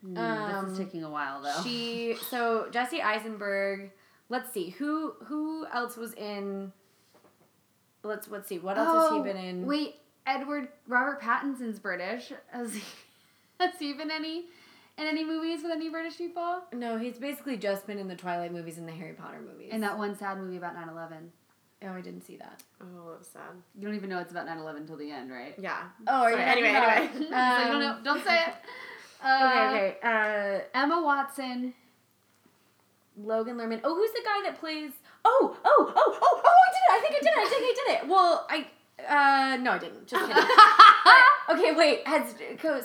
Mm, 0.05 0.17
Um, 0.17 0.63
this 0.69 0.73
is 0.73 0.85
taking 0.85 1.03
a 1.03 1.09
while 1.09 1.41
though. 1.41 1.61
She 1.63 2.15
so 2.29 2.67
Jesse 2.71 3.01
Eisenberg. 3.01 3.91
Let's 4.29 4.51
see 4.51 4.69
who 4.71 5.13
who 5.25 5.65
else 5.73 5.97
was 5.97 6.13
in. 6.13 6.71
Let's 8.03 8.27
let's 8.29 8.47
see 8.47 8.59
what 8.59 8.77
else 8.77 9.09
has 9.09 9.17
he 9.17 9.23
been 9.23 9.37
in? 9.37 9.63
Oh, 9.63 9.67
Wait, 9.67 9.95
Edward 10.27 10.67
Robert 10.87 11.21
Pattinson's 11.21 11.79
British. 11.79 12.31
Has 12.51 12.73
he, 12.75 12.81
has 13.59 13.71
he 13.79 13.93
been 13.93 14.11
any 14.11 14.45
in 14.97 15.05
any 15.07 15.23
movies 15.25 15.63
with 15.63 15.71
any 15.71 15.89
British 15.89 16.17
people? 16.17 16.61
No, 16.71 16.97
he's 16.97 17.17
basically 17.17 17.57
just 17.57 17.87
been 17.87 17.97
in 17.97 18.07
the 18.07 18.15
Twilight 18.15 18.53
movies 18.53 18.77
and 18.77 18.87
the 18.87 18.91
Harry 18.93 19.13
Potter 19.13 19.41
movies. 19.41 19.69
And 19.71 19.81
that 19.83 19.97
one 19.97 20.15
sad 20.15 20.37
movie 20.37 20.57
about 20.57 20.75
9-11. 20.75 21.29
Oh, 21.85 21.93
I 21.93 22.01
didn't 22.01 22.21
see 22.21 22.37
that. 22.37 22.63
Oh, 22.81 22.85
that 23.11 23.19
was 23.19 23.27
sad. 23.31 23.41
You 23.77 23.85
don't 23.87 23.95
even 23.95 24.09
know 24.09 24.19
it's 24.19 24.31
about 24.31 24.47
9-11 24.47 24.77
until 24.77 24.97
the 24.97 25.11
end, 25.11 25.31
right? 25.31 25.55
Yeah. 25.57 25.83
Oh, 26.07 26.23
are 26.23 26.31
you 26.31 26.37
anyway, 26.37 26.69
about- 26.71 26.97
anyway. 26.97 27.11
He's 27.19 27.29
like, 27.31 27.67
don't, 27.67 28.03
don't 28.03 28.23
say 28.23 28.39
it. 28.41 28.53
Uh, 29.23 29.47
okay, 29.47 29.97
okay. 30.03 30.61
Uh, 30.73 30.79
Emma 30.79 31.01
Watson. 31.01 31.73
Logan 33.17 33.55
Lerman. 33.57 33.79
Oh, 33.83 33.95
who's 33.95 34.11
the 34.11 34.21
guy 34.23 34.43
that 34.43 34.59
plays? 34.59 34.91
Oh, 35.23 35.57
oh, 35.65 35.93
oh, 35.95 36.19
oh, 36.21 36.41
oh! 36.45 36.51
I 36.61 36.69
did 36.69 36.77
it! 36.77 36.91
I 36.91 36.99
think 36.99 37.15
I 37.15 37.19
did 37.19 37.27
it! 37.27 37.37
I 37.37 37.49
think 37.49 37.63
I 37.63 37.73
did 37.73 38.03
it! 38.03 38.09
Well, 38.09 38.45
I. 38.49 39.53
Uh, 39.53 39.57
no, 39.57 39.71
I 39.71 39.77
didn't. 39.79 40.05
Just 40.05 40.27
kidding. 40.27 40.43
But- 41.05 41.13
okay, 41.57 41.73
wait. 41.75 42.05
Has 42.07 42.35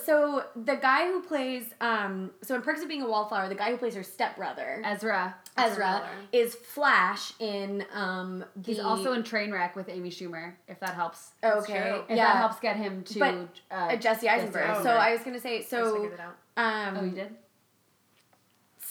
so 0.05 0.45
the 0.55 0.77
guy 0.77 1.07
who 1.07 1.23
plays 1.23 1.65
um 1.81 2.31
so 2.43 2.55
in 2.55 2.63
Perks 2.63 2.83
of 2.83 2.89
Being 2.89 3.03
a 3.03 3.09
Wallflower, 3.09 3.49
the 3.49 3.55
guy 3.55 3.71
who 3.71 3.77
plays 3.79 3.95
her 3.95 4.03
stepbrother 4.03 4.83
Ezra. 4.85 5.35
Ezra 5.57 6.09
is 6.33 6.55
Flash 6.55 7.33
in 7.41 7.85
um. 7.93 8.45
He's 8.65 8.79
also 8.79 9.13
in 9.15 9.23
Trainwreck 9.23 9.75
with 9.75 9.89
Amy 9.89 10.11
Schumer, 10.11 10.53
if 10.69 10.79
that 10.81 10.95
helps. 10.95 11.31
okay. 11.43 12.01
If 12.09 12.17
Yeah, 12.17 12.27
that 12.27 12.37
helps 12.37 12.61
get 12.61 12.77
him 12.77 13.03
to 13.05 13.19
But, 13.19 13.35
uh, 13.71 13.75
uh, 13.75 13.97
Jesse 13.97 14.29
Eisenberg. 14.29 14.63
Eisenberg. 14.63 14.85
So 14.85 14.91
I 14.91 15.13
was 15.13 15.23
gonna 15.23 15.41
say 15.41 15.63
so 15.63 15.95
figured 15.95 16.13
it 16.15 16.21
out. 16.21 16.37
um. 16.57 16.97
Oh, 16.99 17.05
you 17.05 17.11
did? 17.13 17.35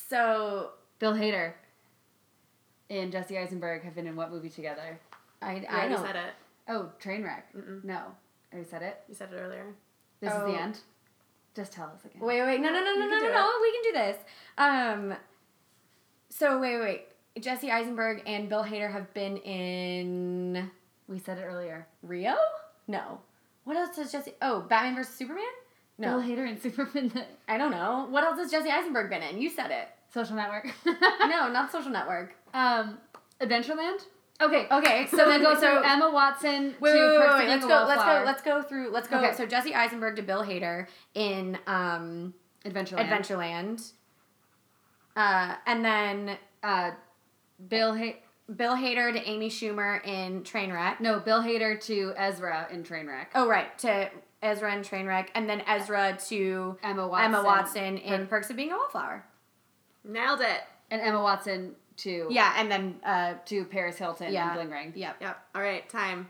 So 0.10 0.72
Bill 1.00 1.14
Hader 1.14 1.54
and 2.90 3.12
Jesse 3.12 3.38
Eisenberg 3.38 3.84
have 3.84 3.96
been 3.96 4.08
in 4.08 4.16
what 4.16 4.32
movie 4.32 4.50
together? 4.50 5.00
I 5.42 5.56
You 5.56 5.66
I 5.70 5.88
don't. 5.88 6.04
said 6.06 6.16
it. 6.16 6.34
Oh, 6.68 6.90
Trainwreck. 7.02 7.44
Mm-mm. 7.56 7.84
No. 7.84 8.02
Already 8.54 8.68
said 8.70 8.82
it. 8.82 9.00
You 9.08 9.16
said 9.16 9.30
it 9.32 9.36
earlier. 9.38 9.66
This 10.22 10.32
is 10.32 10.38
Oh. 10.40 10.52
the 10.52 10.58
end. 10.60 10.80
Just 11.56 11.72
tell 11.74 11.88
us 11.88 12.04
again. 12.06 12.22
Wait, 12.22 12.42
wait, 12.42 12.62
no, 12.62 12.70
no, 12.72 12.80
no, 12.80 12.94
no, 12.96 13.08
no, 13.08 13.20
no, 13.20 13.32
no. 13.32 13.52
We 13.62 13.72
can 13.72 13.84
do 13.84 13.92
this. 13.94 14.18
Um, 14.58 15.16
so 16.30 16.60
wait, 16.60 16.80
wait. 16.80 17.06
Jesse 17.42 17.72
Eisenberg 17.72 18.24
and 18.26 18.50
Bill 18.50 18.64
Hader 18.64 18.92
have 18.92 19.14
been 19.14 19.38
in 19.38 20.70
We 21.08 21.20
said 21.20 21.38
it 21.38 21.42
earlier. 21.44 21.88
Rio. 22.04 22.36
No. 22.88 23.20
What 23.64 23.78
else 23.78 23.96
does 23.96 24.12
Jesse? 24.12 24.34
Oh, 24.42 24.62
Batman 24.62 24.96
vs 24.96 25.14
Superman. 25.16 25.44
No, 25.98 26.18
Bill 26.20 26.28
Hader 26.30 26.48
and 26.48 26.60
Superman, 26.62 27.12
I 27.48 27.58
don't 27.58 27.72
know. 27.72 28.08
What 28.10 28.24
else 28.24 28.40
has 28.40 28.52
Jesse 28.52 28.70
Eisenberg 28.70 29.10
been 29.10 29.22
in? 29.24 29.42
You 29.42 29.50
said 29.50 29.72
it. 29.72 29.90
Social 30.14 30.36
Network. 30.36 30.68
No, 30.86 31.50
not 31.52 31.72
Social 31.72 31.92
Network. 31.92 32.36
Um, 32.54 32.98
Adventureland. 33.42 34.02
Okay. 34.42 34.68
Okay, 34.72 35.08
So 35.08 35.18
then 35.18 35.42
go 35.42 35.54
so 35.54 35.60
through 35.60 35.84
Emma 35.86 36.10
Watson 36.12 36.76
Wait, 36.80 36.92
to 36.94 36.98
wait, 36.98 37.10
wait, 37.10 37.18
Perks 37.20 37.34
wait, 37.34 37.44
of 37.44 37.48
Let's 37.50 37.66
Being 37.66 37.72
a 37.72 37.82
go. 37.82 37.86
Let's 37.88 38.04
go. 38.04 38.24
Let's 38.26 38.42
go 38.42 38.62
through. 38.62 38.90
Let's 38.92 39.08
go. 39.08 39.18
Okay. 39.18 39.34
So 39.36 39.46
Jesse 39.46 39.76
Eisenberg 39.76 40.16
to 40.16 40.22
Bill 40.22 40.44
Hader 40.44 40.88
in 41.14 41.58
um, 41.68 42.34
Adventureland. 42.66 43.10
Adventureland. 43.10 43.92
Uh, 45.16 45.56
and 45.66 45.84
then 45.84 46.38
Uh, 46.64 46.92
Bill 47.68 47.96
ha- 47.98 48.16
Bill 48.56 48.76
Hader 48.76 49.12
to 49.14 49.30
Amy 49.30 49.50
Schumer 49.50 50.04
in 50.06 50.44
Trainwreck. 50.44 51.00
No, 51.02 51.20
Bill 51.20 51.42
Hader 51.42 51.80
to 51.86 52.14
Ezra 52.18 52.68
in 52.72 52.84
Trainwreck. 52.84 53.28
Oh, 53.36 53.48
right. 53.48 53.78
To 53.80 54.10
Ezra 54.42 54.74
in 54.74 54.82
Trainwreck. 54.82 55.28
And 55.36 55.50
then 55.50 55.62
Ezra 55.68 56.18
to 56.30 56.78
Emma 56.82 57.08
Watson. 57.08 57.26
Emma 57.36 57.44
Watson 57.44 57.98
in 57.98 58.28
Perks 58.28 58.50
of 58.50 58.56
Being 58.56 58.72
a 58.72 58.76
Wallflower. 58.78 59.26
Nailed 60.06 60.42
it. 60.42 60.62
And 60.90 61.02
Emma 61.02 61.22
Watson 61.22 61.76
to 62.04 62.28
Yeah, 62.30 62.54
and 62.58 62.72
then, 62.72 62.96
uh, 63.04 63.34
to 63.46 63.66
Paris 63.66 63.98
Hilton 63.98 64.32
yeah. 64.34 64.50
in 64.50 64.56
Bling 64.56 64.70
Ring. 64.70 64.94
Yep. 64.96 65.18
Yep. 65.22 65.40
All 65.56 65.62
right. 65.62 65.88
Time. 65.90 66.28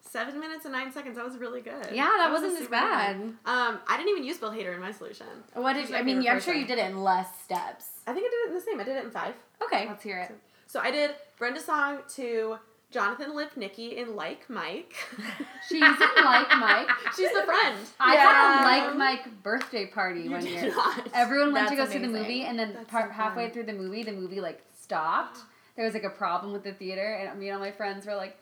Seven 0.00 0.38
minutes 0.38 0.64
and 0.64 0.72
nine 0.72 0.92
seconds. 0.92 1.16
That 1.16 1.24
was 1.24 1.36
really 1.38 1.60
good. 1.60 1.88
Yeah, 1.92 2.04
that 2.18 2.30
was 2.30 2.42
wasn't 2.42 2.62
as 2.62 2.68
bad. 2.68 3.16
good. 3.16 3.26
Um, 3.46 3.80
I 3.88 3.96
didn't 3.96 4.10
even 4.10 4.22
use 4.24 4.38
Bill 4.38 4.50
Hader 4.52 4.74
in 4.74 4.80
my 4.80 4.92
solution. 4.92 5.26
What 5.54 5.72
did 5.72 5.88
you, 5.88 5.96
I 5.96 6.02
mean, 6.02 6.18
favorite 6.18 6.30
I'm 6.36 6.40
sure 6.40 6.54
you 6.54 6.66
did 6.66 6.78
it 6.78 6.88
in 6.90 7.02
less 7.02 7.26
steps. 7.42 7.86
I 8.06 8.12
think 8.12 8.26
I 8.26 8.30
did 8.30 8.36
it 8.44 8.48
in 8.50 8.54
the 8.54 8.60
same. 8.60 8.80
I 8.80 8.84
did 8.84 8.96
it 8.96 9.04
in 9.06 9.10
five. 9.10 9.34
Okay. 9.64 9.86
Let's 9.88 10.04
hear 10.04 10.18
it. 10.20 10.32
So 10.68 10.78
I 10.80 10.90
did 10.92 11.12
Brenda 11.38 11.58
Song 11.60 11.98
to 12.16 12.58
Jonathan 12.92 13.32
Lipnicki 13.32 13.96
in 13.96 14.14
Like 14.14 14.48
Mike. 14.48 14.94
She's 15.68 15.82
in 15.82 16.24
Like 16.24 16.48
Mike. 16.60 16.88
She's 17.16 17.32
the 17.32 17.42
friend. 17.42 17.76
I 17.98 18.14
Yeah. 18.14 18.20
had 18.22 18.60
a 18.60 18.64
Like 18.86 18.96
Mike 18.96 19.42
birthday 19.42 19.86
party 19.86 20.22
You 20.22 20.30
one 20.30 20.44
did 20.44 20.50
year. 20.62 20.70
not. 20.76 21.08
Everyone 21.12 21.52
went 21.52 21.68
to 21.70 21.74
go 21.74 21.82
That's 21.82 21.92
see 21.92 21.98
the 21.98 22.06
movie, 22.08 22.42
and 22.42 22.56
then 22.56 22.72
That's 22.74 22.88
part, 22.88 23.06
so 23.10 23.14
halfway 23.14 23.50
through 23.50 23.64
the 23.64 23.72
movie, 23.72 24.04
the 24.04 24.12
movie 24.12 24.40
like 24.40 24.62
stopped. 24.84 25.38
There 25.76 25.84
was 25.84 25.94
like 25.94 26.04
a 26.04 26.10
problem 26.10 26.52
with 26.52 26.62
the 26.64 26.72
theater, 26.72 27.14
and 27.14 27.38
me 27.40 27.48
and 27.48 27.56
all 27.56 27.60
my 27.60 27.72
friends 27.72 28.06
were 28.06 28.14
like, 28.14 28.36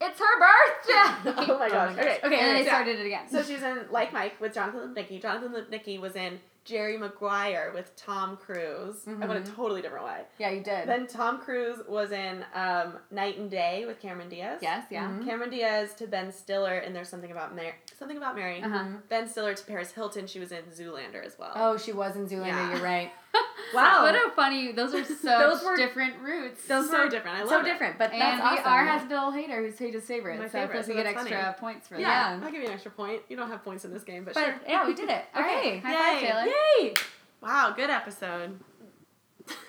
"It's 0.00 0.18
her 0.18 0.38
birthday!" 0.38 1.32
oh 1.52 1.58
my 1.58 1.68
gosh. 1.70 1.92
Okay. 1.98 2.18
Okay, 2.22 2.38
and 2.38 2.46
then 2.48 2.54
they 2.56 2.64
started 2.66 2.98
it 3.00 3.06
again. 3.06 3.28
So 3.30 3.42
she 3.42 3.54
was 3.54 3.62
in 3.62 3.86
Like 3.90 4.12
Mike 4.12 4.40
with 4.40 4.52
Jonathan 4.54 4.80
Lipnicki. 4.94 5.20
Jonathan 5.22 5.52
Lipnicki 5.54 5.98
was 5.98 6.16
in 6.16 6.38
Jerry 6.66 6.98
Maguire 6.98 7.70
with 7.72 7.94
Tom 7.96 8.36
Cruise. 8.36 8.96
I 9.06 9.24
went 9.24 9.48
a 9.48 9.52
totally 9.52 9.80
different 9.82 10.04
way. 10.04 10.22
Yeah, 10.38 10.50
you 10.50 10.62
did. 10.64 10.88
Then 10.88 11.06
Tom 11.06 11.38
Cruise 11.38 11.78
was 11.88 12.10
in 12.10 12.44
um, 12.54 12.94
Knight 13.12 13.38
and 13.38 13.48
Day 13.48 13.84
with 13.86 14.00
Cameron 14.00 14.28
Diaz. 14.28 14.58
yes, 14.60 14.84
yeah. 14.90 15.08
Mhm. 15.08 15.24
Cameron 15.24 15.50
Diaz 15.50 15.94
to 15.94 16.08
Ben 16.08 16.32
Stiller, 16.32 16.74
and 16.78 16.94
there's 16.94 17.08
something 17.08 17.30
about 17.30 17.54
Mary. 17.54 17.74
Something 17.96 18.16
about 18.16 18.34
Mary. 18.34 18.60
Uh-huh. 18.62 18.84
Ben 19.08 19.28
Stiller 19.28 19.54
to 19.54 19.64
Paris 19.64 19.92
Hilton. 19.92 20.26
She 20.26 20.40
was 20.40 20.50
in 20.50 20.64
Zoolander 20.64 21.24
as 21.24 21.38
well. 21.38 21.52
oh, 21.54 21.78
she 21.78 21.92
was 21.92 22.16
in 22.16 22.26
Zoolander. 22.26 22.48
Yeah. 22.48 22.72
You're 22.74 22.82
right. 22.84 23.12
Wow, 23.74 24.02
what 24.04 24.14
a 24.14 24.30
funny! 24.36 24.70
Those 24.72 24.94
are 24.94 25.04
such 25.04 25.22
Those 25.22 25.62
were- 25.64 25.76
different 25.76 26.20
roots. 26.22 26.66
those 26.66 26.88
so 26.88 27.02
were 27.04 27.10
different. 27.10 27.36
I 27.38 27.40
love 27.40 27.48
so 27.50 27.60
it. 27.60 27.64
different, 27.64 27.98
but 27.98 28.12
and 28.12 28.20
that's 28.22 28.40
we 28.42 28.58
awesome. 28.58 28.72
are 28.72 28.84
has 28.86 29.08
Bill 29.08 29.32
Hader, 29.32 29.56
who's 29.68 29.74
Hader's 29.76 30.04
favorite. 30.06 30.38
My 30.38 30.48
so 30.48 30.60
I 30.60 30.66
feel 30.68 30.68
favorite, 30.68 30.78
like 30.78 30.88
we 30.88 30.94
get 30.94 31.06
extra 31.06 31.42
funny. 31.42 31.54
points 31.58 31.88
for 31.88 31.98
Yeah, 31.98 32.06
that. 32.08 32.38
Yeah. 32.40 32.46
I'll 32.46 32.52
give 32.52 32.60
you 32.62 32.68
an 32.68 32.72
extra 32.74 32.92
point. 32.92 33.22
You 33.28 33.36
don't 33.36 33.50
have 33.50 33.64
points 33.64 33.84
in 33.84 33.92
this 33.92 34.04
game, 34.04 34.24
but, 34.24 34.34
But 34.34 34.44
sure. 34.44 34.54
yeah, 34.68 34.86
we 34.86 34.94
did 34.94 35.08
it. 35.10 35.24
Okay, 35.36 35.58
Okay. 35.58 35.78
high 35.78 35.94
five, 36.12 36.22
Yay. 36.22 36.28
Taylor. 36.28 36.44
Yay! 36.80 36.94
Wow, 37.42 37.72
good 37.76 37.90
episode. 37.90 38.60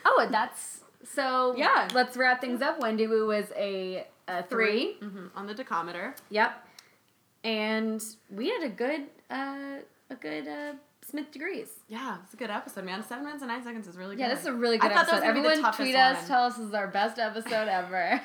Oh, 0.05 0.28
that's 0.32 0.82
so. 1.03 1.55
Yeah. 1.57 1.88
Let's 1.93 2.15
wrap 2.15 2.39
things 2.39 2.61
up. 2.61 2.80
Wendy 2.80 3.07
Wu 3.07 3.26
was 3.26 3.45
a, 3.57 4.05
a 4.28 4.43
three. 4.43 4.93
Three. 4.99 5.09
hmm 5.09 5.28
On 5.36 5.47
the 5.47 5.53
decometer. 5.55 6.15
Yep. 6.30 6.65
And 7.43 8.03
we 8.30 8.49
had 8.49 8.63
a 8.63 8.70
good, 8.70 9.03
uh, 9.32 9.80
a 10.09 10.15
good 10.20 10.47
uh, 10.47 10.74
Smith 11.10 11.32
degrees. 11.32 11.70
Yeah, 11.88 12.18
it's 12.24 12.34
a 12.34 12.38
good 12.38 12.49
episode, 12.49 12.84
man. 12.84 13.03
Seven 13.03 13.24
minutes 13.24 13.41
and 13.41 13.49
nine 13.49 13.64
seconds 13.64 13.88
is 13.88 13.95
really 13.97 14.16
good. 14.16 14.24
Yeah, 14.24 14.30
this 14.30 14.41
is 14.41 14.47
a 14.47 14.53
really 14.53 14.78
good 14.78 14.91
I 14.91 14.95
thought 14.95 15.03
episode. 15.03 15.16
was 15.16 15.22
gonna 15.24 15.41
the 15.43 15.49
Everyone 15.49 15.74
tweet 15.74 15.95
us, 15.95 16.18
one. 16.18 16.28
tell 16.28 16.43
us 16.43 16.58
this 16.58 16.68
is 16.68 16.74
our 16.74 16.88
best 16.88 17.18
episode 17.20 17.68
ever. 17.70 18.22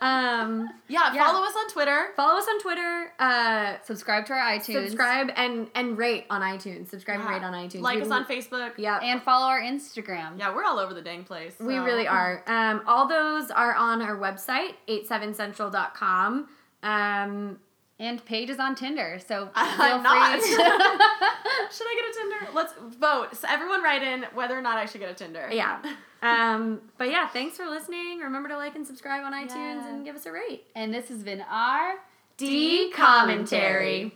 Um, 0.00 0.70
yeah, 0.88 1.12
Yeah. 1.14 1.26
follow 1.26 1.44
us 1.44 1.52
on 1.54 1.68
Twitter. 1.68 2.06
follow 2.16 2.38
us 2.38 2.46
on 2.48 2.58
Twitter. 2.60 3.12
Uh, 3.18 3.74
subscribe 3.84 4.24
to 4.26 4.32
our 4.32 4.38
iTunes. 4.56 4.84
subscribe 4.86 5.30
and 5.36 5.68
and 5.74 5.98
rate 5.98 6.24
on 6.30 6.40
iTunes. 6.40 6.88
Subscribe 6.88 7.20
and 7.20 7.28
rate 7.28 7.42
on 7.42 7.52
iTunes. 7.52 7.80
Like 7.82 7.96
We- 7.96 8.02
us 8.02 8.10
on 8.10 8.24
Facebook. 8.24 8.72
Yeah. 8.78 8.98
and 9.02 9.22
follow 9.22 9.46
our 9.46 9.60
Instagram. 9.60 10.38
Yeah, 10.38 10.54
we're 10.54 10.64
all 10.64 10.78
over 10.78 10.94
the 10.94 11.02
dang 11.02 11.24
place. 11.24 11.54
We 11.60 11.76
really 11.76 12.06
are. 12.06 12.42
Um, 12.46 12.82
all 12.86 13.06
those 13.06 13.50
are 13.50 13.74
on 13.74 14.00
our 14.00 14.16
website, 14.16 14.74
87central.com. 14.88 16.48
Um, 16.82 17.58
And 18.04 18.24
Paige 18.24 18.50
is 18.50 18.58
on 18.58 18.74
Tinder, 18.74 19.18
so 19.26 19.46
feel 19.46 19.50
I'm 19.54 20.00
free. 20.00 20.02
not. 20.02 20.40
to- 20.40 20.46
Should 21.74 21.86
I 21.86 21.94
get 21.96 22.10
a 22.10 22.18
Tinder? 22.18 22.52
Let's 22.54 22.74
vote. 22.98 23.34
So 23.36 23.46
everyone 23.48 23.82
write 23.82 24.02
in 24.02 24.24
whether 24.34 24.56
or 24.58 24.60
not 24.62 24.76
I 24.76 24.84
should 24.86 25.00
get 25.00 25.10
a 25.10 25.14
Tinder. 25.14 25.48
yeah. 25.50 25.80
Um, 26.24 26.80
but 26.96 27.10
yeah, 27.10 27.28
thanks 27.28 27.58
for 27.58 27.66
listening. 27.66 28.20
Remember 28.20 28.48
to 28.48 28.56
like 28.56 28.74
and 28.76 28.86
subscribe 28.86 29.24
on 29.24 29.34
iTunes 29.34 29.48
Yeah. 29.82 29.88
and 29.94 30.04
give 30.06 30.16
us 30.16 30.24
a 30.24 30.32
rate. 30.32 30.64
and 30.74 30.92
this 30.94 31.08
has 31.10 31.22
been 31.22 31.42
our 31.50 31.96
D 32.38 32.90
commentary. 32.92 34.14